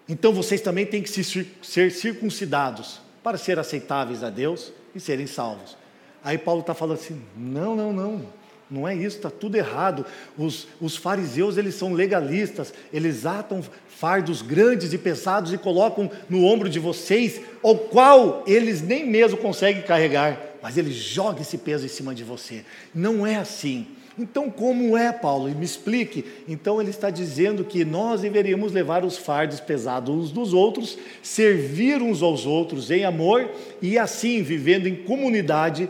Então 0.07 0.33
vocês 0.33 0.61
também 0.61 0.85
têm 0.87 1.03
que 1.03 1.09
ser 1.09 1.91
circuncidados 1.91 2.99
para 3.23 3.37
ser 3.37 3.59
aceitáveis 3.59 4.23
a 4.23 4.31
Deus 4.31 4.73
e 4.95 4.99
serem 4.99 5.27
salvos. 5.27 5.77
Aí 6.23 6.37
Paulo 6.37 6.61
está 6.61 6.73
falando 6.73 6.99
assim: 6.99 7.21
não, 7.35 7.75
não, 7.75 7.93
não. 7.93 8.39
Não 8.69 8.87
é 8.87 8.93
isso, 8.93 9.17
está 9.17 9.31
tudo 9.31 9.55
errado. 9.55 10.05
Os, 10.37 10.67
os 10.79 10.95
fariseus, 10.95 11.57
eles 11.57 11.73
são 11.73 11.91
legalistas, 11.91 12.71
eles 12.93 13.25
atam 13.25 13.63
fardos 13.87 14.43
grandes 14.43 14.93
e 14.93 14.97
pesados 14.97 15.51
e 15.51 15.57
colocam 15.57 16.09
no 16.29 16.45
ombro 16.45 16.69
de 16.69 16.77
vocês, 16.77 17.41
o 17.63 17.75
qual 17.75 18.43
eles 18.45 18.81
nem 18.81 19.05
mesmo 19.05 19.37
conseguem 19.37 19.81
carregar, 19.81 20.39
mas 20.61 20.77
eles 20.77 20.93
jogam 20.93 21.41
esse 21.41 21.57
peso 21.57 21.85
em 21.85 21.89
cima 21.89 22.13
de 22.13 22.23
você. 22.23 22.63
Não 22.93 23.25
é 23.25 23.37
assim. 23.37 23.87
Então, 24.17 24.49
como 24.49 24.97
é, 24.97 25.13
Paulo? 25.13 25.49
Me 25.49 25.63
explique. 25.63 26.25
Então, 26.47 26.81
ele 26.81 26.89
está 26.89 27.09
dizendo 27.09 27.63
que 27.63 27.85
nós 27.85 28.21
deveríamos 28.21 28.73
levar 28.73 29.05
os 29.05 29.17
fardos 29.17 29.61
pesados 29.61 30.13
uns 30.13 30.31
dos 30.31 30.53
outros, 30.53 30.97
servir 31.23 32.01
uns 32.01 32.21
aos 32.21 32.45
outros 32.45 32.91
em 32.91 33.05
amor 33.05 33.49
e 33.81 33.97
assim, 33.97 34.43
vivendo 34.43 34.87
em 34.87 34.95
comunidade, 34.95 35.89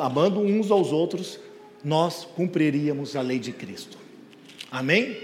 amando 0.00 0.40
uns 0.40 0.70
aos 0.70 0.92
outros, 0.92 1.38
nós 1.84 2.24
cumpriríamos 2.24 3.14
a 3.16 3.20
lei 3.20 3.38
de 3.38 3.52
Cristo. 3.52 3.98
Amém? 4.70 5.16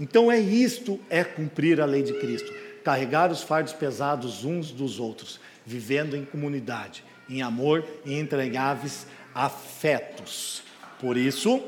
Então 0.00 0.32
é 0.32 0.38
isto 0.38 0.98
é 1.10 1.22
cumprir 1.22 1.80
a 1.80 1.84
lei 1.84 2.02
de 2.02 2.14
Cristo, 2.14 2.52
carregar 2.82 3.30
os 3.30 3.42
fardos 3.42 3.72
pesados 3.72 4.44
uns 4.44 4.70
dos 4.70 4.98
outros, 4.98 5.38
vivendo 5.64 6.16
em 6.16 6.24
comunidade, 6.24 7.04
em 7.28 7.42
amor 7.42 7.84
e 8.04 8.18
entranháveis 8.18 9.06
afetos. 9.34 10.62
Por 10.98 11.16
isso, 11.16 11.62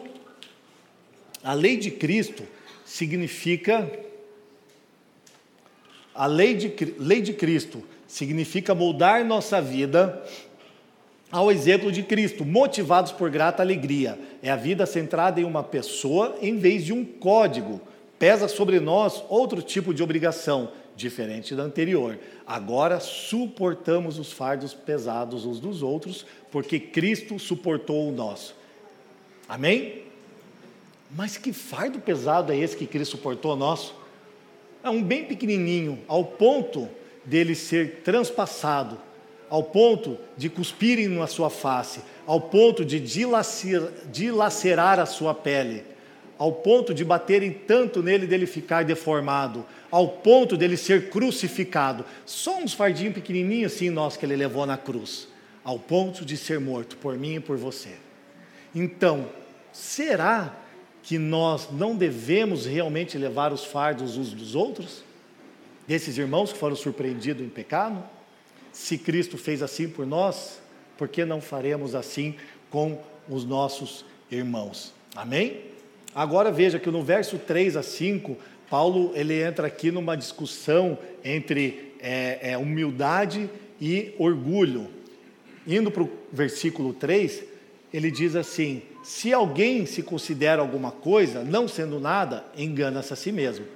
a 1.42 1.52
lei 1.52 1.76
de 1.76 1.90
Cristo 1.90 2.44
significa 2.84 3.90
a 6.14 6.26
lei 6.26 6.54
de, 6.54 6.94
lei 6.98 7.20
de 7.20 7.32
Cristo 7.32 7.82
significa 8.06 8.74
moldar 8.74 9.24
nossa 9.24 9.60
vida 9.60 10.24
ao 11.34 11.50
exemplo 11.50 11.90
de 11.90 12.04
Cristo, 12.04 12.44
motivados 12.44 13.10
por 13.10 13.28
grata 13.28 13.60
alegria. 13.60 14.16
É 14.40 14.52
a 14.52 14.56
vida 14.56 14.86
centrada 14.86 15.40
em 15.40 15.44
uma 15.44 15.64
pessoa 15.64 16.36
em 16.40 16.56
vez 16.56 16.84
de 16.84 16.92
um 16.92 17.04
código. 17.04 17.80
Pesa 18.20 18.46
sobre 18.46 18.78
nós 18.78 19.20
outro 19.28 19.60
tipo 19.60 19.92
de 19.92 20.00
obrigação, 20.00 20.70
diferente 20.94 21.56
da 21.56 21.64
anterior. 21.64 22.20
Agora 22.46 23.00
suportamos 23.00 24.16
os 24.16 24.30
fardos 24.30 24.72
pesados 24.74 25.44
uns 25.44 25.58
dos 25.58 25.82
outros, 25.82 26.24
porque 26.52 26.78
Cristo 26.78 27.36
suportou 27.40 28.08
o 28.08 28.12
nosso. 28.12 28.54
Amém? 29.48 30.02
Mas 31.10 31.36
que 31.36 31.52
fardo 31.52 31.98
pesado 31.98 32.52
é 32.52 32.56
esse 32.56 32.76
que 32.76 32.86
Cristo 32.86 33.16
suportou 33.16 33.54
o 33.54 33.56
nosso? 33.56 33.92
É 34.84 34.88
um 34.88 35.02
bem 35.02 35.24
pequenininho, 35.24 35.98
ao 36.06 36.24
ponto 36.24 36.88
dele 37.24 37.56
ser 37.56 38.02
transpassado 38.04 39.00
ao 39.54 39.62
ponto 39.62 40.18
de 40.36 40.48
cuspirem 40.48 41.06
na 41.06 41.28
sua 41.28 41.48
face, 41.48 42.00
ao 42.26 42.40
ponto 42.40 42.84
de 42.84 42.98
dilacerar, 42.98 44.98
a 44.98 45.06
sua 45.06 45.32
pele, 45.32 45.84
ao 46.36 46.50
ponto 46.50 46.92
de 46.92 47.04
baterem 47.04 47.52
tanto 47.52 48.02
nele 48.02 48.26
dele 48.26 48.46
ficar 48.46 48.84
deformado, 48.84 49.64
ao 49.92 50.08
ponto 50.08 50.56
dele 50.56 50.76
ser 50.76 51.08
crucificado. 51.08 52.04
Só 52.26 52.58
uns 52.58 52.74
fardinhos 52.74 53.14
pequenininhos 53.14 53.72
assim 53.72 53.90
nós 53.90 54.16
que 54.16 54.26
ele 54.26 54.34
levou 54.34 54.66
na 54.66 54.76
cruz, 54.76 55.28
ao 55.62 55.78
ponto 55.78 56.24
de 56.24 56.36
ser 56.36 56.58
morto 56.58 56.96
por 56.96 57.16
mim 57.16 57.36
e 57.36 57.40
por 57.40 57.56
você. 57.56 57.90
Então, 58.74 59.28
será 59.72 60.52
que 61.00 61.16
nós 61.16 61.68
não 61.70 61.94
devemos 61.94 62.66
realmente 62.66 63.16
levar 63.16 63.52
os 63.52 63.64
fardos 63.64 64.16
uns 64.16 64.32
dos 64.32 64.56
outros? 64.56 65.04
Desses 65.86 66.18
irmãos 66.18 66.52
que 66.52 66.58
foram 66.58 66.74
surpreendidos 66.74 67.46
em 67.46 67.48
pecado? 67.48 68.02
Se 68.74 68.98
Cristo 68.98 69.38
fez 69.38 69.62
assim 69.62 69.88
por 69.88 70.04
nós, 70.04 70.60
por 70.98 71.06
que 71.06 71.24
não 71.24 71.40
faremos 71.40 71.94
assim 71.94 72.34
com 72.68 73.00
os 73.28 73.44
nossos 73.44 74.04
irmãos? 74.28 74.92
Amém? 75.14 75.60
Agora 76.12 76.50
veja 76.50 76.80
que 76.80 76.90
no 76.90 77.00
verso 77.00 77.38
3 77.38 77.76
a 77.76 77.84
5, 77.84 78.36
Paulo 78.68 79.12
ele 79.14 79.40
entra 79.40 79.68
aqui 79.68 79.92
numa 79.92 80.16
discussão 80.16 80.98
entre 81.24 81.94
é, 82.00 82.50
é, 82.50 82.58
humildade 82.58 83.48
e 83.80 84.12
orgulho. 84.18 84.88
Indo 85.64 85.88
para 85.92 86.02
o 86.02 86.10
versículo 86.32 86.92
3, 86.92 87.44
ele 87.92 88.10
diz 88.10 88.34
assim: 88.34 88.82
Se 89.04 89.32
alguém 89.32 89.86
se 89.86 90.02
considera 90.02 90.60
alguma 90.60 90.90
coisa, 90.90 91.44
não 91.44 91.68
sendo 91.68 92.00
nada, 92.00 92.44
engana-se 92.58 93.12
a 93.12 93.16
si 93.16 93.30
mesmo. 93.30 93.66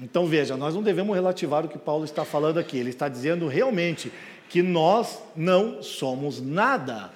Então 0.00 0.26
veja, 0.26 0.56
nós 0.56 0.74
não 0.74 0.82
devemos 0.82 1.14
relativar 1.14 1.64
o 1.64 1.68
que 1.68 1.78
Paulo 1.78 2.04
está 2.04 2.24
falando 2.24 2.58
aqui, 2.58 2.78
ele 2.78 2.90
está 2.90 3.08
dizendo 3.08 3.48
realmente 3.48 4.12
que 4.48 4.62
nós 4.62 5.18
não 5.34 5.82
somos 5.82 6.40
nada. 6.40 7.10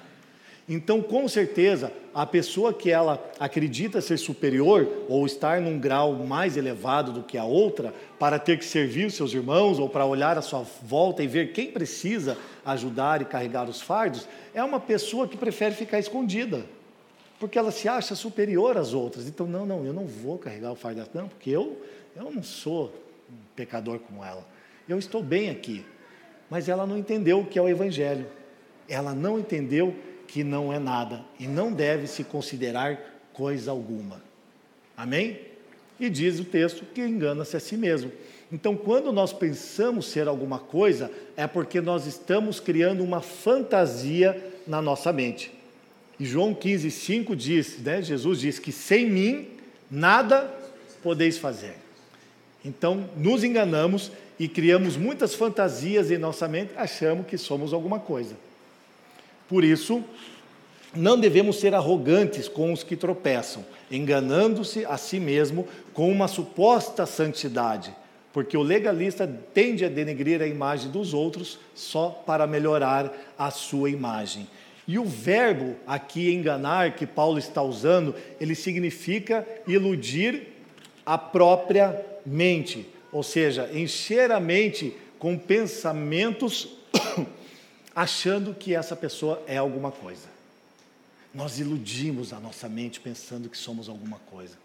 Então, 0.67 1.01
com 1.01 1.27
certeza, 1.27 1.91
a 2.13 2.25
pessoa 2.25 2.73
que 2.73 2.89
ela 2.89 3.21
acredita 3.39 3.99
ser 3.99 4.17
superior 4.17 5.05
ou 5.09 5.25
estar 5.25 5.59
num 5.59 5.77
grau 5.79 6.13
mais 6.13 6.55
elevado 6.55 7.11
do 7.11 7.23
que 7.23 7.37
a 7.37 7.43
outra, 7.43 7.93
para 8.19 8.39
ter 8.39 8.57
que 8.57 8.65
servir 8.65 9.05
os 9.05 9.15
seus 9.15 9.33
irmãos 9.33 9.79
ou 9.79 9.89
para 9.89 10.05
olhar 10.05 10.37
à 10.37 10.41
sua 10.41 10.65
volta 10.83 11.23
e 11.23 11.27
ver 11.27 11.51
quem 11.51 11.71
precisa 11.71 12.37
ajudar 12.65 13.21
e 13.21 13.25
carregar 13.25 13.67
os 13.67 13.81
fardos, 13.81 14.27
é 14.53 14.63
uma 14.63 14.79
pessoa 14.79 15.27
que 15.27 15.35
prefere 15.35 15.75
ficar 15.75 15.99
escondida, 15.99 16.65
porque 17.39 17.57
ela 17.57 17.71
se 17.71 17.89
acha 17.89 18.15
superior 18.15 18.77
às 18.77 18.93
outras. 18.93 19.27
Então, 19.27 19.47
não, 19.47 19.65
não, 19.65 19.83
eu 19.83 19.91
não 19.91 20.05
vou 20.05 20.37
carregar 20.37 20.71
o 20.71 20.75
fardo, 20.75 21.05
não, 21.13 21.27
porque 21.27 21.49
eu, 21.49 21.81
eu 22.15 22.31
não 22.31 22.43
sou 22.43 22.93
um 23.29 23.35
pecador 23.55 23.99
como 23.99 24.23
ela. 24.23 24.47
Eu 24.87 24.99
estou 24.99 25.23
bem 25.23 25.49
aqui 25.49 25.83
mas 26.51 26.67
ela 26.67 26.85
não 26.85 26.97
entendeu 26.97 27.39
o 27.39 27.45
que 27.45 27.57
é 27.57 27.61
o 27.61 27.69
Evangelho. 27.69 28.27
Ela 28.89 29.15
não 29.15 29.39
entendeu 29.39 29.95
que 30.27 30.43
não 30.43 30.73
é 30.73 30.77
nada 30.77 31.23
e 31.39 31.47
não 31.47 31.71
deve 31.71 32.07
se 32.07 32.25
considerar 32.25 32.99
coisa 33.31 33.71
alguma. 33.71 34.21
Amém? 34.97 35.39
E 35.97 36.09
diz 36.09 36.41
o 36.41 36.43
texto 36.43 36.83
que 36.93 36.99
engana-se 37.01 37.55
a 37.55 37.59
si 37.59 37.77
mesmo. 37.77 38.11
Então, 38.51 38.75
quando 38.75 39.13
nós 39.13 39.31
pensamos 39.31 40.07
ser 40.07 40.27
alguma 40.27 40.59
coisa, 40.59 41.09
é 41.37 41.47
porque 41.47 41.79
nós 41.79 42.05
estamos 42.05 42.59
criando 42.59 43.01
uma 43.01 43.21
fantasia 43.21 44.51
na 44.67 44.81
nossa 44.81 45.13
mente. 45.13 45.53
E 46.19 46.25
João 46.25 46.53
15, 46.53 46.91
5 46.91 47.33
diz, 47.33 47.77
né, 47.79 48.01
Jesus 48.01 48.41
diz 48.41 48.59
que 48.59 48.73
sem 48.73 49.09
mim 49.09 49.47
nada 49.89 50.53
podeis 51.01 51.37
fazer. 51.37 51.80
Então, 52.63 53.09
nos 53.17 53.43
enganamos 53.43 54.11
e 54.39 54.47
criamos 54.47 54.95
muitas 54.95 55.33
fantasias 55.33 56.11
em 56.11 56.17
nossa 56.17 56.47
mente, 56.47 56.71
achamos 56.75 57.25
que 57.25 57.37
somos 57.37 57.73
alguma 57.73 57.99
coisa. 57.99 58.35
Por 59.47 59.63
isso, 59.63 60.03
não 60.95 61.19
devemos 61.19 61.59
ser 61.59 61.73
arrogantes 61.73 62.47
com 62.47 62.71
os 62.71 62.83
que 62.83 62.95
tropeçam, 62.95 63.65
enganando-se 63.89 64.85
a 64.85 64.97
si 64.97 65.19
mesmo 65.19 65.67
com 65.93 66.11
uma 66.11 66.27
suposta 66.27 67.05
santidade, 67.05 67.93
porque 68.31 68.55
o 68.55 68.61
legalista 68.61 69.27
tende 69.53 69.83
a 69.83 69.89
denegrir 69.89 70.41
a 70.41 70.47
imagem 70.47 70.91
dos 70.91 71.13
outros 71.13 71.59
só 71.73 72.09
para 72.09 72.47
melhorar 72.47 73.11
a 73.37 73.49
sua 73.51 73.89
imagem. 73.89 74.47
E 74.87 74.97
o 74.99 75.05
verbo 75.05 75.75
aqui 75.87 76.33
enganar 76.33 76.95
que 76.95 77.05
Paulo 77.05 77.37
está 77.37 77.61
usando, 77.61 78.15
ele 78.39 78.55
significa 78.55 79.47
iludir 79.67 80.47
a 81.05 81.17
própria 81.17 82.05
mente, 82.25 82.87
ou 83.11 83.23
seja, 83.23 83.69
encher 83.73 84.31
a 84.31 84.39
mente 84.39 84.95
com 85.17 85.37
pensamentos 85.37 86.69
achando 87.95 88.53
que 88.53 88.73
essa 88.73 88.95
pessoa 88.95 89.41
é 89.47 89.57
alguma 89.57 89.91
coisa. 89.91 90.27
Nós 91.33 91.59
iludimos 91.59 92.33
a 92.33 92.39
nossa 92.39 92.67
mente 92.67 92.99
pensando 92.99 93.49
que 93.49 93.57
somos 93.57 93.87
alguma 93.87 94.19
coisa. 94.29 94.57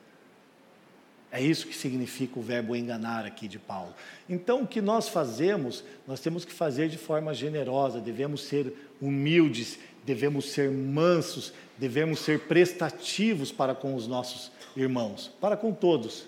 É 1.30 1.42
isso 1.42 1.66
que 1.66 1.76
significa 1.76 2.38
o 2.38 2.42
verbo 2.42 2.74
enganar 2.74 3.26
aqui 3.26 3.46
de 3.46 3.58
Paulo. 3.58 3.94
Então, 4.28 4.62
o 4.62 4.66
que 4.66 4.80
nós 4.80 5.08
fazemos, 5.08 5.84
nós 6.06 6.20
temos 6.20 6.44
que 6.44 6.52
fazer 6.52 6.88
de 6.88 6.96
forma 6.96 7.34
generosa, 7.34 8.00
devemos 8.00 8.42
ser 8.42 8.72
humildes, 9.00 9.78
devemos 10.04 10.50
ser 10.50 10.70
mansos, 10.70 11.52
devemos 11.76 12.20
ser 12.20 12.40
prestativos 12.46 13.52
para 13.52 13.74
com 13.74 13.94
os 13.94 14.06
nossos 14.06 14.50
irmãos, 14.76 15.32
para 15.40 15.56
com 15.56 15.72
todos. 15.72 16.26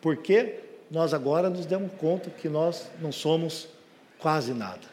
Porque 0.00 0.60
nós 0.90 1.12
agora 1.12 1.50
nos 1.50 1.66
demos 1.66 1.92
conta 1.98 2.30
que 2.30 2.48
nós 2.48 2.88
não 3.00 3.12
somos 3.12 3.68
quase 4.18 4.52
nada, 4.54 4.86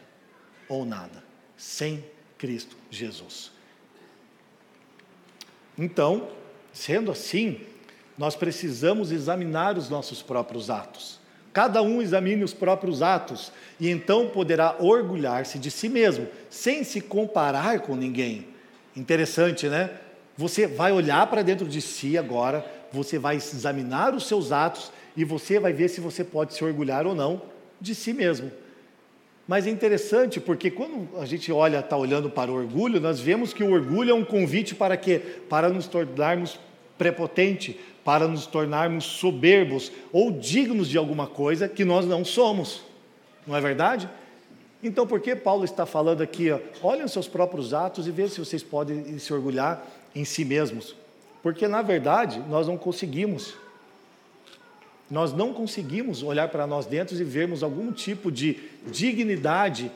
ou 0.67 0.85
nada, 0.85 1.23
sem 1.57 2.03
Cristo 2.37 2.75
Jesus. 2.91 3.51
Então, 5.77 6.29
sendo 6.71 7.11
assim, 7.11 7.61
nós 8.17 8.35
precisamos 8.35 9.11
examinar 9.11 9.77
os 9.77 9.89
nossos 9.89 10.21
próprios 10.21 10.69
atos. 10.69 11.19
Cada 11.51 11.81
um 11.83 12.01
examine 12.01 12.43
os 12.43 12.53
próprios 12.53 13.01
atos 13.01 13.51
e 13.79 13.89
então 13.89 14.29
poderá 14.29 14.75
orgulhar-se 14.79 15.59
de 15.59 15.69
si 15.69 15.87
mesmo, 15.87 16.27
sem 16.49 16.83
se 16.83 16.99
comparar 16.99 17.79
com 17.81 17.95
ninguém. 17.95 18.47
Interessante, 18.95 19.67
né? 19.67 19.91
Você 20.37 20.65
vai 20.65 20.91
olhar 20.91 21.27
para 21.27 21.43
dentro 21.43 21.67
de 21.67 21.81
si 21.81 22.17
agora, 22.17 22.65
você 22.91 23.19
vai 23.19 23.35
examinar 23.35 24.15
os 24.15 24.27
seus 24.27 24.51
atos 24.51 24.91
e 25.15 25.23
você 25.23 25.59
vai 25.59 25.73
ver 25.73 25.89
se 25.89 26.01
você 26.01 26.23
pode 26.23 26.53
se 26.53 26.63
orgulhar 26.63 27.05
ou 27.05 27.13
não 27.13 27.41
de 27.79 27.93
si 27.93 28.13
mesmo. 28.13 28.51
Mas 29.47 29.67
é 29.67 29.69
interessante 29.69 30.39
porque 30.39 30.71
quando 30.71 31.09
a 31.19 31.25
gente 31.25 31.51
olha, 31.51 31.79
está 31.79 31.97
olhando 31.97 32.29
para 32.29 32.49
o 32.49 32.55
orgulho, 32.55 32.99
nós 32.99 33.19
vemos 33.19 33.53
que 33.53 33.63
o 33.63 33.71
orgulho 33.71 34.11
é 34.11 34.13
um 34.13 34.23
convite 34.23 34.73
para 34.73 34.95
quê? 34.95 35.19
Para 35.49 35.69
nos 35.69 35.85
tornarmos 35.85 36.59
prepotente, 36.97 37.79
para 38.03 38.27
nos 38.27 38.45
tornarmos 38.45 39.03
soberbos 39.03 39.91
ou 40.11 40.31
dignos 40.31 40.87
de 40.87 40.97
alguma 40.97 41.27
coisa 41.27 41.67
que 41.67 41.83
nós 41.83 42.05
não 42.05 42.23
somos. 42.23 42.81
Não 43.45 43.55
é 43.55 43.61
verdade? 43.61 44.09
Então, 44.81 45.05
por 45.05 45.19
que 45.19 45.35
Paulo 45.35 45.63
está 45.63 45.85
falando 45.85 46.21
aqui? 46.21 46.51
Ó, 46.51 46.59
olhem 46.81 47.03
os 47.03 47.11
seus 47.11 47.27
próprios 47.27 47.73
atos 47.73 48.07
e 48.07 48.11
vejam 48.11 48.31
se 48.31 48.39
vocês 48.39 48.63
podem 48.63 49.17
se 49.17 49.33
orgulhar 49.33 49.85
em 50.15 50.25
si 50.25 50.45
mesmos. 50.45 50.95
Porque, 51.41 51.67
na 51.67 51.81
verdade, 51.81 52.41
nós 52.49 52.67
não 52.67 52.77
conseguimos. 52.77 53.53
Nós 55.11 55.33
não 55.33 55.53
conseguimos 55.53 56.23
olhar 56.23 56.47
para 56.47 56.65
nós 56.65 56.85
dentro 56.85 57.15
e 57.15 57.23
vermos 57.23 57.61
algum 57.61 57.91
tipo 57.91 58.31
de 58.31 58.57
dignidade, 58.87 59.91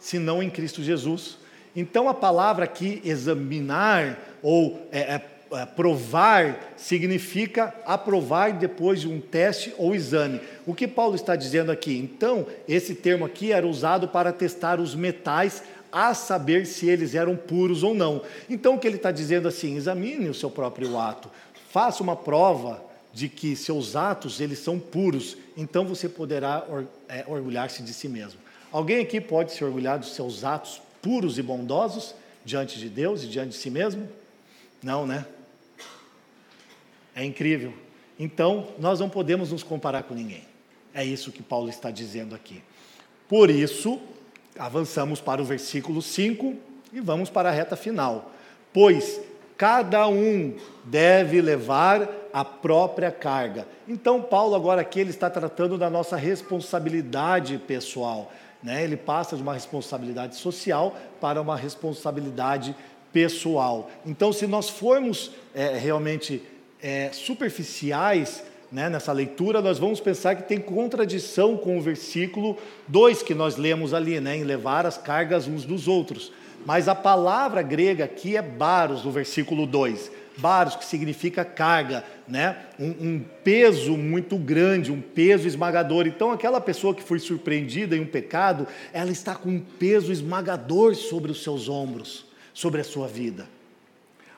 senão 0.00 0.42
em 0.42 0.50
Cristo 0.50 0.82
Jesus. 0.82 1.38
Então, 1.76 2.08
a 2.08 2.14
palavra 2.14 2.64
aqui, 2.64 3.00
examinar 3.04 4.18
ou 4.42 4.86
é, 4.92 5.00
é, 5.00 5.22
é, 5.52 5.66
provar 5.66 6.74
significa 6.76 7.74
aprovar 7.86 8.52
depois 8.52 9.00
de 9.00 9.08
um 9.08 9.20
teste 9.20 9.72
ou 9.78 9.94
exame. 9.94 10.40
O 10.66 10.74
que 10.74 10.86
Paulo 10.86 11.14
está 11.14 11.36
dizendo 11.36 11.70
aqui? 11.70 11.96
Então, 11.96 12.46
esse 12.68 12.94
termo 12.94 13.24
aqui 13.24 13.52
era 13.52 13.66
usado 13.66 14.08
para 14.08 14.32
testar 14.32 14.80
os 14.80 14.94
metais 14.94 15.62
a 15.94 16.12
saber 16.12 16.66
se 16.66 16.88
eles 16.88 17.14
eram 17.14 17.36
puros 17.36 17.84
ou 17.84 17.94
não. 17.94 18.20
Então, 18.50 18.74
o 18.74 18.78
que 18.80 18.86
ele 18.88 18.96
está 18.96 19.12
dizendo 19.12 19.46
assim? 19.46 19.76
Examine 19.76 20.28
o 20.28 20.34
seu 20.34 20.50
próprio 20.50 20.98
ato, 20.98 21.30
faça 21.70 22.02
uma 22.02 22.16
prova 22.16 22.84
de 23.12 23.28
que 23.28 23.54
seus 23.54 23.94
atos 23.94 24.40
eles 24.40 24.58
são 24.58 24.76
puros. 24.76 25.36
Então, 25.56 25.86
você 25.86 26.08
poderá 26.08 26.66
é, 27.08 27.24
orgulhar-se 27.28 27.80
de 27.80 27.94
si 27.94 28.08
mesmo. 28.08 28.40
Alguém 28.72 28.98
aqui 28.98 29.20
pode 29.20 29.52
se 29.52 29.64
orgulhar 29.64 30.00
dos 30.00 30.16
seus 30.16 30.42
atos 30.42 30.82
puros 31.00 31.38
e 31.38 31.42
bondosos 31.42 32.12
diante 32.44 32.76
de 32.76 32.88
Deus 32.88 33.22
e 33.22 33.28
diante 33.28 33.50
de 33.50 33.56
si 33.56 33.70
mesmo? 33.70 34.08
Não, 34.82 35.06
né? 35.06 35.24
É 37.14 37.24
incrível. 37.24 37.72
Então, 38.18 38.66
nós 38.80 38.98
não 38.98 39.08
podemos 39.08 39.52
nos 39.52 39.62
comparar 39.62 40.02
com 40.02 40.14
ninguém. 40.14 40.42
É 40.92 41.04
isso 41.04 41.30
que 41.30 41.42
Paulo 41.42 41.68
está 41.68 41.88
dizendo 41.92 42.34
aqui. 42.34 42.60
Por 43.28 43.48
isso, 43.48 44.00
avançamos 44.58 45.20
para 45.20 45.42
o 45.42 45.44
versículo 45.44 46.00
5 46.00 46.54
e 46.92 47.00
vamos 47.00 47.30
para 47.30 47.48
a 47.48 47.52
reta 47.52 47.76
final. 47.76 48.30
Pois 48.72 49.20
cada 49.56 50.06
um 50.08 50.54
deve 50.84 51.40
levar 51.40 52.08
a 52.32 52.44
própria 52.44 53.10
carga. 53.12 53.66
Então, 53.86 54.20
Paulo, 54.20 54.54
agora 54.54 54.80
aqui, 54.80 55.00
ele 55.00 55.10
está 55.10 55.30
tratando 55.30 55.78
da 55.78 55.88
nossa 55.88 56.16
responsabilidade 56.16 57.58
pessoal. 57.58 58.32
Né? 58.62 58.82
Ele 58.82 58.96
passa 58.96 59.36
de 59.36 59.42
uma 59.42 59.54
responsabilidade 59.54 60.36
social 60.36 60.96
para 61.20 61.40
uma 61.40 61.56
responsabilidade 61.56 62.74
pessoal. 63.12 63.88
Então, 64.04 64.32
se 64.32 64.46
nós 64.46 64.68
formos 64.68 65.30
é, 65.54 65.78
realmente 65.78 66.42
é, 66.82 67.10
superficiais 67.12 68.42
né, 68.70 68.88
nessa 68.88 69.12
leitura, 69.12 69.60
nós 69.62 69.78
vamos 69.78 70.00
pensar 70.00 70.34
que 70.34 70.48
tem 70.48 70.58
contradição 70.58 71.56
com 71.56 71.78
o 71.78 71.80
versículo 71.80 72.56
2 72.88 73.22
que 73.22 73.34
nós 73.34 73.56
lemos 73.56 73.94
ali, 73.94 74.20
né, 74.20 74.36
em 74.36 74.44
levar 74.44 74.86
as 74.86 74.98
cargas 74.98 75.46
uns 75.46 75.64
dos 75.64 75.86
outros. 75.86 76.32
Mas 76.66 76.88
a 76.88 76.94
palavra 76.94 77.62
grega 77.62 78.04
aqui 78.04 78.36
é 78.36 78.42
baros, 78.42 79.04
no 79.04 79.10
versículo 79.10 79.66
2. 79.66 80.10
Baros, 80.36 80.74
que 80.74 80.84
significa 80.84 81.44
carga, 81.44 82.04
né? 82.26 82.56
Um, 82.80 82.88
um, 82.88 83.24
peso 83.44 83.96
muito 83.96 84.36
grande, 84.36 84.90
um 84.90 85.00
peso 85.00 85.46
esmagador. 85.46 86.06
Então, 86.06 86.32
aquela 86.32 86.60
pessoa 86.60 86.94
que 86.94 87.02
foi 87.02 87.20
surpreendida 87.20 87.96
em 87.96 88.00
um 88.00 88.06
pecado, 88.06 88.66
ela 88.92 89.12
está 89.12 89.34
com 89.34 89.50
um 89.50 89.60
peso 89.60 90.10
esmagador 90.10 90.94
sobre 90.94 91.30
os 91.30 91.42
seus 91.42 91.68
ombros, 91.68 92.26
sobre 92.52 92.80
a 92.80 92.84
sua 92.84 93.06
vida. 93.06 93.46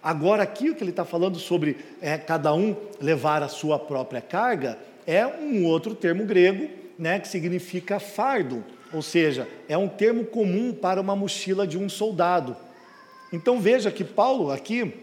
Agora, 0.06 0.44
aqui 0.44 0.70
o 0.70 0.74
que 0.76 0.84
ele 0.84 0.90
está 0.90 1.04
falando 1.04 1.36
sobre 1.36 1.78
é, 2.00 2.16
cada 2.16 2.54
um 2.54 2.76
levar 3.00 3.42
a 3.42 3.48
sua 3.48 3.76
própria 3.76 4.20
carga 4.20 4.78
é 5.04 5.26
um 5.26 5.64
outro 5.64 5.96
termo 5.96 6.24
grego, 6.24 6.70
né, 6.96 7.18
que 7.18 7.26
significa 7.26 7.98
fardo, 7.98 8.64
ou 8.92 9.02
seja, 9.02 9.48
é 9.68 9.76
um 9.76 9.88
termo 9.88 10.24
comum 10.24 10.72
para 10.72 11.00
uma 11.00 11.16
mochila 11.16 11.66
de 11.66 11.76
um 11.76 11.88
soldado. 11.88 12.56
Então 13.32 13.60
veja 13.60 13.90
que 13.90 14.04
Paulo 14.04 14.52
aqui 14.52 14.94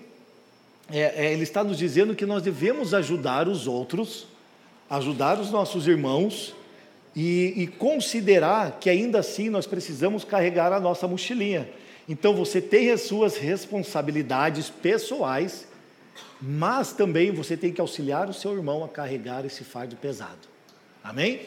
é, 0.89 1.25
é, 1.25 1.33
ele 1.33 1.43
está 1.43 1.65
nos 1.65 1.77
dizendo 1.77 2.15
que 2.15 2.25
nós 2.25 2.41
devemos 2.41 2.93
ajudar 2.93 3.49
os 3.49 3.67
outros, 3.67 4.25
ajudar 4.89 5.37
os 5.37 5.51
nossos 5.51 5.85
irmãos 5.85 6.55
e, 7.13 7.53
e 7.57 7.67
considerar 7.67 8.77
que 8.79 8.89
ainda 8.89 9.19
assim 9.19 9.49
nós 9.49 9.67
precisamos 9.67 10.23
carregar 10.23 10.71
a 10.71 10.79
nossa 10.79 11.05
mochilinha. 11.09 11.67
Então 12.07 12.35
você 12.35 12.61
tem 12.61 12.91
as 12.91 13.01
suas 13.01 13.37
responsabilidades 13.37 14.69
pessoais, 14.69 15.65
mas 16.41 16.91
também 16.91 17.31
você 17.31 17.55
tem 17.55 17.71
que 17.71 17.79
auxiliar 17.79 18.29
o 18.29 18.33
seu 18.33 18.53
irmão 18.53 18.83
a 18.83 18.89
carregar 18.89 19.45
esse 19.45 19.63
fardo 19.63 19.95
pesado. 19.95 20.47
Amém? 21.03 21.41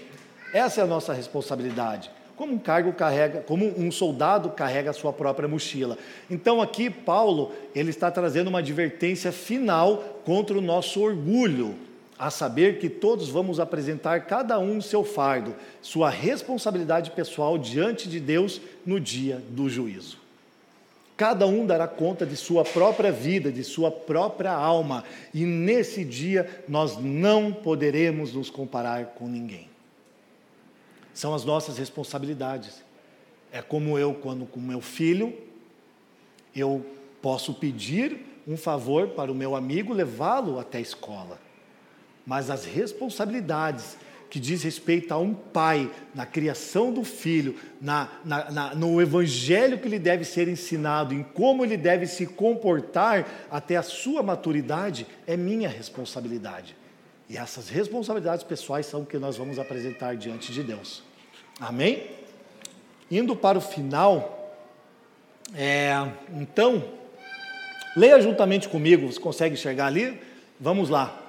Essa 0.52 0.80
é 0.80 0.84
a 0.84 0.86
nossa 0.86 1.12
responsabilidade. 1.12 2.10
Como 2.34 2.54
um 2.54 2.58
cargo 2.58 2.92
carrega, 2.92 3.40
como 3.40 3.66
um 3.78 3.90
soldado 3.90 4.50
carrega 4.50 4.90
a 4.90 4.94
sua 4.94 5.12
própria 5.12 5.48
mochila. 5.48 5.96
Então 6.30 6.60
aqui 6.60 6.90
Paulo, 6.90 7.52
ele 7.74 7.90
está 7.90 8.10
trazendo 8.10 8.48
uma 8.48 8.58
advertência 8.58 9.32
final 9.32 10.20
contra 10.24 10.56
o 10.56 10.60
nosso 10.60 11.00
orgulho, 11.00 11.74
a 12.18 12.30
saber 12.30 12.78
que 12.78 12.88
todos 12.88 13.28
vamos 13.28 13.60
apresentar 13.60 14.24
cada 14.24 14.58
um 14.58 14.80
seu 14.80 15.04
fardo, 15.04 15.54
sua 15.82 16.08
responsabilidade 16.08 17.10
pessoal 17.10 17.58
diante 17.58 18.08
de 18.08 18.18
Deus 18.18 18.60
no 18.86 18.98
dia 18.98 19.42
do 19.50 19.68
juízo. 19.68 20.25
Cada 21.16 21.46
um 21.46 21.64
dará 21.64 21.88
conta 21.88 22.26
de 22.26 22.36
sua 22.36 22.62
própria 22.62 23.10
vida, 23.10 23.50
de 23.50 23.64
sua 23.64 23.90
própria 23.90 24.52
alma, 24.52 25.02
e 25.32 25.46
nesse 25.46 26.04
dia 26.04 26.62
nós 26.68 26.98
não 26.98 27.52
poderemos 27.52 28.34
nos 28.34 28.50
comparar 28.50 29.06
com 29.06 29.26
ninguém. 29.26 29.70
São 31.14 31.34
as 31.34 31.44
nossas 31.44 31.78
responsabilidades. 31.78 32.84
É 33.50 33.62
como 33.62 33.98
eu, 33.98 34.12
quando 34.12 34.44
com 34.44 34.60
meu 34.60 34.82
filho, 34.82 35.34
eu 36.54 36.84
posso 37.22 37.54
pedir 37.54 38.20
um 38.46 38.56
favor 38.56 39.08
para 39.08 39.32
o 39.32 39.34
meu 39.34 39.56
amigo, 39.56 39.94
levá-lo 39.94 40.58
até 40.58 40.76
a 40.76 40.82
escola. 40.82 41.40
Mas 42.26 42.50
as 42.50 42.66
responsabilidades 42.66 43.96
que 44.28 44.40
diz 44.40 44.62
respeito 44.62 45.12
a 45.12 45.18
um 45.18 45.32
pai, 45.34 45.90
na 46.14 46.26
criação 46.26 46.92
do 46.92 47.04
filho, 47.04 47.56
na, 47.80 48.08
na, 48.24 48.50
na, 48.50 48.74
no 48.74 49.00
evangelho 49.00 49.78
que 49.78 49.86
ele 49.86 49.98
deve 49.98 50.24
ser 50.24 50.48
ensinado, 50.48 51.14
em 51.14 51.22
como 51.22 51.64
ele 51.64 51.76
deve 51.76 52.06
se 52.06 52.26
comportar 52.26 53.26
até 53.50 53.76
a 53.76 53.82
sua 53.82 54.22
maturidade, 54.22 55.06
é 55.26 55.36
minha 55.36 55.68
responsabilidade. 55.68 56.76
E 57.28 57.36
essas 57.36 57.68
responsabilidades 57.68 58.44
pessoais 58.44 58.86
são 58.86 59.04
que 59.04 59.18
nós 59.18 59.36
vamos 59.36 59.58
apresentar 59.58 60.16
diante 60.16 60.52
de 60.52 60.62
Deus. 60.62 61.02
Amém? 61.58 62.06
Indo 63.10 63.34
para 63.34 63.58
o 63.58 63.60
final, 63.60 64.58
é, 65.54 65.92
então, 66.32 66.84
leia 67.96 68.20
juntamente 68.20 68.68
comigo, 68.68 69.10
você 69.10 69.20
consegue 69.20 69.54
enxergar 69.54 69.86
ali? 69.86 70.20
Vamos 70.60 70.88
lá. 70.88 71.25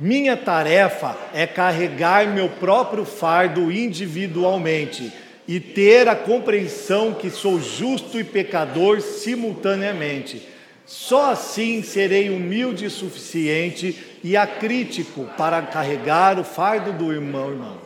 Minha 0.00 0.34
tarefa 0.34 1.14
é 1.34 1.46
carregar 1.46 2.26
meu 2.26 2.48
próprio 2.48 3.04
fardo 3.04 3.70
individualmente 3.70 5.12
e 5.46 5.60
ter 5.60 6.08
a 6.08 6.16
compreensão 6.16 7.12
que 7.12 7.28
sou 7.28 7.60
justo 7.60 8.18
e 8.18 8.24
pecador 8.24 9.02
simultaneamente. 9.02 10.48
Só 10.86 11.32
assim 11.32 11.82
serei 11.82 12.30
humilde 12.30 12.86
o 12.86 12.90
suficiente 12.90 13.94
e 14.24 14.38
acrítico 14.38 15.28
para 15.36 15.60
carregar 15.60 16.38
o 16.38 16.44
fardo 16.44 16.94
do 16.94 17.12
irmão, 17.12 17.50
irmão. 17.50 17.76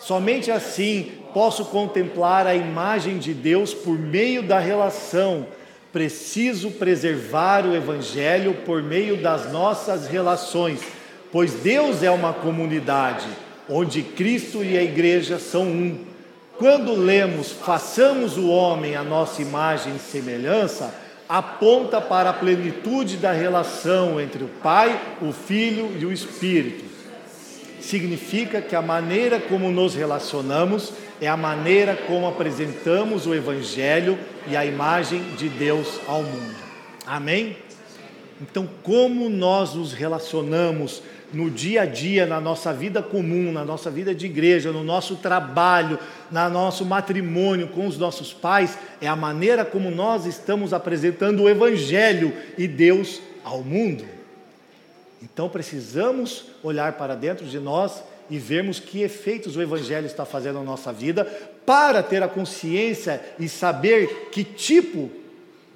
Somente 0.00 0.50
assim 0.50 1.12
posso 1.32 1.66
contemplar 1.66 2.48
a 2.48 2.54
imagem 2.54 3.16
de 3.18 3.32
Deus 3.32 3.72
por 3.72 3.96
meio 3.96 4.42
da 4.42 4.58
relação. 4.58 5.46
Preciso 5.92 6.72
preservar 6.72 7.64
o 7.64 7.76
Evangelho 7.76 8.54
por 8.66 8.82
meio 8.82 9.18
das 9.18 9.52
nossas 9.52 10.08
relações, 10.08 10.80
pois 11.32 11.54
Deus 11.54 12.02
é 12.02 12.10
uma 12.10 12.32
comunidade 12.32 13.26
onde 13.68 14.02
Cristo 14.02 14.64
e 14.64 14.76
a 14.76 14.82
igreja 14.82 15.38
são 15.38 15.64
um. 15.64 16.04
Quando 16.58 16.94
lemos 16.94 17.52
façamos 17.52 18.36
o 18.36 18.48
homem 18.48 18.96
a 18.96 19.02
nossa 19.02 19.40
imagem 19.40 19.94
e 19.96 19.98
semelhança, 19.98 20.92
aponta 21.28 22.00
para 22.00 22.30
a 22.30 22.34
plenitude 22.34 23.16
da 23.16 23.32
relação 23.32 24.20
entre 24.20 24.42
o 24.42 24.48
Pai, 24.48 25.00
o 25.22 25.32
Filho 25.32 25.96
e 25.98 26.04
o 26.04 26.12
Espírito. 26.12 26.84
Significa 27.80 28.60
que 28.60 28.76
a 28.76 28.82
maneira 28.82 29.40
como 29.40 29.70
nos 29.70 29.94
relacionamos 29.94 30.92
é 31.20 31.28
a 31.28 31.36
maneira 31.36 31.96
como 32.06 32.26
apresentamos 32.26 33.26
o 33.26 33.34
Evangelho 33.34 34.18
e 34.46 34.56
a 34.56 34.66
imagem 34.66 35.22
de 35.36 35.48
Deus 35.48 36.00
ao 36.06 36.22
mundo. 36.22 36.56
Amém? 37.06 37.56
Então, 38.40 38.68
como 38.82 39.28
nós 39.28 39.74
nos 39.74 39.92
relacionamos 39.92 41.02
no 41.32 41.50
dia 41.50 41.82
a 41.82 41.86
dia, 41.86 42.26
na 42.26 42.40
nossa 42.40 42.72
vida 42.72 43.02
comum, 43.02 43.52
na 43.52 43.64
nossa 43.64 43.90
vida 43.90 44.14
de 44.14 44.26
igreja, 44.26 44.72
no 44.72 44.82
nosso 44.82 45.16
trabalho, 45.16 45.98
no 46.30 46.50
nosso 46.50 46.84
matrimônio 46.84 47.68
com 47.68 47.86
os 47.86 47.98
nossos 47.98 48.32
pais, 48.32 48.78
é 49.00 49.06
a 49.06 49.14
maneira 49.14 49.64
como 49.64 49.90
nós 49.90 50.26
estamos 50.26 50.72
apresentando 50.72 51.42
o 51.42 51.48
Evangelho 51.48 52.32
e 52.56 52.66
Deus 52.66 53.20
ao 53.44 53.62
mundo. 53.62 54.04
Então 55.22 55.48
precisamos 55.48 56.46
olhar 56.62 56.94
para 56.94 57.14
dentro 57.14 57.46
de 57.46 57.58
nós 57.58 58.02
e 58.30 58.38
vermos 58.38 58.80
que 58.80 59.02
efeitos 59.02 59.56
o 59.56 59.62
Evangelho 59.62 60.06
está 60.06 60.24
fazendo 60.24 60.60
na 60.60 60.64
nossa 60.64 60.92
vida, 60.92 61.24
para 61.66 62.02
ter 62.02 62.22
a 62.22 62.28
consciência 62.28 63.20
e 63.38 63.48
saber 63.48 64.28
que 64.32 64.42
tipo 64.42 65.10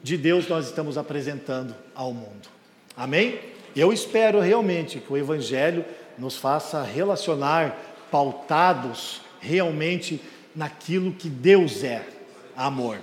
de 0.03 0.17
Deus 0.17 0.49
nós 0.49 0.67
estamos 0.67 0.97
apresentando 0.97 1.75
ao 1.95 2.13
mundo. 2.13 2.54
Amém? 2.97 3.41
Eu 3.75 3.93
espero 3.93 4.41
realmente 4.41 5.01
que 5.01 5.13
o 5.13 5.17
Evangelho 5.17 5.85
nos 6.17 6.37
faça 6.37 6.83
relacionar 6.83 7.77
pautados 8.11 9.21
realmente 9.41 10.21
naquilo 10.55 11.13
que 11.13 11.29
Deus 11.29 11.83
é, 11.83 12.07
amor. 12.57 12.99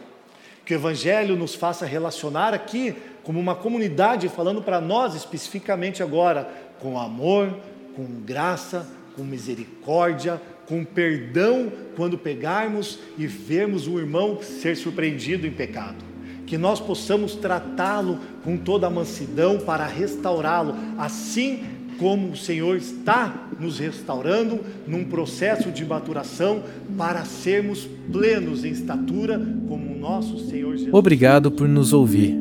Que 0.66 0.74
o 0.74 0.78
Evangelho 0.78 1.36
nos 1.36 1.54
faça 1.54 1.86
relacionar 1.86 2.54
aqui 2.54 2.96
como 3.24 3.40
uma 3.40 3.54
comunidade, 3.54 4.30
falando 4.30 4.62
para 4.62 4.80
nós 4.80 5.14
especificamente 5.14 6.02
agora, 6.02 6.50
com 6.80 6.98
amor, 6.98 7.54
com 7.94 8.06
graça, 8.06 8.88
com 9.16 9.24
misericórdia, 9.24 10.42
com 10.66 10.86
perdão 10.86 11.70
quando 11.98 12.18
pegarmos 12.18 12.98
e 13.18 13.28
vermos 13.28 13.88
o 13.88 14.00
irmão 14.00 14.42
ser 14.42 14.78
surpreendido 14.78 15.46
em 15.46 15.52
pecado 15.52 16.11
que 16.52 16.58
nós 16.58 16.82
possamos 16.82 17.34
tratá-lo 17.34 18.20
com 18.44 18.58
toda 18.58 18.86
a 18.86 18.90
mansidão 18.90 19.60
para 19.60 19.88
restaurá-lo, 19.88 20.76
assim 20.98 21.60
como 21.98 22.32
o 22.32 22.36
Senhor 22.36 22.76
está 22.76 23.48
nos 23.58 23.80
restaurando 23.80 24.60
num 24.86 25.06
processo 25.06 25.72
de 25.72 25.86
maturação 25.86 26.62
para 26.98 27.24
sermos 27.24 27.88
plenos 28.12 28.66
em 28.66 28.72
estatura 28.72 29.42
como 29.66 29.94
o 29.94 29.98
nosso 29.98 30.40
Senhor 30.50 30.76
Jesus. 30.76 30.94
Obrigado 30.94 31.50
por 31.50 31.70
nos 31.70 31.94
ouvir. 31.94 32.38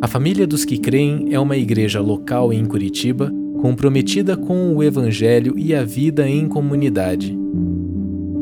A 0.00 0.06
Família 0.06 0.46
dos 0.46 0.64
que 0.64 0.78
Creem 0.78 1.34
é 1.34 1.40
uma 1.40 1.56
igreja 1.56 2.00
local 2.00 2.52
em 2.52 2.64
Curitiba 2.66 3.32
comprometida 3.60 4.36
com 4.36 4.76
o 4.76 4.80
Evangelho 4.80 5.58
e 5.58 5.74
a 5.74 5.82
vida 5.82 6.28
em 6.28 6.46
comunidade. 6.46 7.36